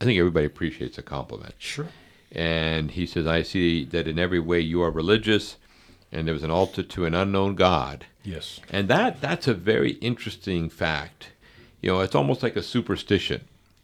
I 0.00 0.04
think 0.04 0.18
everybody 0.18 0.46
appreciates 0.46 0.98
a 0.98 1.02
compliment. 1.02 1.54
Sure. 1.58 1.88
And 2.30 2.92
he 2.92 3.06
says, 3.06 3.26
"I 3.26 3.42
see 3.42 3.84
that 3.86 4.06
in 4.06 4.18
every 4.20 4.40
way 4.40 4.60
you 4.60 4.82
are 4.82 4.90
religious, 4.90 5.56
and 6.12 6.26
there 6.26 6.34
was 6.34 6.44
an 6.44 6.50
altar 6.50 6.82
to 6.84 7.04
an 7.04 7.14
unknown 7.14 7.56
God." 7.56 8.06
Yes. 8.22 8.60
And 8.70 8.86
that 8.88 9.20
that's 9.20 9.48
a 9.48 9.54
very 9.54 9.92
interesting 9.94 10.70
fact. 10.70 11.30
You 11.80 11.90
know, 11.90 12.00
it's 12.00 12.14
almost 12.14 12.42
like 12.44 12.54
a 12.56 12.62
superstition. 12.62 13.42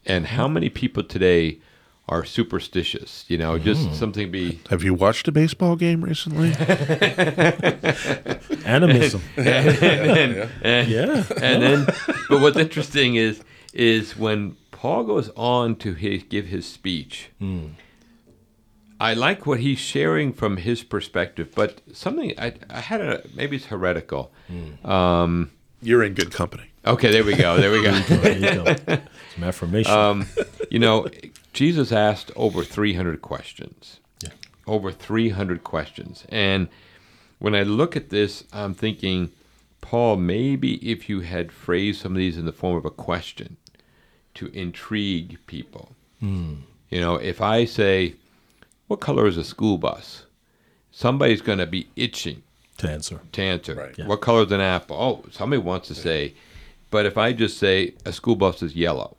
And 0.09 0.26
how 0.26 0.48
many 0.48 0.68
people 0.70 1.02
today 1.04 1.59
are 2.09 2.24
superstitious? 2.24 3.24
You 3.28 3.36
know, 3.38 3.59
just 3.59 3.94
something 3.94 4.30
be 4.30 4.61
Have 4.70 4.82
you 4.82 4.94
watched 4.94 5.28
a 5.28 5.32
baseball 5.32 5.76
game 5.76 6.02
recently? 6.02 6.48
Animism. 8.64 9.20
and, 9.36 10.50
and, 10.62 10.88
Yeah. 10.88 11.24
and 11.42 11.62
then 11.62 11.86
but 12.28 12.40
what's 12.40 12.56
interesting 12.56 13.16
is 13.16 13.42
is 13.74 14.16
when 14.16 14.56
Paul 14.70 15.04
goes 15.04 15.30
on 15.36 15.76
to 15.76 15.92
his, 15.94 16.22
give 16.22 16.46
his 16.46 16.66
speech. 16.66 17.30
I 19.00 19.14
like 19.14 19.46
what 19.46 19.61
he's 19.61 19.78
sharing 19.78 20.32
from 20.32 20.56
his 20.56 20.82
perspective, 20.82 21.52
but 21.54 21.80
something 21.92 22.32
I, 22.38 22.54
I 22.70 22.80
had 22.80 23.00
a 23.00 23.22
maybe 23.34 23.56
it's 23.56 23.66
heretical. 23.66 24.32
Um, 24.84 25.50
You're 25.82 26.02
in 26.02 26.14
good 26.14 26.32
company. 26.32 26.64
Okay, 26.86 27.12
there 27.12 27.24
we 27.24 27.34
go. 27.36 27.59
There 27.61 27.70
we 27.70 27.82
go. 27.82 27.92
There 29.41 29.49
you 29.49 29.53
go. 29.53 29.57
Some 29.57 29.66
affirmation. 29.66 29.93
Um, 29.93 30.26
you 30.70 30.78
know, 30.78 31.07
Jesus 31.53 31.93
asked 31.93 32.30
over 32.36 32.64
300 32.64 33.22
questions. 33.22 34.01
Yeah. 34.22 34.30
Over 34.66 34.93
300 34.93 35.64
questions. 35.64 36.24
And 36.28 36.68
when 37.39 37.55
I 37.55 37.62
look 37.62 37.97
at 37.97 38.11
this, 38.11 38.45
I'm 38.53 38.74
thinking, 38.74 39.30
Paul, 39.80 40.16
maybe 40.16 40.74
if 40.76 41.09
you 41.09 41.20
had 41.20 41.53
phrased 41.53 42.01
some 42.03 42.12
of 42.12 42.18
these 42.18 42.36
in 42.36 42.45
the 42.47 42.53
form 42.53 42.76
of 42.76 42.84
a 42.84 42.91
question 42.91 43.57
to 44.34 44.47
intrigue 44.49 45.39
people. 45.47 45.93
You 46.20 47.01
know, 47.01 47.14
if 47.16 47.41
I 47.41 47.64
say, 47.64 48.14
What 48.89 48.99
color 49.01 49.26
is 49.28 49.36
a 49.36 49.45
school 49.45 49.78
bus? 49.78 50.24
Somebody's 50.91 51.41
going 51.43 51.59
to 51.59 51.66
be 51.66 51.86
itching 51.95 52.43
to 52.78 52.91
answer. 52.91 53.20
to 53.32 53.43
answer. 53.43 53.74
Right. 53.74 53.95
Yeah. 53.97 54.07
What 54.09 54.20
color 54.20 54.43
is 54.45 54.51
an 54.51 54.61
apple? 54.61 54.97
Oh, 54.97 55.28
somebody 55.30 55.62
wants 55.62 55.86
to 55.89 55.95
say, 55.95 56.34
but 56.91 57.07
if 57.07 57.16
I 57.16 57.32
just 57.32 57.59
say 57.59 57.95
a 58.05 58.12
school 58.12 58.34
bus 58.34 58.62
is 58.62 58.74
yellow, 58.74 59.16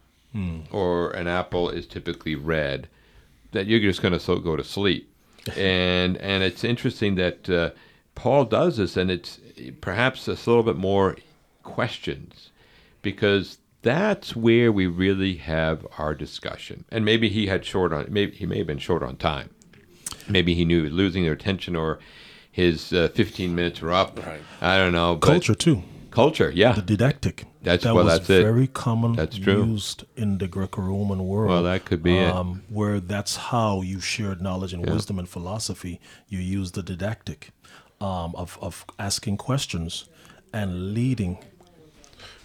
or 0.71 1.11
an 1.11 1.27
apple 1.27 1.69
is 1.69 1.85
typically 1.87 2.35
red, 2.35 2.87
that 3.51 3.67
you're 3.67 3.79
just 3.79 4.01
going 4.01 4.13
to 4.13 4.19
so 4.19 4.37
go 4.37 4.55
to 4.55 4.63
sleep. 4.63 5.07
and 5.57 6.17
and 6.17 6.43
it's 6.43 6.63
interesting 6.63 7.15
that 7.15 7.49
uh, 7.49 7.71
Paul 8.15 8.45
does 8.45 8.77
this, 8.77 8.97
and 8.97 9.09
it's 9.09 9.39
perhaps 9.81 10.27
a 10.27 10.31
little 10.31 10.63
bit 10.63 10.75
more 10.75 11.15
questions, 11.63 12.51
because 13.01 13.57
that's 13.81 14.35
where 14.35 14.71
we 14.71 14.87
really 14.87 15.35
have 15.35 15.87
our 15.97 16.13
discussion. 16.13 16.85
And 16.89 17.05
maybe 17.05 17.29
he 17.29 17.47
had 17.47 17.65
short 17.65 17.93
on, 17.93 18.07
maybe 18.09 18.35
he 18.35 18.45
may 18.45 18.57
have 18.57 18.67
been 18.67 18.77
short 18.77 19.03
on 19.03 19.15
time. 19.15 19.49
Maybe 20.27 20.53
he 20.53 20.65
knew 20.65 20.79
he 20.79 20.83
was 20.83 20.93
losing 20.93 21.23
their 21.23 21.33
attention, 21.33 21.75
or 21.75 21.99
his 22.51 22.91
uh, 22.91 23.09
15 23.13 23.55
minutes 23.55 23.81
were 23.81 23.93
up. 23.93 24.19
Right. 24.25 24.41
I 24.61 24.77
don't 24.77 24.91
know. 24.91 25.17
Culture, 25.17 25.55
too. 25.55 25.83
Culture, 26.11 26.51
yeah. 26.53 26.73
The 26.73 26.81
didactic. 26.81 27.45
That's- 27.61 27.83
that 27.83 27.93
well, 27.93 28.05
was 28.05 28.13
that's 28.19 28.29
it. 28.29 28.41
very 28.43 28.67
common 28.67 29.13
That's 29.13 29.37
true. 29.37 29.65
used 29.65 30.05
in 30.15 30.37
the 30.37 30.47
Greco-Roman 30.47 31.25
world. 31.27 31.49
Well, 31.49 31.63
that 31.63 31.83
could 31.85 32.01
be 32.01 32.17
it. 32.17 32.33
um, 32.33 32.63
Where 32.69 32.99
that's 33.01 33.35
how 33.35 33.81
you 33.81 33.99
shared 33.99 34.41
knowledge 34.41 34.73
and 34.73 34.85
wisdom 34.89 35.19
and 35.19 35.27
philosophy. 35.27 35.99
You 36.29 36.39
use 36.39 36.71
the 36.71 36.83
didactic 36.83 37.51
um, 37.99 38.33
of 38.35 38.57
of 38.61 38.85
asking 38.97 39.37
questions 39.37 40.05
and 40.53 40.93
leading. 40.93 41.39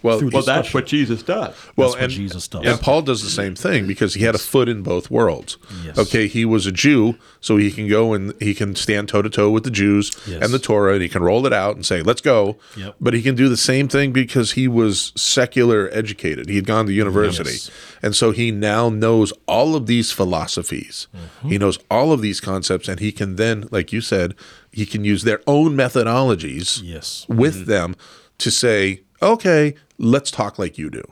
Well, 0.04 0.18
well, 0.20 0.28
discussion. 0.28 0.46
that's 0.46 0.74
what 0.74 0.86
Jesus 0.86 1.22
does. 1.22 1.54
well, 1.76 1.88
That's 1.88 1.94
what 1.96 2.02
and, 2.04 2.12
Jesus 2.12 2.46
does. 2.46 2.64
And 2.66 2.78
Paul 2.80 3.00
does 3.02 3.22
the 3.24 3.30
same 3.30 3.54
thing 3.54 3.86
because 3.86 4.12
he 4.14 4.22
had 4.24 4.34
a 4.34 4.38
foot 4.38 4.68
in 4.68 4.82
both 4.82 5.10
worlds. 5.10 5.56
Yes. 5.84 5.98
Okay, 5.98 6.26
he 6.28 6.44
was 6.44 6.66
a 6.66 6.72
Jew, 6.72 7.16
so 7.40 7.56
he 7.56 7.70
can 7.72 7.88
go 7.88 8.12
and 8.12 8.34
he 8.40 8.54
can 8.54 8.76
stand 8.76 9.08
toe 9.08 9.22
to 9.22 9.30
toe 9.30 9.50
with 9.50 9.64
the 9.64 9.70
Jews 9.70 10.12
Yes. 10.26 10.42
and 10.44 10.52
the 10.52 10.58
Torah, 10.58 10.92
and 10.92 11.02
he 11.02 11.08
can 11.08 11.22
roll 11.22 11.46
it 11.46 11.52
out 11.54 11.74
and 11.74 11.86
say, 11.86 12.02
"Let's 12.02 12.20
go." 12.20 12.58
Yep. 12.76 12.96
But 13.00 13.14
he 13.14 13.22
can 13.22 13.34
do 13.34 13.48
the 13.48 13.56
same 13.56 13.88
thing 13.88 14.12
because 14.12 14.52
he 14.52 14.68
was 14.68 15.12
secular 15.16 15.88
educated. 15.92 16.48
He 16.50 16.56
had 16.56 16.66
gone 16.66 16.84
to 16.86 16.92
university, 16.92 17.50
Yes. 17.52 17.70
and 18.02 18.14
so 18.14 18.30
he 18.30 18.50
now 18.50 18.90
knows 18.90 19.32
all 19.48 19.74
of 19.74 19.86
these 19.86 20.12
philosophies. 20.12 21.08
Mm-hmm. 21.16 21.48
He 21.48 21.56
knows 21.58 21.78
all 21.90 22.12
of 22.12 22.20
these 22.20 22.40
concepts, 22.40 22.88
and 22.88 23.00
he 23.00 23.10
can 23.10 23.36
then, 23.36 23.68
like 23.70 23.90
you 23.90 24.02
said, 24.02 24.34
he 24.70 24.84
can 24.84 25.02
use 25.02 25.22
their 25.24 25.40
own 25.46 25.74
methodologies 25.76 26.80
Yes. 26.84 27.24
with 27.28 27.66
them 27.66 27.96
to 28.38 28.50
say, 28.50 29.00
"Okay, 29.22 29.74
let's 29.98 30.30
talk 30.30 30.58
like 30.58 30.78
you 30.78 30.90
do." 30.90 31.02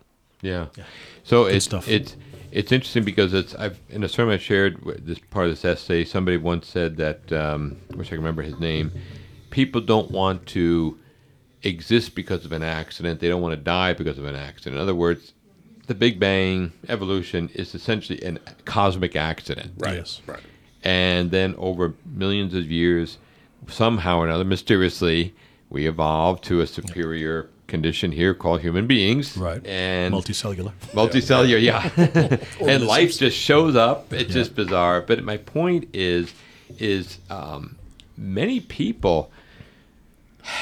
Yeah. 0.40 0.66
So 1.24 1.44
it's 1.44 1.64
stuff. 1.64 1.88
it's 1.88 2.16
it's 2.50 2.72
interesting 2.72 3.04
because 3.04 3.32
it's 3.32 3.54
I've 3.54 3.78
in 3.88 4.02
a 4.04 4.08
sermon 4.08 4.34
I 4.34 4.38
shared 4.38 4.82
this 5.04 5.18
part 5.18 5.46
of 5.46 5.52
this 5.52 5.64
essay. 5.64 6.04
Somebody 6.04 6.36
once 6.36 6.66
said 6.68 6.96
that 6.98 7.32
um, 7.32 7.78
I 7.92 7.96
wish 7.96 8.08
I 8.08 8.10
could 8.10 8.18
remember 8.18 8.42
his 8.42 8.58
name. 8.58 8.92
People 9.50 9.80
don't 9.80 10.10
want 10.10 10.46
to 10.48 10.98
exist 11.62 12.14
because 12.14 12.44
of 12.44 12.52
an 12.52 12.62
accident. 12.62 13.20
They 13.20 13.28
don't 13.28 13.42
want 13.42 13.52
to 13.52 13.60
die 13.62 13.92
because 13.92 14.18
of 14.18 14.24
an 14.24 14.34
accident. 14.34 14.76
In 14.76 14.82
other 14.82 14.94
words, 14.94 15.32
the 15.86 15.94
Big 15.94 16.18
Bang 16.18 16.72
evolution 16.88 17.50
is 17.54 17.74
essentially 17.74 18.20
a 18.22 18.38
cosmic 18.64 19.14
accident. 19.16 19.72
Yes. 19.84 20.20
Right. 20.26 20.40
and 20.82 21.30
then 21.30 21.54
over 21.58 21.94
millions 22.04 22.54
of 22.54 22.70
years, 22.70 23.18
somehow 23.68 24.18
or 24.18 24.26
another, 24.26 24.44
mysteriously, 24.44 25.34
we 25.70 25.86
evolved 25.86 26.44
to 26.44 26.60
a 26.60 26.66
superior 26.66 27.48
condition 27.66 28.12
here 28.12 28.34
called 28.34 28.60
human 28.60 28.86
beings. 28.86 29.36
Right. 29.36 29.64
And 29.66 30.12
Multicellular. 30.14 30.72
multicellular, 30.92 31.60
yeah. 31.62 31.90
and 32.68 32.86
life 32.86 33.16
just 33.18 33.36
shows 33.36 33.76
up. 33.76 34.12
It's 34.12 34.28
Yeah. 34.28 34.34
just 34.42 34.54
bizarre. 34.54 35.00
But 35.00 35.24
my 35.24 35.36
point 35.38 35.88
is, 35.94 36.32
is 36.78 37.18
um, 37.30 37.76
many 38.16 38.60
people 38.60 39.30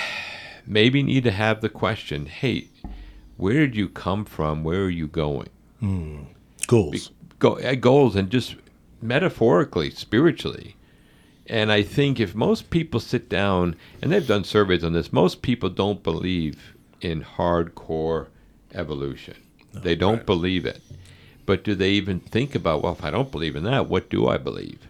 maybe 0.66 1.02
need 1.02 1.24
to 1.24 1.30
have 1.30 1.60
the 1.60 1.68
question, 1.68 2.26
hey, 2.26 2.68
where 3.36 3.54
did 3.66 3.74
you 3.74 3.88
come 3.88 4.24
from? 4.24 4.62
Where 4.64 4.84
are 4.84 4.90
you 4.90 5.06
going? 5.06 5.48
Goals. 6.66 7.10
go, 7.38 7.58
uh, 7.58 7.74
goals 7.74 8.14
and 8.14 8.30
just 8.30 8.54
metaphorically, 9.00 9.90
spiritually. 9.90 10.76
And 11.46 11.72
I 11.72 11.82
think 11.82 12.20
if 12.20 12.34
most 12.34 12.70
people 12.70 13.00
sit 13.00 13.28
down, 13.28 13.74
and 14.00 14.12
they've 14.12 14.26
done 14.26 14.44
surveys 14.44 14.84
on 14.84 14.92
this, 14.92 15.12
most 15.12 15.42
people 15.42 15.68
don't 15.70 16.02
believe 16.02 16.74
in 17.00 17.22
hardcore 17.22 18.26
evolution. 18.74 19.34
they 19.72 19.94
don't 19.94 20.26
believe 20.26 20.66
it. 20.66 20.80
But 21.46 21.64
do 21.64 21.74
they 21.74 21.90
even 21.92 22.20
think 22.20 22.54
about, 22.54 22.82
well, 22.82 22.92
if 22.92 23.04
I 23.04 23.10
don't 23.10 23.30
believe 23.32 23.56
in 23.56 23.64
that, 23.64 23.88
what 23.88 24.08
do 24.10 24.28
I 24.28 24.36
believe? 24.36 24.86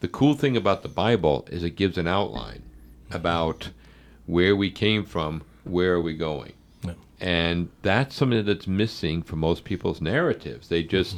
The 0.00 0.08
cool 0.08 0.34
thing 0.34 0.56
about 0.56 0.82
the 0.82 0.88
Bible 0.88 1.46
is 1.50 1.62
it 1.62 1.70
gives 1.76 1.96
an 1.96 2.06
outline 2.06 2.62
about 3.10 3.70
where 4.26 4.54
we 4.56 4.70
came 4.70 5.04
from, 5.04 5.42
where 5.64 5.94
are 5.94 6.00
we 6.00 6.14
going 6.14 6.52
Yeah. 6.84 6.92
and 7.20 7.68
that's 7.82 8.14
something 8.14 8.44
that's 8.44 8.66
missing 8.66 9.22
from 9.22 9.38
most 9.38 9.64
people's 9.64 10.00
narratives. 10.00 10.68
They 10.68 10.82
just, 10.82 11.16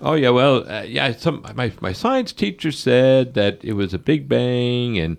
oh 0.00 0.14
yeah, 0.14 0.30
well, 0.30 0.68
uh, 0.70 0.82
yeah, 0.82 1.12
some 1.12 1.44
my 1.54 1.72
my 1.80 1.92
science 1.92 2.32
teacher 2.32 2.72
said 2.72 3.34
that 3.34 3.62
it 3.64 3.74
was 3.74 3.92
a 3.92 3.98
big 3.98 4.28
bang 4.28 4.98
and 4.98 5.18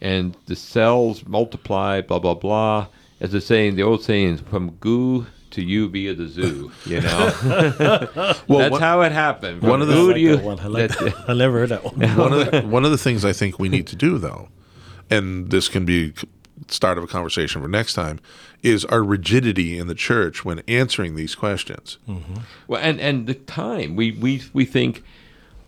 and 0.00 0.36
the 0.46 0.56
cells 0.56 1.26
multiply, 1.26 2.00
blah 2.00 2.18
blah 2.20 2.34
blah. 2.34 2.86
As 3.20 3.32
the 3.32 3.40
saying, 3.40 3.76
the 3.76 3.82
old 3.82 4.02
saying, 4.02 4.38
from 4.38 4.70
goo 4.80 5.26
to 5.50 5.62
you 5.62 5.88
via 5.88 6.14
the 6.14 6.26
zoo. 6.28 6.70
You 6.86 7.00
know, 7.00 7.32
Well, 8.48 8.58
that's 8.60 8.70
one, 8.70 8.80
how 8.80 9.00
it 9.02 9.12
happened. 9.12 9.60
From 9.60 9.68
one 9.68 9.82
of 9.82 9.88
the- 9.88 9.94
I 9.94 9.96
goo 9.96 10.08
like 10.12 10.20
you. 10.20 10.38
one. 10.38 10.60
I 10.60 10.66
like 10.68 10.88
that- 10.90 10.98
that. 11.16 11.24
I 11.28 11.34
never 11.34 11.58
heard 11.58 11.68
that 11.70 11.84
one. 11.84 11.94
one 12.16 12.32
of 12.32 12.50
the, 12.50 12.60
one 12.62 12.84
of 12.84 12.90
the 12.90 12.98
things 12.98 13.24
I 13.24 13.32
think 13.32 13.58
we 13.58 13.68
need 13.68 13.86
to 13.88 13.96
do, 13.96 14.18
though, 14.18 14.48
and 15.10 15.50
this 15.50 15.68
can 15.68 15.84
be 15.84 16.12
start 16.68 16.98
of 16.98 17.04
a 17.04 17.06
conversation 17.06 17.60
for 17.62 17.68
next 17.68 17.94
time, 17.94 18.20
is 18.62 18.84
our 18.86 19.02
rigidity 19.02 19.76
in 19.78 19.86
the 19.86 19.94
church 19.94 20.44
when 20.44 20.60
answering 20.68 21.16
these 21.16 21.34
questions. 21.34 21.98
Mm-hmm. 22.08 22.34
Well, 22.68 22.80
and 22.82 23.00
and 23.00 23.26
the 23.26 23.34
time 23.34 23.96
we 23.96 24.12
we 24.12 24.42
we 24.52 24.64
think, 24.64 25.02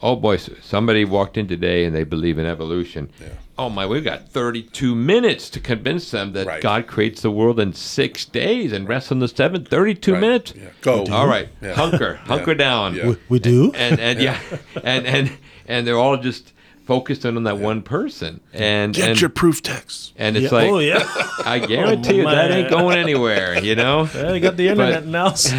oh 0.02 0.16
boy, 0.16 0.36
somebody 0.36 1.04
walked 1.04 1.36
in 1.36 1.46
today 1.46 1.84
and 1.84 1.94
they 1.94 2.04
believe 2.04 2.38
in 2.38 2.46
evolution. 2.46 3.10
Oh 3.58 3.68
my, 3.68 3.86
we've 3.86 4.02
got 4.02 4.28
32 4.28 4.94
minutes 4.94 5.48
to 5.50 5.60
convince 5.60 6.10
them 6.10 6.32
that 6.32 6.46
Right. 6.46 6.62
God 6.62 6.86
creates 6.86 7.22
the 7.22 7.30
world 7.30 7.60
in 7.60 7.72
six 7.72 8.24
days 8.24 8.72
and 8.72 8.88
rests 8.88 9.12
on 9.12 9.20
the 9.20 9.28
seventh. 9.28 9.68
32 9.68 10.12
Right. 10.12 10.20
minutes. 10.20 10.54
Yeah. 10.56 10.68
Go. 10.80 11.00
All 11.00 11.06
mm-hmm. 11.06 11.30
right, 11.30 11.48
Yeah. 11.62 11.74
hunker, 11.74 12.14
hunker 12.24 12.54
down. 12.54 12.94
Yeah. 12.94 13.14
We 13.28 13.38
do. 13.38 13.72
And 13.74 14.00
and 14.00 14.20
yeah, 14.20 14.38
and 14.82 15.06
and 15.06 15.32
and 15.66 15.86
they're 15.86 15.98
all 15.98 16.16
just 16.16 16.52
focused 16.86 17.24
in 17.24 17.36
on 17.36 17.44
that 17.44 17.58
one 17.58 17.80
person, 17.80 18.40
and 18.52 18.92
Get 18.92 19.10
and, 19.10 19.20
your 19.20 19.30
proof 19.30 19.62
text. 19.62 20.12
and 20.16 20.36
it's 20.36 20.50
Yeah, 20.50 20.58
like 20.58 20.70
oh 20.70 20.78
yeah, 20.80 21.04
I 21.44 21.60
guarantee 21.60 22.16
you 22.16 22.26
oh, 22.26 22.30
that 22.30 22.50
ain't 22.50 22.70
going 22.70 22.98
anywhere. 22.98 23.62
You 23.62 23.76
know. 23.76 24.08
yeah, 24.14 24.32
you 24.32 24.40
got 24.40 24.56
the 24.56 24.68
internet 24.68 25.06
now. 25.06 25.34
So. 25.34 25.56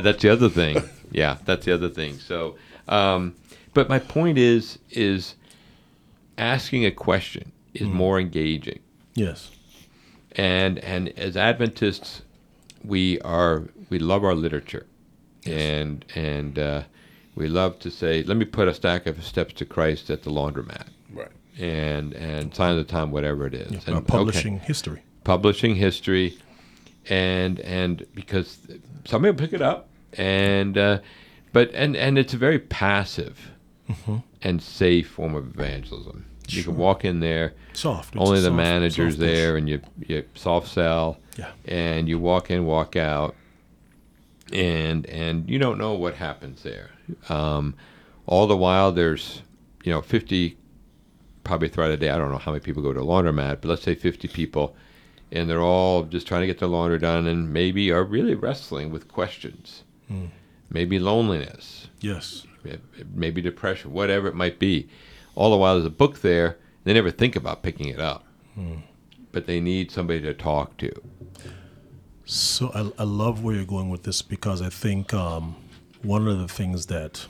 that's 0.00 0.22
the 0.22 0.30
other 0.30 0.48
thing. 0.48 0.82
Yeah, 1.10 1.36
that's 1.44 1.64
the 1.66 1.74
other 1.74 1.88
thing. 1.88 2.18
So, 2.18 2.56
um, 2.88 3.34
but 3.74 3.88
my 3.88 3.98
point 3.98 4.38
is, 4.38 4.78
is 4.90 5.34
asking 6.38 6.84
a 6.84 6.90
question 6.90 7.52
is 7.74 7.82
more 7.88 8.18
engaging, 8.18 8.78
yes, 9.14 9.50
and 10.32 10.78
and 10.80 11.08
as 11.18 11.36
Adventists, 11.36 12.22
we 12.84 13.20
are 13.20 13.64
we 13.90 13.98
love 13.98 14.24
our 14.24 14.34
literature, 14.34 14.86
and 15.44 16.04
and 16.14 16.58
uh, 16.58 16.82
we 17.34 17.48
love 17.48 17.78
to 17.80 17.90
say, 17.90 18.22
let 18.22 18.36
me 18.36 18.44
put 18.46 18.66
a 18.68 18.74
stack 18.74 19.06
of 19.06 19.22
steps 19.24 19.52
to 19.54 19.64
Christ 19.66 20.08
at 20.10 20.22
the 20.22 20.30
laundromat, 20.30 20.86
Right. 21.12 21.28
and 21.58 22.14
and 22.14 22.54
sign 22.54 22.70
of 22.70 22.78
the 22.78 22.84
time, 22.90 23.10
whatever 23.10 23.46
it 23.46 23.54
is, 23.54 23.72
Uh, 23.72 23.80
and 23.88 23.96
okay. 23.96 24.06
publishing 24.06 24.60
history. 24.60 25.02
publishing 25.24 25.74
history, 25.76 26.38
and 27.10 27.60
and 27.60 28.06
because 28.14 28.58
somebody 29.04 29.32
will 29.32 29.38
pick 29.38 29.52
it 29.52 29.60
up, 29.62 29.88
and 30.14 30.78
uh, 30.78 30.98
but 31.52 31.70
and 31.74 31.96
and 31.96 32.18
it's 32.18 32.34
a 32.34 32.36
very 32.38 32.58
passive 32.58 33.50
and 34.42 34.62
safe 34.62 35.08
form 35.10 35.34
of 35.34 35.46
evangelism. 35.54 36.26
You 36.48 36.62
can 36.62 36.76
walk 36.76 37.04
in 37.04 37.20
there, 37.20 37.54
Soft. 37.72 38.14
It's 38.14 38.22
only 38.24 38.38
the 38.40 38.46
soft- 38.46 38.56
manager's 38.56 39.14
soft 39.14 39.20
there, 39.20 39.56
and 39.56 39.68
you 39.68 39.80
you 40.06 40.24
soft 40.34 40.68
sell, 40.68 41.18
Yeah. 41.36 41.50
and 41.64 42.08
you 42.08 42.18
walk 42.18 42.50
in, 42.50 42.64
walk 42.66 42.94
out, 42.96 43.34
and 44.52 45.06
and 45.06 45.48
you 45.50 45.58
don't 45.58 45.78
know 45.78 45.94
what 45.94 46.14
happens 46.14 46.62
there. 46.62 46.90
Um, 47.28 47.74
all 48.26 48.46
the 48.46 48.56
while, 48.56 48.92
there's 48.92 49.42
you 49.84 49.92
know 49.92 50.00
50 50.02 50.56
probably 51.44 51.68
throughout 51.68 51.88
the 51.88 51.96
day. 51.96 52.10
I 52.10 52.18
don't 52.18 52.30
know 52.30 52.38
how 52.38 52.52
many 52.52 52.60
people 52.62 52.82
go 52.82 52.92
to 52.92 53.00
a 53.00 53.04
laundromat, 53.04 53.60
but 53.60 53.66
let's 53.68 53.82
say 53.82 53.94
50 53.94 54.28
people, 54.28 54.74
and 55.32 55.48
they're 55.48 55.62
all 55.62 56.02
just 56.04 56.26
trying 56.26 56.40
to 56.42 56.46
get 56.46 56.58
their 56.58 56.68
laundry 56.68 56.98
done, 56.98 57.26
and 57.26 57.52
maybe 57.52 57.90
are 57.92 58.04
really 58.04 58.34
wrestling 58.34 58.90
with 58.90 59.08
questions, 59.08 59.82
maybe 60.70 60.98
loneliness, 60.98 61.88
Yes. 62.00 62.46
maybe 63.14 63.40
depression, 63.40 63.92
whatever 63.92 64.28
it 64.28 64.34
might 64.34 64.58
be. 64.58 64.88
All 65.34 65.50
the 65.50 65.56
while, 65.56 65.74
there's 65.74 65.86
a 65.86 65.90
book 65.90 66.20
there. 66.22 66.56
They 66.84 66.92
never 66.94 67.10
think 67.10 67.36
about 67.36 67.62
picking 67.62 67.88
it 67.88 68.00
up, 68.00 68.24
but 69.32 69.46
they 69.46 69.60
need 69.60 69.90
somebody 69.90 70.20
to 70.22 70.34
talk 70.34 70.76
to. 70.78 70.90
So 72.24 72.70
I, 72.74 73.02
I 73.02 73.04
love 73.04 73.42
where 73.44 73.54
you're 73.54 73.64
going 73.64 73.88
with 73.90 74.02
this 74.02 74.22
because 74.22 74.60
I 74.62 74.68
think 74.70 75.14
um, 75.14 75.56
one 76.02 76.26
of 76.26 76.38
the 76.38 76.48
things 76.48 76.86
that 76.86 77.26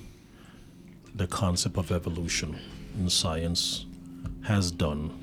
the 1.15 1.27
concept 1.27 1.77
of 1.77 1.91
evolution 1.93 2.59
in 2.99 3.11
science 3.11 3.85
has 4.45 4.71
done 4.71 5.23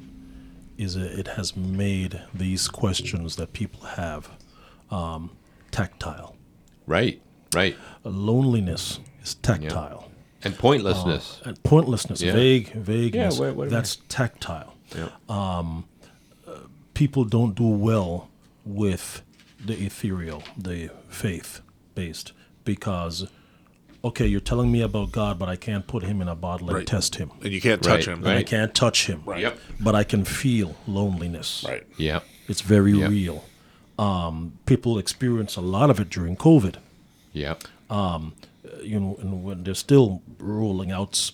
is 0.78 0.96
it 0.96 1.20
it 1.20 1.28
has 1.30 1.56
made 1.56 2.20
these 2.34 2.68
questions 2.68 3.36
that 3.38 3.54
people 3.54 3.82
have 3.82 4.30
um, 4.92 5.32
tactile. 5.72 6.36
Right, 6.86 7.22
right, 7.56 7.76
Loneliness 8.04 9.00
is 9.24 9.36
tactile. 9.36 10.10
and 10.44 10.58
pointlessness. 10.58 11.40
Uh, 11.46 11.50
and 11.50 11.64
pointlessness, 11.64 12.22
Yeah. 12.22 12.34
vague, 12.34 12.74
vagueness, 12.74 13.40
what- 13.40 13.56
what- 13.56 13.70
that's 13.70 13.98
tactile. 14.10 14.74
Yeah. 14.96 15.10
Um, 15.30 15.86
uh, 16.48 16.52
people 16.94 17.24
don't 17.24 17.56
do 17.56 17.68
well 17.68 18.30
with 18.66 19.22
the 19.66 19.74
ethereal, 19.86 20.44
the 20.58 20.90
faith 21.10 21.62
based, 21.96 22.34
because 22.66 23.28
okay, 24.06 24.28
you're 24.28 24.42
telling 24.42 24.70
me 24.70 24.82
about 24.82 25.14
God, 25.14 25.40
but 25.40 25.48
I 25.48 25.56
can't 25.56 25.88
put 25.88 26.04
him 26.04 26.22
in 26.22 26.28
a 26.28 26.36
bottle 26.36 26.68
and 26.68 26.76
Right. 26.80 26.86
test 26.86 27.16
him. 27.16 27.32
And 27.42 27.54
you 27.54 27.62
can't 27.62 27.82
touch 27.82 28.06
Right, 28.06 28.18
him. 28.18 28.26
And 28.26 28.38
I 28.38 28.44
can't 28.44 28.74
touch 28.76 29.08
him. 29.08 29.22
Right. 29.26 29.40
Yep. 29.44 29.58
But 29.80 29.96
I 29.96 30.04
can 30.04 30.26
feel 30.26 30.76
loneliness. 30.86 31.64
Right. 31.66 31.84
Yeah. 31.98 32.20
It's 32.50 32.60
very 32.60 32.92
Yep. 32.92 33.10
real. 33.10 33.46
Um, 33.98 34.54
people 34.66 34.98
experience 34.98 35.56
a 35.56 35.62
lot 35.62 35.90
of 35.90 36.02
it 36.02 36.10
during 36.10 36.36
COVID. 36.36 36.76
Yeah. 37.34 37.56
you 38.82 39.00
know, 39.00 39.16
and 39.20 39.44
when 39.44 39.64
they're 39.64 39.74
still 39.76 40.22
rolling 40.40 40.92
out 40.92 41.32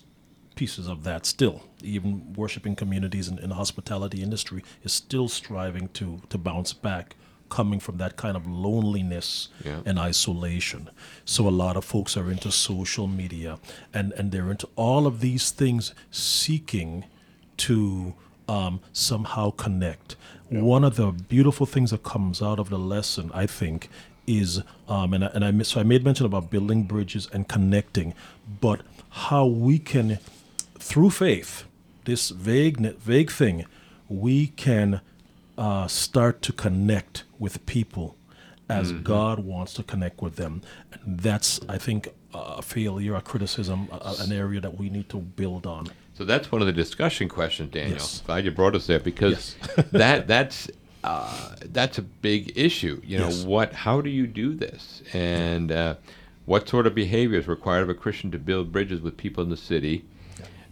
pieces 0.56 0.88
of 0.88 1.04
that 1.06 1.26
still. 1.26 1.62
Even 1.82 2.34
worshiping 2.34 2.76
communities 2.76 3.28
in, 3.30 3.40
in 3.40 3.50
the 3.50 3.56
hospitality 3.56 4.22
industry 4.22 4.62
is 4.84 4.92
still 4.92 5.28
striving 5.30 5.88
to 5.90 6.22
to 6.30 6.38
bounce 6.38 6.74
back, 6.74 7.16
coming 7.50 7.80
from 7.80 7.98
that 7.98 8.16
kind 8.18 8.36
of 8.36 8.46
loneliness 8.46 9.48
Yeah. 9.66 9.80
and 9.86 9.98
isolation. 9.98 10.90
So 11.26 11.48
a 11.48 11.56
lot 11.64 11.78
of 11.78 11.86
folks 11.86 12.18
are 12.18 12.30
into 12.30 12.52
social 12.52 13.08
media 13.08 13.58
and, 13.94 14.12
and 14.18 14.32
they're 14.32 14.52
into 14.52 14.68
all 14.76 15.08
of 15.08 15.20
these 15.22 15.50
things 15.52 15.94
seeking 16.12 17.06
to 17.58 18.14
um, 18.48 18.82
somehow 18.94 19.52
connect. 19.52 20.16
One 20.50 20.84
of 20.84 20.96
the 20.96 21.12
beautiful 21.12 21.66
things 21.66 21.92
that 21.92 22.04
comes 22.04 22.42
out 22.42 22.60
of 22.60 22.70
the 22.70 22.80
lesson, 22.80 23.30
I 23.34 23.46
think, 23.46 23.90
is 24.30 24.62
um, 24.88 25.14
and 25.14 25.26
I, 25.26 25.28
and 25.34 25.44
I 25.44 25.64
so 25.64 25.80
I 25.80 25.84
made 25.84 26.04
mention 26.04 26.26
about 26.26 26.50
building 26.50 26.84
bridges 26.84 27.28
and 27.34 27.48
connecting, 27.48 28.14
but 28.62 28.82
how 29.10 29.46
we 29.46 29.80
can, 29.80 30.20
through 30.78 31.10
faith, 31.10 31.66
this 32.06 32.30
vague 32.30 32.80
vague 32.98 33.32
thing, 33.32 33.66
we 34.08 34.48
can 34.48 35.02
uh, 35.58 35.88
start 35.88 36.42
to 36.44 36.54
connect 36.54 37.24
with 37.38 37.66
people 37.66 38.16
as 38.70 38.92
God 38.92 39.40
wants 39.40 39.74
to 39.74 39.84
connect 39.84 40.22
with 40.22 40.36
them. 40.36 40.62
And 40.92 41.20
that's, 41.20 41.60
I 41.68 41.80
think, 41.80 42.10
a 42.34 42.62
failure, 42.62 43.16
a 43.16 43.22
criticism, 43.22 43.90
a, 43.92 44.16
an 44.20 44.32
area 44.32 44.62
that 44.62 44.78
we 44.78 44.92
need 44.92 45.10
to 45.10 45.18
build 45.18 45.66
on. 45.66 45.88
So 46.14 46.24
that's 46.24 46.52
one 46.52 46.62
of 46.62 46.68
the 46.68 46.74
discussion 46.74 47.30
questions, 47.30 47.72
Daniel. 47.72 47.94
Yes. 47.94 48.22
Glad 48.26 48.46
you 48.46 48.52
brought 48.52 48.76
us 48.76 48.86
there 48.86 49.00
because 49.00 49.56
that 49.92 50.28
that's 50.28 50.70
uh, 51.04 51.56
that's 51.66 51.98
a 51.98 52.02
big 52.02 52.54
issue. 52.58 53.02
You 53.06 53.20
know, 53.20 53.28
Yes. 53.30 53.44
what? 53.44 53.74
How 53.74 54.02
do 54.02 54.10
you 54.10 54.28
do 54.28 54.54
this? 54.54 55.02
And 55.14 55.72
uh, 55.72 55.96
what 56.46 56.68
sort 56.68 56.88
of 56.88 56.96
behavior 56.96 57.40
is 57.40 57.48
required 57.48 57.84
of 57.84 57.90
a 57.90 57.94
Christian 57.94 58.32
to 58.32 58.40
build 58.40 58.72
bridges 58.72 59.02
with 59.02 59.16
people 59.18 59.44
in 59.44 59.50
the 59.50 59.58
city 59.58 60.04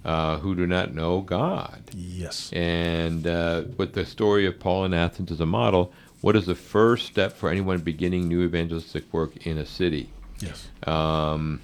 uh, 0.03 0.38
who 0.39 0.55
do 0.55 0.65
not 0.67 0.93
know 0.93 1.21
God? 1.21 1.82
Yes. 1.93 2.51
And 2.53 3.25
uh, 3.28 3.63
with 3.78 3.93
the 3.93 4.05
story 4.05 4.45
of 4.45 4.59
Paul 4.59 4.86
in 4.86 4.93
Athens 4.93 5.32
as 5.32 5.39
a 5.39 5.45
model, 5.45 5.91
what 6.21 6.36
is 6.36 6.45
the 6.45 6.55
first 6.55 7.05
step 7.07 7.34
for 7.34 7.49
anyone 7.49 7.80
beginning 7.80 8.28
new 8.28 8.41
evangelistic 8.43 9.11
work 9.13 9.45
in 9.45 9.57
a 9.57 9.65
city? 9.65 10.09
Yes. 10.39 10.67
Um, 10.86 11.61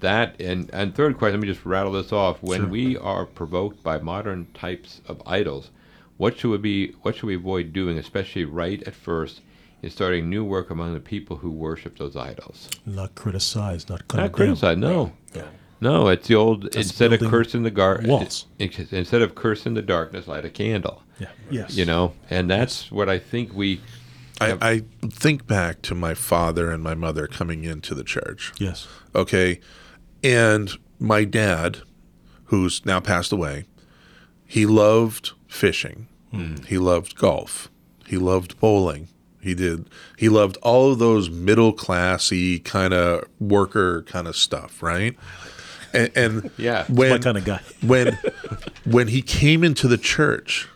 that 0.00 0.38
and 0.40 0.68
and 0.74 0.94
third 0.94 1.16
question. 1.16 1.40
Let 1.40 1.46
me 1.46 1.52
just 1.52 1.64
rattle 1.64 1.92
this 1.92 2.12
off. 2.12 2.42
When 2.42 2.60
Sure. 2.62 2.68
we 2.68 2.96
are 2.98 3.24
provoked 3.24 3.82
by 3.82 3.98
modern 3.98 4.46
types 4.52 5.00
of 5.08 5.22
idols, 5.26 5.70
what 6.16 6.38
should 6.38 6.50
we 6.50 6.58
be? 6.58 6.92
What 7.02 7.16
should 7.16 7.26
we 7.26 7.34
avoid 7.36 7.72
doing, 7.72 7.98
especially 7.98 8.44
right 8.44 8.82
at 8.84 8.94
first, 8.94 9.40
in 9.82 9.90
starting 9.90 10.28
new 10.30 10.44
work 10.44 10.70
among 10.70 10.94
the 10.94 11.00
people 11.00 11.36
who 11.36 11.50
worship 11.50 11.98
those 11.98 12.16
idols? 12.16 12.68
Not 12.86 13.14
criticize, 13.14 13.88
not 13.88 14.06
condemn. 14.08 14.26
Not 14.26 14.32
criticize. 14.32 14.78
No, 14.78 15.12
Yeah. 15.34 15.42
no. 15.80 16.08
It's 16.08 16.26
the 16.28 16.34
old. 16.34 16.74
instead 16.74 17.12
of 17.12 17.20
cursing 17.20 17.62
the 17.62 17.70
gar, 17.70 18.00
walls. 18.04 18.46
instead 18.58 19.22
of 19.22 19.34
cursing 19.34 19.74
the 19.74 19.82
darkness, 19.82 20.26
light 20.26 20.44
a 20.44 20.50
candle. 20.50 21.02
Yeah. 21.18 21.28
Yes. 21.50 21.76
You 21.76 21.84
know, 21.84 22.12
and 22.30 22.50
that's 22.50 22.90
what 22.90 23.08
I 23.08 23.18
think 23.18 23.52
we. 23.54 23.80
I, 24.38 24.58
I 24.60 24.82
think 25.08 25.46
back 25.46 25.80
to 25.82 25.94
my 25.94 26.12
father 26.12 26.70
and 26.70 26.82
my 26.82 26.94
mother 26.94 27.26
coming 27.26 27.64
into 27.64 27.94
the 27.94 28.04
church. 28.04 28.52
Yes. 28.58 28.86
Okay. 29.14 29.60
And 30.22 30.72
my 30.98 31.24
dad, 31.24 31.78
who's 32.44 32.84
now 32.84 33.00
passed 33.00 33.32
away, 33.32 33.64
he 34.44 34.66
loved 34.66 35.32
fishing. 35.48 36.08
He 36.66 36.76
loved 36.76 37.16
golf. 37.16 37.70
He 38.06 38.18
loved 38.18 38.60
bowling. 38.60 39.08
He 39.40 39.54
did. 39.54 39.88
He 40.18 40.28
loved 40.28 40.58
all 40.60 40.92
of 40.92 40.98
those 40.98 41.30
middle 41.30 41.72
classy 41.72 42.58
kind 42.58 42.92
of 42.92 43.24
worker 43.40 44.02
kind 44.02 44.28
of 44.28 44.36
stuff, 44.36 44.82
right? 44.82 45.16
And, 45.92 46.10
and 46.16 46.50
Yeah. 46.58 46.84
When 46.88 47.10
my 47.10 47.18
kind 47.18 47.38
of 47.38 47.44
guy. 47.44 47.60
when 47.82 48.18
when 48.84 49.08
he 49.08 49.22
came 49.22 49.64
into 49.64 49.88
the 49.88 49.96
church, 49.96 50.68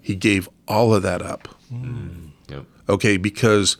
he 0.00 0.14
gave 0.14 0.48
all 0.66 0.94
of 0.94 1.02
that 1.02 1.22
up 1.22 1.48
mm. 1.72 2.30
You 2.48 2.56
know, 2.56 2.66
okay 2.88 3.16
because 3.16 3.76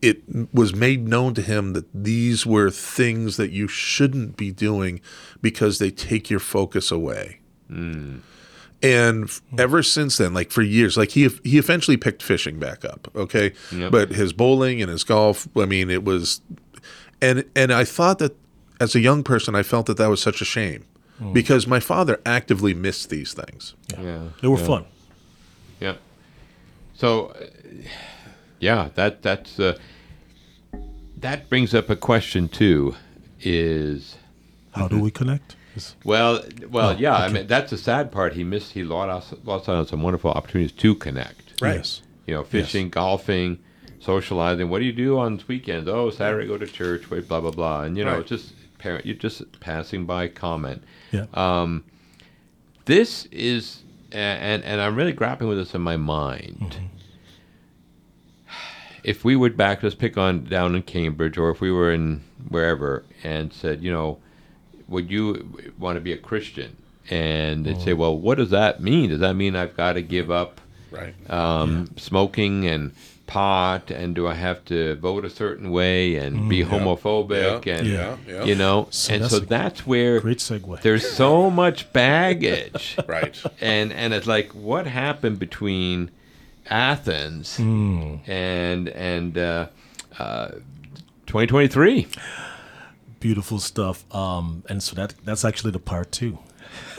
it 0.00 0.22
was 0.54 0.74
made 0.74 1.08
known 1.08 1.34
to 1.34 1.42
him 1.42 1.72
that 1.72 1.86
these 1.92 2.46
were 2.46 2.70
things 2.70 3.36
that 3.36 3.50
you 3.50 3.66
shouldn't 3.66 4.36
be 4.36 4.52
doing 4.52 5.00
because 5.42 5.78
they 5.78 5.90
take 5.90 6.30
your 6.30 6.38
focus 6.38 6.90
away 6.92 7.40
mm. 7.70 8.20
And 8.82 9.28
ever 9.58 9.82
since 9.82 10.18
then 10.18 10.32
like 10.32 10.50
for 10.50 10.62
years 10.62 10.96
like 10.96 11.10
he 11.10 11.28
he 11.44 11.58
eventually 11.58 11.96
picked 11.96 12.22
fishing 12.22 12.58
back 12.60 12.84
up 12.84 13.08
okay 13.16 13.52
Yep. 13.72 13.90
but 13.90 14.10
his 14.10 14.32
bowling 14.32 14.80
and 14.80 14.90
his 14.90 15.02
golf 15.04 15.48
i 15.56 15.64
mean 15.64 15.90
it 15.90 16.04
was 16.04 16.40
and 17.20 17.44
and 17.56 17.72
i 17.72 17.82
thought 17.84 18.18
that 18.20 18.36
as 18.80 18.94
a 18.94 19.00
young 19.00 19.24
person 19.24 19.54
i 19.56 19.62
felt 19.64 19.86
that 19.86 19.96
that 19.96 20.08
was 20.08 20.22
such 20.22 20.40
a 20.40 20.44
shame 20.44 20.84
because 21.32 21.66
my 21.66 21.80
father 21.80 22.20
actively 22.24 22.72
missed 22.72 23.10
these 23.10 23.32
things 23.34 23.74
yeah. 24.00 24.28
They 24.40 24.46
were 24.48 24.58
yeah. 24.58 24.66
fun. 24.66 24.84
Yeah. 25.80 25.94
So, 26.94 27.26
uh, 27.28 27.46
yeah, 28.60 28.90
that 28.94 29.22
that's 29.22 29.58
uh, 29.58 29.78
that 31.16 31.48
brings 31.48 31.74
up 31.74 31.90
a 31.90 31.96
question 31.96 32.48
too. 32.48 32.94
Is 33.40 34.16
How 34.72 34.88
do 34.88 35.00
we 35.00 35.10
connect? 35.10 35.56
Well, 36.04 36.42
well, 36.70 36.90
Oh, 36.90 36.96
yeah. 36.98 37.14
I 37.16 37.24
okay. 37.26 37.34
mean, 37.34 37.46
that's 37.46 37.70
the 37.70 37.78
sad 37.78 38.10
part. 38.12 38.32
He 38.34 38.44
missed. 38.44 38.72
He 38.72 38.82
lost 38.84 39.34
lost 39.44 39.68
out 39.68 39.76
on 39.76 39.86
some 39.86 40.02
wonderful 40.02 40.30
opportunities 40.30 40.72
to 40.78 40.94
connect. 40.94 41.60
Right. 41.60 41.76
Yes. 41.76 42.02
You 42.26 42.34
know, 42.34 42.44
fishing, 42.44 42.90
golfing, 42.90 43.58
socializing. 44.00 44.68
What 44.70 44.80
do 44.80 44.84
you 44.84 44.92
do 44.92 45.18
on 45.18 45.40
weekends? 45.48 45.88
Oh, 45.88 46.10
Saturday 46.10 46.46
go 46.46 46.58
to 46.58 46.66
church. 46.66 47.10
Wait, 47.10 47.26
blah 47.28 47.40
blah 47.40 47.50
blah. 47.50 47.82
And 47.82 47.96
you 47.96 48.04
know, 48.04 48.16
Right. 48.18 48.26
just 48.26 48.52
parent. 48.78 49.06
You're 49.06 49.16
just 49.16 49.42
passing 49.60 50.04
by 50.06 50.28
comment. 50.28 50.82
Yeah. 51.12 51.26
Um, 51.34 51.84
this 52.84 53.26
is, 53.26 53.82
and 54.12 54.62
and 54.64 54.80
I'm 54.80 54.94
really 54.96 55.12
grappling 55.12 55.48
with 55.48 55.58
this 55.58 55.74
in 55.74 55.80
my 55.82 55.96
mind. 55.96 56.76
If 59.04 59.24
we 59.24 59.36
would 59.36 59.56
back, 59.56 59.82
let's 59.82 59.94
pick 59.94 60.18
on 60.18 60.44
down 60.44 60.74
in 60.74 60.82
Cambridge, 60.82 61.38
or 61.38 61.50
if 61.50 61.60
we 61.60 61.70
were 61.70 61.90
in 61.92 62.22
wherever, 62.48 63.04
and 63.22 63.52
said, 63.52 63.80
you 63.82 63.90
know, 63.92 64.18
would 64.88 65.10
you 65.10 65.72
want 65.78 65.96
to 65.96 66.00
be 66.00 66.12
a 66.12 66.16
Christian? 66.18 66.76
And 67.10 67.64
they'd 67.64 67.80
say, 67.80 67.94
well, 67.94 68.16
what 68.18 68.36
does 68.38 68.50
that 68.50 68.82
mean? 68.82 69.08
Does 69.10 69.20
that 69.20 69.34
mean 69.34 69.56
I've 69.56 69.76
got 69.76 69.94
to 69.94 70.02
give 70.02 70.30
up 70.30 70.60
Right. 70.90 71.14
um, 71.30 71.90
smoking 71.96 72.66
and 72.66 72.92
pot, 73.26 73.90
and 73.90 74.14
do 74.14 74.26
I 74.26 74.32
have 74.34 74.64
to 74.66 74.94
vote 74.96 75.24
a 75.26 75.30
certain 75.30 75.70
way 75.70 76.16
and 76.16 76.48
be 76.48 76.64
homophobic? 76.64 77.66
Yeah, 77.66 77.74
And 77.76 77.86
yeah, 77.86 78.16
yeah. 78.26 78.44
you 78.44 78.54
know, 78.54 78.88
So 78.90 79.12
and 79.14 79.22
that's 79.24 79.32
so 79.34 79.40
that's 79.40 79.86
where 79.86 80.20
Great 80.20 80.38
segue. 80.38 80.80
there's 80.80 81.06
so 81.10 81.50
much 81.50 81.92
baggage, 81.92 82.96
Right. 83.06 83.38
and 83.60 83.92
and 83.92 84.12
it's 84.14 84.26
like 84.26 84.52
what 84.54 84.86
happened 84.86 85.38
between 85.38 86.10
Athens 86.70 87.56
Hmm. 87.56 88.16
and 88.26 88.88
and 88.90 89.36
uh, 89.38 89.66
uh, 90.18 90.48
2023. 91.26 92.06
Beautiful 93.20 93.58
stuff. 93.58 94.04
Um, 94.14 94.62
and 94.68 94.82
so 94.82 94.94
that 94.96 95.14
that's 95.24 95.44
actually 95.44 95.72
the 95.72 95.78
part 95.78 96.12
two. 96.12 96.38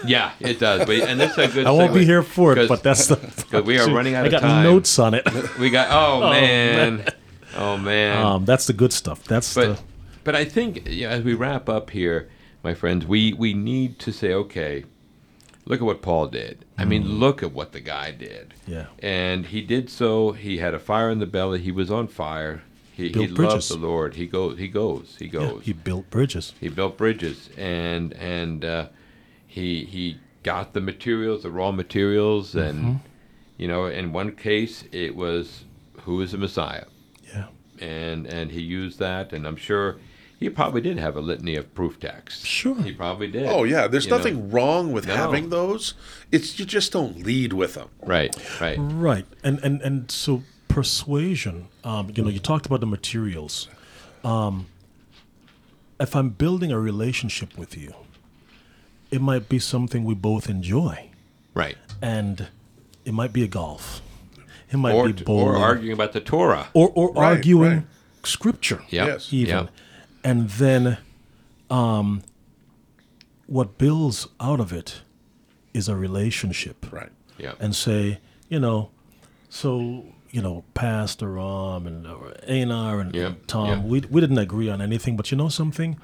Yeah, 0.06 0.32
it 0.40 0.60
does. 0.60 0.86
But 0.86 0.96
and 1.02 1.20
this 1.20 1.32
is 1.38 1.38
a 1.38 1.48
good. 1.48 1.66
I 1.68 1.72
won't 1.72 1.94
be 1.94 2.06
here 2.06 2.24
for 2.24 2.58
it, 2.58 2.68
but 2.68 2.84
that's 2.84 3.08
the. 3.08 3.64
We 3.66 3.80
are 3.80 3.90
running 3.90 4.16
out 4.16 4.24
I 4.24 4.28
of 4.28 4.42
got 4.42 4.64
notes 4.64 4.98
on 5.00 5.14
it. 5.14 5.28
We 5.58 5.70
got. 5.70 5.88
Oh, 5.92 6.30
man. 6.32 7.06
Oh 7.58 7.78
man. 7.78 8.26
Um, 8.26 8.46
that's 8.46 8.68
the 8.68 8.74
good 8.74 8.94
stuff. 8.94 9.24
That's 9.26 9.54
but 9.54 9.78
the. 9.78 9.84
but 10.24 10.36
I 10.36 10.46
think 10.46 10.88
you 10.88 11.08
know, 11.08 11.10
as 11.10 11.24
we 11.24 11.34
wrap 11.34 11.70
up 11.70 11.90
here, 11.90 12.30
my 12.64 12.74
friends, 12.74 13.06
we 13.06 13.34
we 13.34 13.54
need 13.54 14.00
to 14.00 14.12
say, 14.12 14.34
okay, 14.34 14.86
look 15.66 15.82
at 15.82 15.86
what 15.86 16.02
Paul 16.02 16.28
did. 16.28 16.66
I 16.78 16.86
mean, 16.86 17.20
look 17.20 17.44
at 17.44 17.52
what 17.52 17.74
the 17.74 17.82
guy 17.82 18.12
did. 18.12 18.54
Mm. 18.66 18.74
Yeah. 18.74 18.86
And 19.00 19.48
he 19.48 19.62
did 19.62 19.90
so. 19.90 20.32
He 20.32 20.58
had 20.58 20.74
a 20.74 20.80
fire 20.80 21.10
in 21.10 21.20
the 21.20 21.26
belly. 21.26 21.60
He 21.60 21.72
was 21.72 21.92
on 21.92 22.08
fire. 22.08 22.64
He, 23.00 23.08
he 23.08 23.10
Built 23.10 23.28
loved 23.30 23.36
bridges. 23.36 23.70
the 23.70 23.78
Lord. 23.78 24.16
He 24.16 24.28
goes. 24.28 24.58
He 24.60 24.68
goes. 24.68 25.16
He 25.20 25.26
Yeah, 25.26 25.32
goes. 25.32 25.62
he 25.64 25.74
built 25.74 26.10
bridges. 26.10 26.54
He 26.60 26.70
built 26.70 26.98
bridges, 26.98 27.50
and 27.58 28.14
and 28.14 28.66
uh, 28.66 28.88
he 29.48 29.86
he 29.86 30.18
got 30.44 30.74
the 30.74 30.82
materials, 30.82 31.44
the 31.44 31.52
raw 31.52 31.72
materials, 31.72 32.56
and 32.56 32.80
Mm-hmm. 32.80 32.96
you 33.58 33.68
know, 33.68 33.86
in 33.86 34.14
one 34.14 34.32
case, 34.36 34.84
it 34.92 35.16
was 35.16 35.64
who 36.04 36.22
is 36.22 36.32
the 36.32 36.38
Messiah, 36.38 36.86
Yeah. 37.34 37.48
and 37.80 38.26
and 38.28 38.52
he 38.52 38.62
used 38.62 39.00
that, 39.00 39.34
and 39.34 39.46
I'm 39.48 39.56
sure 39.58 39.98
he 40.40 40.50
probably 40.50 40.80
did 40.82 40.98
have 40.98 41.18
a 41.18 41.22
litany 41.22 41.56
of 41.58 41.66
proof 41.74 42.00
texts. 42.00 42.46
Sure. 42.46 42.82
he 42.82 42.94
probably 42.94 43.28
did. 43.28 43.46
Oh 43.48 43.64
yeah, 43.66 43.88
there's 43.88 44.06
you 44.06 44.12
know. 44.12 44.18
nothing 44.18 44.50
wrong 44.52 44.92
with 44.94 45.06
No. 45.08 45.16
having 45.16 45.50
those. 45.50 45.94
It's 46.32 46.58
you 46.60 46.66
just 46.66 46.92
don't 46.94 47.24
lead 47.26 47.52
with 47.54 47.74
them. 47.76 47.90
Right, 48.02 48.34
right. 48.62 48.78
Right, 48.80 49.26
and 49.44 49.60
and 49.64 49.82
and 49.82 50.10
so 50.12 50.44
persuasion. 50.70 51.68
Um, 51.84 52.10
you 52.16 52.24
know, 52.24 52.30
you 52.30 52.40
talked 52.40 52.66
about 52.66 52.80
the 52.80 52.86
materials. 52.86 53.68
Um, 54.24 54.68
if 56.00 56.16
I'm 56.16 56.30
building 56.30 56.72
a 56.72 56.80
relationship 56.80 57.58
with 57.58 57.78
you, 57.78 57.94
it 59.12 59.20
might 59.22 59.50
be 59.50 59.60
something 59.60 60.06
we 60.06 60.14
both 60.14 60.50
enjoy, 60.50 61.10
Right. 61.54 61.76
and 62.02 62.48
it 63.04 63.14
might 63.14 63.34
be 63.34 63.44
a 63.44 63.48
golf. 63.48 64.02
It 64.72 64.78
might 64.78 64.94
Or, 64.94 65.08
be 65.12 65.24
bowling, 65.24 65.48
or 65.48 65.58
arguing 65.58 65.94
about 65.94 66.14
the 66.14 66.22
Torah. 66.22 66.70
or, 66.74 66.90
or 66.96 67.12
Right, 67.14 67.26
arguing 67.38 67.72
right. 67.78 67.84
scripture. 68.24 68.84
Yep. 68.90 69.08
Yes. 69.08 69.34
even, 69.34 69.56
Yep. 69.56 69.70
and 70.24 70.50
then, 70.52 70.98
um, 71.72 72.22
what 73.48 73.78
builds 73.80 74.28
out 74.40 74.60
of 74.60 74.72
it 74.72 75.02
is 75.74 75.90
a 75.90 75.96
relationship 75.96 76.86
Right. 76.92 77.10
Yep. 77.40 77.58
and 77.60 77.76
say, 77.76 78.20
you 78.48 78.60
know, 78.60 78.92
so 79.50 80.06
you 80.32 80.42
know, 80.42 80.64
Pastor 80.74 81.32
Ram 81.32 81.88
and 81.88 82.08
uh, 82.08 82.18
Einar 82.48 83.00
and 83.00 83.16
Yep, 83.16 83.48
Tom, 83.48 83.68
yep. 83.68 83.84
we 83.84 84.00
we 84.02 84.22
didn't 84.22 84.38
agree 84.38 84.70
on 84.70 84.82
anything, 84.82 85.18
but 85.18 85.32
you 85.32 85.38
know 85.38 85.50
something, 85.50 86.00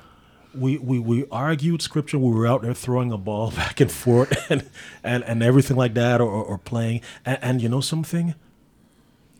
we 0.53 0.77
we 0.77 0.99
we 0.99 1.25
argued 1.31 1.81
scripture. 1.81 2.17
We 2.17 2.31
were 2.33 2.47
out 2.47 2.61
there 2.61 2.73
throwing 2.73 3.11
a 3.11 3.17
ball 3.17 3.51
back 3.55 3.79
and 3.79 3.91
forth 3.91 4.49
and 4.49 4.69
and, 5.03 5.23
and 5.23 5.43
everything 5.43 5.77
like 5.77 5.93
that, 5.95 6.21
or, 6.21 6.31
or 6.31 6.57
playing. 6.57 7.01
And, 7.25 7.39
and 7.41 7.61
you 7.61 7.69
know 7.69 7.81
something, 7.81 8.35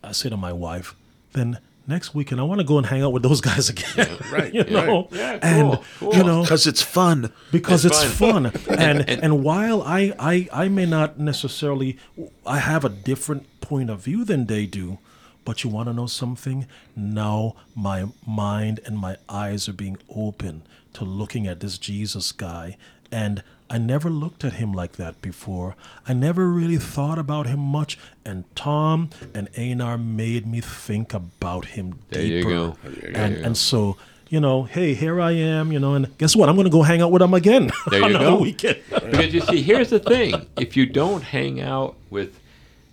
I 0.03 0.11
say 0.11 0.29
to 0.29 0.37
my 0.37 0.53
wife, 0.53 0.95
then. 1.33 1.59
Next 1.87 2.15
weekend, 2.15 2.41
I 2.41 2.43
want 2.45 2.59
to 2.61 2.65
go 2.65 2.77
and 2.79 2.85
hang 2.87 3.03
out 3.03 3.13
with 3.13 3.21
those 3.23 3.41
guys 3.49 3.69
again. 3.69 4.17
Right, 4.31 4.53
you 4.57 4.63
know, 4.63 5.07
Yeah, 5.11 5.39
and 5.41 5.71
cool, 5.73 5.83
cool. 5.99 6.15
you 6.15 6.23
know, 6.23 6.41
Because 6.41 6.65
it's 6.65 6.81
fun. 6.81 7.31
because 7.51 7.85
It's 7.85 8.03
it's, 8.03 8.13
fun, 8.13 8.47
and, 8.47 8.59
and- 9.09 9.23
and 9.23 9.43
while 9.43 9.81
I, 9.83 10.13
I 10.17 10.47
I 10.51 10.67
may 10.67 10.85
not 10.85 11.19
necessarily 11.19 11.97
I 12.45 12.57
have 12.59 12.83
a 12.85 12.89
different 12.89 13.45
point 13.61 13.89
of 13.89 13.99
view 14.01 14.23
than 14.25 14.45
they 14.47 14.65
do, 14.65 14.97
but 15.43 15.63
you 15.63 15.69
want 15.69 15.87
to 15.89 15.93
know 15.93 16.07
something? 16.07 16.65
Now 16.95 17.55
my 17.75 18.05
mind 18.25 18.79
and 18.85 18.97
my 18.97 19.17
eyes 19.29 19.69
are 19.69 19.73
being 19.73 19.97
open 20.09 20.63
to 20.93 21.03
looking 21.03 21.45
at 21.45 21.59
this 21.59 21.77
Jesus 21.77 22.31
guy, 22.31 22.77
and 23.11 23.43
I 23.69 23.77
never 23.79 24.09
looked 24.09 24.43
at 24.43 24.53
him 24.53 24.73
like 24.73 24.93
that 24.93 25.21
before. 25.21 25.75
I 26.07 26.13
never 26.13 26.47
really 26.49 26.77
thought 26.77 27.17
about 27.17 27.47
him 27.47 27.59
much, 27.59 27.97
and 28.23 28.43
Tom 28.55 29.09
and 29.33 29.49
Einar 29.57 29.97
made 29.97 30.45
me 30.45 30.61
think 30.61 31.13
about 31.13 31.65
him 31.65 31.99
There 32.09 32.21
you 32.23 32.37
deeper. 32.43 32.49
go. 32.49 32.77
And 33.13 33.35
and 33.37 33.57
so 33.57 33.97
you 34.29 34.39
know, 34.39 34.63
hey, 34.63 34.93
here 34.95 35.21
I 35.21 35.31
am, 35.31 35.71
you 35.71 35.79
know, 35.79 35.93
and 35.93 36.15
guess 36.17 36.35
what? 36.35 36.49
I'm 36.49 36.55
going 36.55 36.65
to 36.65 36.71
go 36.71 36.81
hang 36.81 36.99
out 37.01 37.11
with 37.11 37.19
them 37.21 37.33
again 37.35 37.69
There 37.89 37.99
you 37.99 38.05
on 38.15 38.21
go. 38.21 38.37
the 38.37 38.41
weekend. 38.43 38.79
because 38.89 39.33
you 39.33 39.41
see, 39.41 39.61
here's 39.61 39.89
the 39.89 39.99
thing: 39.99 40.47
if 40.57 40.75
you 40.77 40.85
don't 40.85 41.21
hang 41.23 41.61
out 41.61 41.95
with 42.09 42.39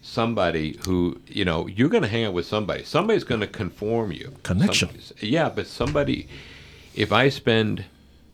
somebody 0.03 0.79
who 0.85 1.21
you 1.27 1.45
know, 1.45 1.67
you're 1.67 1.89
going 1.89 2.03
to 2.03 2.09
hang 2.09 2.25
out 2.25 2.33
with 2.35 2.47
somebody. 2.47 2.85
Somebody's 2.85 3.25
going 3.25 3.41
to 3.41 3.47
conform 3.47 4.13
you. 4.13 4.35
Connection. 4.43 4.89
Some- 5.01 5.17
yeah, 5.21 5.49
but 5.49 5.67
somebody. 5.67 6.29
If 6.95 7.11
I 7.13 7.31
spend, 7.31 7.85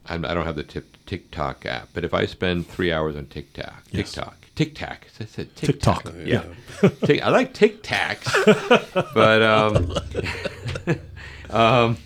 I'm, 0.07 0.25
I 0.25 0.35
don't 0.35 0.45
have 0.45 0.57
the 0.57 0.65
tip, 0.65 0.97
TikTok 1.09 1.65
app, 1.65 1.89
but 1.95 2.05
if 2.05 2.13
I 2.13 2.27
spend 2.27 2.69
three 2.69 2.93
hours 2.93 3.17
on 3.17 3.27
TikTok, 3.27 3.83
Yes. 3.91 4.13
TikTok, 4.13 4.37
TikTok, 4.55 5.07
I 5.19 5.25
said 5.25 5.57
TikTok, 5.57 6.05
TikTok. 6.05 6.15
yeah. 6.27 6.43
Tik- 7.05 7.23
I 7.23 7.31
like 7.31 7.55
Tic 7.55 7.83
Tacs, 7.83 8.25
but 9.15 9.43
um, 9.43 9.95
um, 11.51 11.97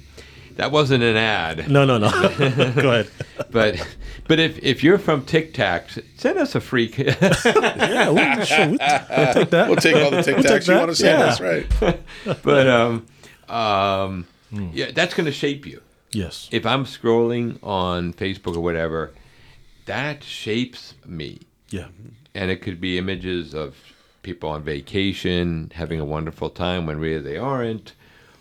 that 0.55 0.71
wasn't 0.71 1.03
an 1.03 1.17
ad. 1.17 1.69
No, 1.69 1.85
no, 1.85 1.99
no. 1.99 2.11
go 2.39 2.91
ahead. 2.93 3.11
But 3.51 3.85
but 4.29 4.39
if 4.39 4.59
if 4.63 4.85
you're 4.85 4.99
from 4.99 5.25
Tic 5.25 5.53
Tacs, 5.53 6.01
send 6.17 6.39
us 6.39 6.55
a 6.55 6.61
free. 6.61 6.93
Yeah, 6.97 8.11
we, 8.11 8.45
sure, 8.45 8.67
we, 8.67 8.79
we'll 8.79 9.33
take 9.35 9.51
that. 9.51 9.69
We'll 9.69 9.77
take 9.77 9.97
all 9.97 10.11
the 10.13 10.23
Tic 10.23 10.37
take 10.37 10.47
Tacs 10.47 10.69
you 10.69 10.75
want 10.77 10.91
to 10.91 10.95
send 10.95 11.19
yeah. 11.19 11.27
us, 11.27 11.41
right? 11.41 12.43
but 12.45 12.69
um, 12.69 13.07
um, 13.49 14.27
yeah, 14.73 14.93
that's 14.93 15.15
going 15.15 15.27
to 15.27 15.33
shape 15.33 15.67
you. 15.67 15.81
Yes. 16.13 16.49
If 16.53 16.65
I'm 16.67 16.85
scrolling 16.85 17.59
on 17.63 18.13
Facebook 18.13 18.57
or 18.57 18.61
whatever, 18.61 19.13
that 19.87 20.23
shapes 20.25 20.95
me, 21.07 21.41
Yeah. 21.71 21.89
and 22.35 22.51
it 22.51 22.63
could 22.63 22.81
be 22.81 22.99
images 22.99 23.55
of 23.55 23.75
people 24.23 24.49
on 24.51 24.63
vacation 24.63 25.73
having 25.75 25.99
a 25.99 26.05
wonderful 26.05 26.49
time 26.51 26.87
when 26.87 26.99
really 26.99 27.21
they 27.23 27.37
aren't, 27.37 27.93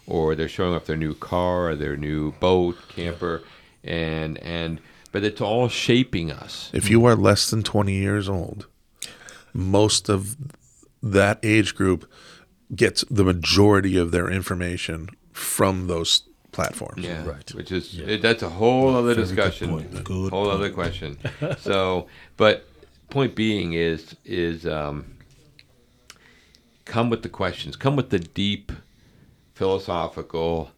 or 0.06 0.36
they're 0.36 0.48
showing 0.50 0.76
off 0.76 0.86
their 0.86 0.96
new 0.98 1.16
car 1.16 1.70
or 1.70 1.76
their 1.76 1.98
new 1.98 2.32
boat, 2.34 2.78
camper, 2.90 3.42
and 3.84 4.38
and 4.40 4.80
but 5.12 5.24
it's 5.24 5.42
all 5.42 5.68
shaping 5.68 6.32
us. 6.32 6.70
If 6.74 6.90
you 6.90 7.04
are 7.06 7.16
less 7.16 7.50
than 7.50 7.64
20 7.64 7.94
years 7.94 8.30
old, 8.30 8.68
most 9.54 10.08
of 10.10 10.38
that 11.04 11.40
age 11.44 11.76
group 11.76 12.10
gets 12.76 13.04
the 13.10 13.24
majority 13.26 13.98
of 13.98 14.12
their 14.12 14.30
information 14.30 15.10
from 15.34 15.88
those 15.88 16.24
platforms. 16.52 17.04
Yeah, 17.04 17.26
Right. 17.26 17.54
Which 17.54 17.72
is 17.72 17.98
it, 18.00 18.22
that's 18.22 18.44
a 18.44 18.50
whole 18.50 18.90
other 18.96 19.14
Very 19.16 19.28
good 19.28 19.36
discussion, 19.36 19.70
point. 19.70 20.04
Good 20.04 20.32
whole 20.32 20.46
point. 20.46 20.56
other 20.56 20.70
question. 20.72 21.18
so, 21.60 22.08
but 22.38 22.68
point 23.10 23.36
being 23.36 23.74
is 23.74 24.16
is 24.26 24.66
um, 24.66 25.18
come 26.86 27.10
with 27.10 27.24
the 27.24 27.30
questions, 27.30 27.76
come 27.76 27.96
with 27.96 28.10
the 28.10 28.20
deep 28.20 28.72
philosophical, 29.56 30.72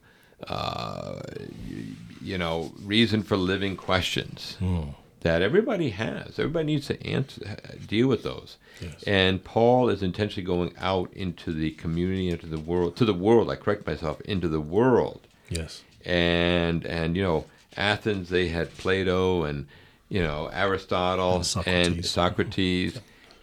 uh, 0.48 1.20
you, 1.68 1.86
you 2.22 2.38
know, 2.38 2.72
reason 2.84 3.24
for 3.24 3.38
living 3.38 3.76
questions 3.76 4.56
Hmm. 4.60 4.90
that 5.22 5.42
everybody 5.42 5.90
has. 5.92 6.38
Everybody 6.40 6.66
needs 6.66 6.88
to 6.88 7.06
answer, 7.08 7.58
deal 7.88 8.08
with 8.08 8.24
those. 8.24 8.58
Yes. 8.82 9.04
And 9.04 9.44
Paul 9.44 9.90
is 9.90 10.04
intentionally 10.04 10.46
going 10.46 10.74
out 10.78 11.12
into 11.14 11.54
the 11.54 11.72
community, 11.72 12.30
into 12.30 12.48
the 12.48 12.60
world, 12.60 12.96
to 12.98 13.06
the 13.06 13.14
world. 13.14 13.50
I 13.50 13.56
correct 13.56 13.88
myself, 13.88 14.20
into 14.22 14.48
the 14.50 14.62
world 14.62 15.28
Yes. 15.58 15.82
and 16.06 16.86
and 16.86 17.16
you 17.16 17.24
know 17.24 17.46
Athens 17.78 18.30
they 18.30 18.50
had 18.50 18.76
Plato 18.78 19.44
and 19.46 19.68
you 20.10 20.22
know 20.22 20.50
Aristotle 20.54 21.36
And 21.38 21.46
Socrates. 21.46 21.88
and 21.88 22.06
Socrates, 22.06 23.00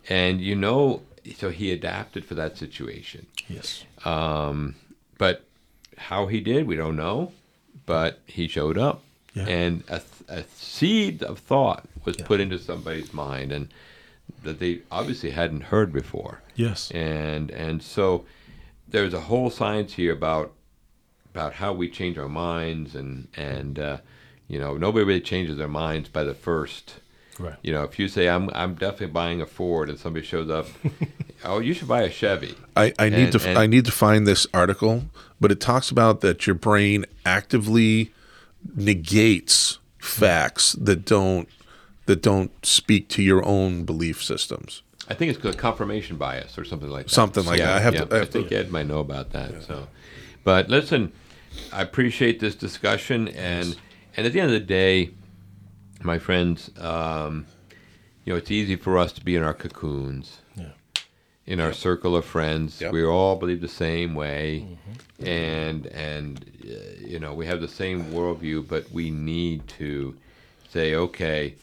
and 0.08 0.40
you 0.40 0.54
know, 0.54 1.02
so 1.36 1.50
he 1.50 1.72
adapted 1.72 2.24
for 2.24 2.34
that 2.34 2.56
situation. 2.58 3.26
Yes. 3.48 3.84
Um, 4.04 4.76
But 5.18 5.44
how 5.98 6.26
he 6.28 6.40
did, 6.40 6.66
we 6.66 6.76
don't 6.76 6.96
know. 6.96 7.32
But 7.86 8.20
he 8.26 8.46
showed 8.48 8.78
up, 8.78 9.02
Yeah. 9.34 9.46
and 9.48 9.82
a, 9.88 10.00
a 10.28 10.44
seed 10.56 11.22
of 11.24 11.38
thought 11.40 11.88
was 12.04 12.16
Yeah. 12.18 12.26
put 12.26 12.40
into 12.40 12.58
somebody's 12.58 13.12
mind, 13.12 13.50
and 13.52 13.68
that 14.44 14.58
they 14.60 14.80
obviously 14.92 15.30
hadn't 15.30 15.64
heard 15.64 15.92
before. 15.92 16.40
Yes. 16.54 16.90
And 16.92 17.50
and 17.50 17.82
so 17.82 18.24
there's 18.88 19.12
a 19.14 19.22
whole 19.22 19.50
science 19.50 19.94
here 19.94 20.12
about 20.12 20.52
about 21.34 21.54
how 21.54 21.72
we 21.72 21.88
change 21.88 22.18
our 22.18 22.28
minds, 22.28 22.94
and 22.94 23.28
and 23.36 23.78
uh, 23.78 23.98
you 24.48 24.58
know 24.58 24.76
nobody 24.76 25.04
really 25.04 25.20
changes 25.20 25.56
their 25.56 25.68
minds 25.68 26.08
by 26.08 26.24
the 26.24 26.34
first. 26.34 26.94
Right. 27.38 27.56
You 27.62 27.72
know, 27.72 27.84
if 27.84 27.98
you 27.98 28.08
say 28.08 28.28
I'm 28.28 28.50
I'm 28.52 28.74
definitely 28.74 29.08
buying 29.08 29.40
a 29.40 29.46
Ford, 29.46 29.88
and 29.88 29.98
somebody 29.98 30.26
shows 30.26 30.50
up, 30.50 30.66
oh, 31.44 31.58
you 31.58 31.72
should 31.72 31.88
buy 31.88 32.02
a 32.02 32.10
Chevy. 32.10 32.54
I, 32.76 32.92
I 32.98 33.08
need 33.08 33.32
to 33.32 33.48
and- 33.48 33.58
I 33.58 33.66
need 33.66 33.86
to 33.86 33.92
find 33.92 34.26
this 34.26 34.46
article, 34.52 35.04
but 35.40 35.50
it 35.50 35.60
talks 35.60 35.90
about 35.90 36.20
that 36.20 36.46
your 36.46 36.54
brain 36.54 37.06
actively 37.24 38.12
negates 38.76 39.78
facts 39.98 40.72
that 40.72 41.04
don't 41.04 41.48
that 42.06 42.22
don't 42.22 42.50
speak 42.64 43.08
to 43.08 43.22
your 43.22 43.44
own 43.46 43.84
belief 43.84 44.22
systems. 44.22 44.82
I 45.08 45.14
think 45.14 45.30
it's 45.30 45.40
called 45.40 45.58
confirmation 45.58 46.16
bias 46.16 46.58
or 46.58 46.64
something 46.64 46.88
like 46.88 47.06
that. 47.06 47.10
Something 47.12 47.44
like 47.44 47.58
that. 47.58 47.72
I 47.76 47.80
have 47.80 47.94
yeah. 47.94 48.04
to- 48.04 48.14
I 48.14 48.18
have 48.18 48.30
to- 48.30 48.32
think 48.32 48.52
Ed 48.52 48.70
might 48.70 48.86
know 48.86 49.00
about 49.00 49.30
that. 49.30 49.62
So, 49.62 49.88
but 50.44 50.68
listen, 50.68 51.12
I 51.72 51.82
appreciate 51.82 52.40
this 52.40 52.54
discussion, 52.54 53.28
and 53.28 53.76
and 54.16 54.26
at 54.26 54.32
the 54.32 54.40
end 54.40 54.52
of 54.52 54.60
the 54.60 54.66
day, 54.66 55.10
my 56.02 56.18
friends, 56.18 56.70
um, 56.78 57.46
you 58.24 58.32
know, 58.32 58.36
it's 58.36 58.50
easy 58.50 58.76
for 58.76 58.98
us 58.98 59.12
to 59.12 59.24
be 59.24 59.36
in 59.36 59.42
our 59.42 59.54
cocoons, 59.54 60.38
Yeah. 60.56 60.70
in 61.46 61.60
our 61.60 61.72
circle 61.72 62.16
of 62.16 62.24
friends. 62.24 62.80
Yep. 62.80 62.92
We 62.92 63.04
all 63.04 63.36
believe 63.36 63.60
the 63.60 63.68
same 63.68 64.14
way, 64.14 64.66
and 65.18 65.86
and 65.86 66.44
uh, 66.64 67.06
you 67.06 67.18
know, 67.18 67.34
we 67.34 67.46
have 67.46 67.60
the 67.60 67.68
same 67.68 68.04
worldview, 68.12 68.66
but 68.68 68.90
we 68.90 69.10
need 69.10 69.66
to 69.78 70.16
say, 70.68 70.94
okay, 70.94 71.54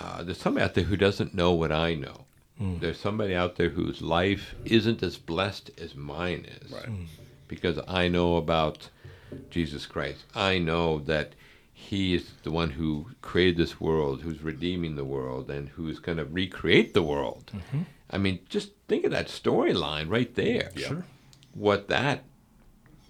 uh, 0.00 0.22
there's 0.22 0.38
somebody 0.38 0.64
out 0.64 0.74
there 0.74 0.84
who 0.84 0.96
doesn't 0.96 1.34
know 1.34 1.52
what 1.52 1.72
I 1.72 1.94
know. 1.94 2.24
There's 2.60 2.98
somebody 2.98 3.36
out 3.36 3.54
there 3.54 3.68
whose 3.68 4.02
life 4.02 4.56
isn't 4.64 5.00
as 5.04 5.16
blessed 5.16 5.70
as 5.80 5.94
mine 5.94 6.44
is. 6.60 6.72
Because 7.46 7.78
I 7.86 8.08
know 8.08 8.34
about 8.36 8.90
Jesus 9.50 9.86
Christ. 9.86 10.24
I 10.34 10.58
know 10.58 10.98
that 11.00 11.32
He 11.72 12.14
is 12.14 12.30
the 12.42 12.50
one 12.50 12.70
who 12.70 13.10
created 13.22 13.56
this 13.56 13.80
world, 13.80 14.22
who's 14.22 14.42
redeeming 14.42 14.96
the 14.96 15.04
world, 15.04 15.50
and 15.50 15.68
who's 15.70 15.98
going 16.00 16.18
to 16.18 16.24
recreate 16.24 16.94
the 16.94 17.02
world. 17.02 17.50
I 18.10 18.18
mean, 18.18 18.40
just 18.48 18.70
think 18.88 19.04
of 19.04 19.10
that 19.12 19.28
storyline 19.28 20.08
right 20.10 20.34
there. 20.34 20.70
Sure. 20.76 21.04
What 21.54 21.88
that 21.88 22.24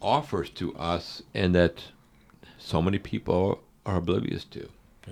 offers 0.03 0.51
to 0.51 0.75
us, 0.77 1.23
and 1.35 1.55
that 1.55 1.85
so 2.59 2.81
many 2.83 2.99
people 2.99 3.62
are 3.87 3.97
oblivious 3.97 4.45
to. 4.45 4.69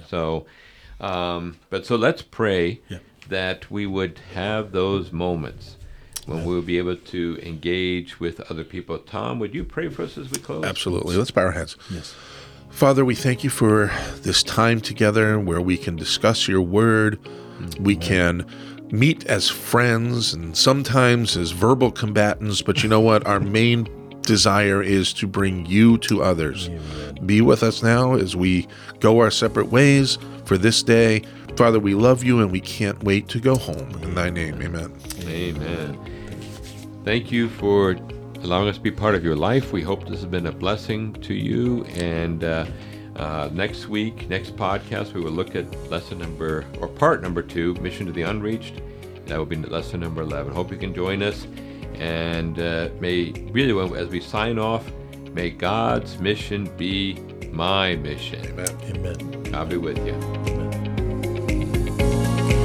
So, 0.08 0.46
um, 1.00 1.56
but 1.70 1.86
so 1.86 1.96
let's 1.96 2.22
pray 2.22 2.80
Yeah. 2.88 2.98
that 3.28 3.70
we 3.70 3.86
would 3.86 4.18
have 4.34 4.72
those 4.72 5.10
moments 5.12 5.76
when 6.26 6.44
we'll 6.44 6.62
be 6.62 6.78
able 6.78 6.96
to 6.96 7.38
engage 7.42 8.20
with 8.20 8.40
other 8.50 8.64
people. 8.64 8.98
Tom, 8.98 9.38
would 9.38 9.54
you 9.54 9.64
pray 9.64 9.88
for 9.88 10.02
us 10.02 10.18
as 10.18 10.30
we 10.30 10.38
close? 10.38 10.64
Absolutely. 10.64 11.16
Let's 11.16 11.30
bow 11.30 11.42
our 11.42 11.52
heads. 11.52 11.76
Yes. 11.90 12.14
Father, 12.70 13.04
we 13.04 13.14
thank 13.14 13.42
you 13.44 13.50
for 13.50 13.90
this 14.16 14.42
time 14.42 14.80
together 14.80 15.38
where 15.38 15.60
we 15.60 15.76
can 15.78 15.96
discuss 15.96 16.46
your 16.46 16.60
word. 16.60 17.18
We 17.80 17.96
can 17.96 18.44
meet 18.90 19.24
as 19.26 19.48
friends 19.48 20.34
and 20.34 20.56
sometimes 20.56 21.36
as 21.36 21.52
verbal 21.52 21.90
combatants, 21.90 22.60
but 22.60 22.82
you 22.82 22.88
know 22.88 23.00
what? 23.00 23.26
Our 23.26 23.40
main 23.40 23.88
desire 24.22 24.82
is 24.82 25.12
to 25.14 25.26
bring 25.26 25.64
you 25.66 25.96
to 25.98 26.22
others. 26.22 26.68
Be 27.24 27.40
with 27.40 27.62
us 27.62 27.82
now 27.82 28.14
as 28.14 28.36
we 28.36 28.66
go 29.00 29.20
our 29.20 29.30
separate 29.30 29.68
ways 29.68 30.18
for 30.44 30.58
this 30.58 30.82
day. 30.82 31.22
Father, 31.56 31.80
we 31.80 31.94
love 31.94 32.22
you 32.22 32.40
and 32.40 32.50
we 32.50 32.60
can't 32.60 33.02
wait 33.02 33.28
to 33.28 33.40
go 33.40 33.56
home. 33.56 33.90
In 34.02 34.14
thy 34.14 34.28
name, 34.28 34.60
amen. 34.60 34.92
Amen. 35.22 36.15
Thank 37.06 37.30
you 37.30 37.48
for 37.48 37.92
allowing 38.42 38.68
us 38.68 38.78
to 38.78 38.82
be 38.82 38.90
part 38.90 39.14
of 39.14 39.22
your 39.22 39.36
life. 39.36 39.72
We 39.72 39.80
hope 39.80 40.08
this 40.08 40.22
has 40.22 40.24
been 40.24 40.48
a 40.48 40.52
blessing 40.52 41.12
to 41.22 41.34
you. 41.34 41.84
And 41.94 42.42
uh, 42.42 42.66
uh, 43.14 43.48
next 43.52 43.86
week, 43.86 44.28
next 44.28 44.56
podcast, 44.56 45.12
we 45.12 45.20
will 45.20 45.30
look 45.30 45.54
at 45.54 45.72
lesson 45.88 46.18
number 46.18 46.64
or 46.80 46.88
part 46.88 47.22
number 47.22 47.42
two, 47.42 47.74
Mission 47.74 48.06
to 48.06 48.12
the 48.12 48.22
Unreached. 48.22 48.80
That 49.26 49.38
will 49.38 49.46
be 49.46 49.54
lesson 49.54 50.00
number 50.00 50.22
11. 50.22 50.52
Hope 50.52 50.72
you 50.72 50.78
can 50.78 50.92
join 50.92 51.22
us. 51.22 51.46
And 51.94 52.58
uh, 52.58 52.88
may 52.98 53.30
really, 53.52 53.96
as 53.96 54.08
we 54.08 54.20
sign 54.20 54.58
off, 54.58 54.90
may 55.30 55.50
God's 55.50 56.18
mission 56.18 56.68
be 56.76 57.20
my 57.52 57.94
mission. 57.94 58.44
Amen. 58.46 58.66
Amen. 58.96 59.54
I'll 59.54 59.64
be 59.64 59.76
with 59.76 60.04
you. 60.04 60.16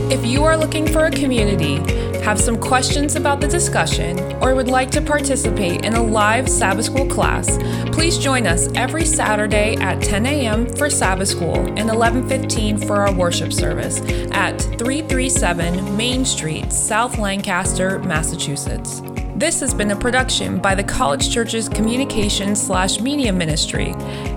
If 0.09 0.25
you 0.25 0.43
are 0.43 0.57
looking 0.57 0.87
for 0.87 1.05
a 1.05 1.11
community, 1.11 1.77
have 2.21 2.39
some 2.39 2.57
questions 2.57 3.15
about 3.15 3.41
the 3.41 3.47
discussion, 3.47 4.19
or 4.41 4.53
would 4.53 4.69
like 4.69 4.91
to 4.91 5.01
participate 5.01 5.85
in 5.85 5.93
a 5.95 6.03
live 6.03 6.47
Sabbath 6.47 6.85
School 6.85 7.07
class, 7.07 7.57
please 7.91 8.17
join 8.17 8.45
us 8.45 8.69
every 8.75 9.05
Saturday 9.05 9.75
at 9.77 10.01
10 10.01 10.25
a.m. 10.25 10.67
for 10.75 10.89
Sabbath 10.89 11.27
School 11.27 11.57
and 11.77 11.89
11:15 11.89 12.85
for 12.85 12.97
our 12.97 13.13
worship 13.13 13.51
service 13.51 14.01
at 14.31 14.61
337 14.61 15.97
Main 15.97 16.23
Street, 16.23 16.71
South 16.71 17.17
Lancaster, 17.17 17.99
Massachusetts. 17.99 19.01
This 19.35 19.59
has 19.61 19.73
been 19.73 19.89
a 19.89 19.95
production 19.95 20.59
by 20.59 20.75
the 20.75 20.83
College 20.83 21.33
Church's 21.33 21.67
Communications 21.67 22.61
slash 22.61 22.99
Media 22.99 23.33
Ministry. 23.33 23.95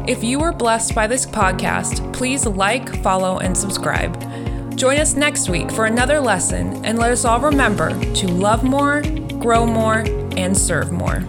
If 0.09 0.25
you 0.25 0.39
were 0.39 0.53
blessed 0.53 0.95
by 0.95 1.07
this 1.07 1.27
podcast, 1.27 2.11
please 2.15 2.47
like, 2.47 2.89
follow, 3.03 3.41
and 3.41 3.55
subscribe. 3.55 4.17
Join 4.77 4.99
us 4.99 5.15
next 5.15 5.49
week 5.49 5.71
for 5.71 5.87
another 5.87 6.19
lesson, 6.19 6.85
and 6.85 6.99
let 6.99 7.13
us 7.13 7.25
all 7.25 7.39
remember 7.39 7.91
to 8.15 8.27
love 8.27 8.65
more, 8.65 9.03
grow 9.39 9.65
more, 9.65 10.05
and 10.37 10.57
serve 10.57 10.91
more. 10.91 11.23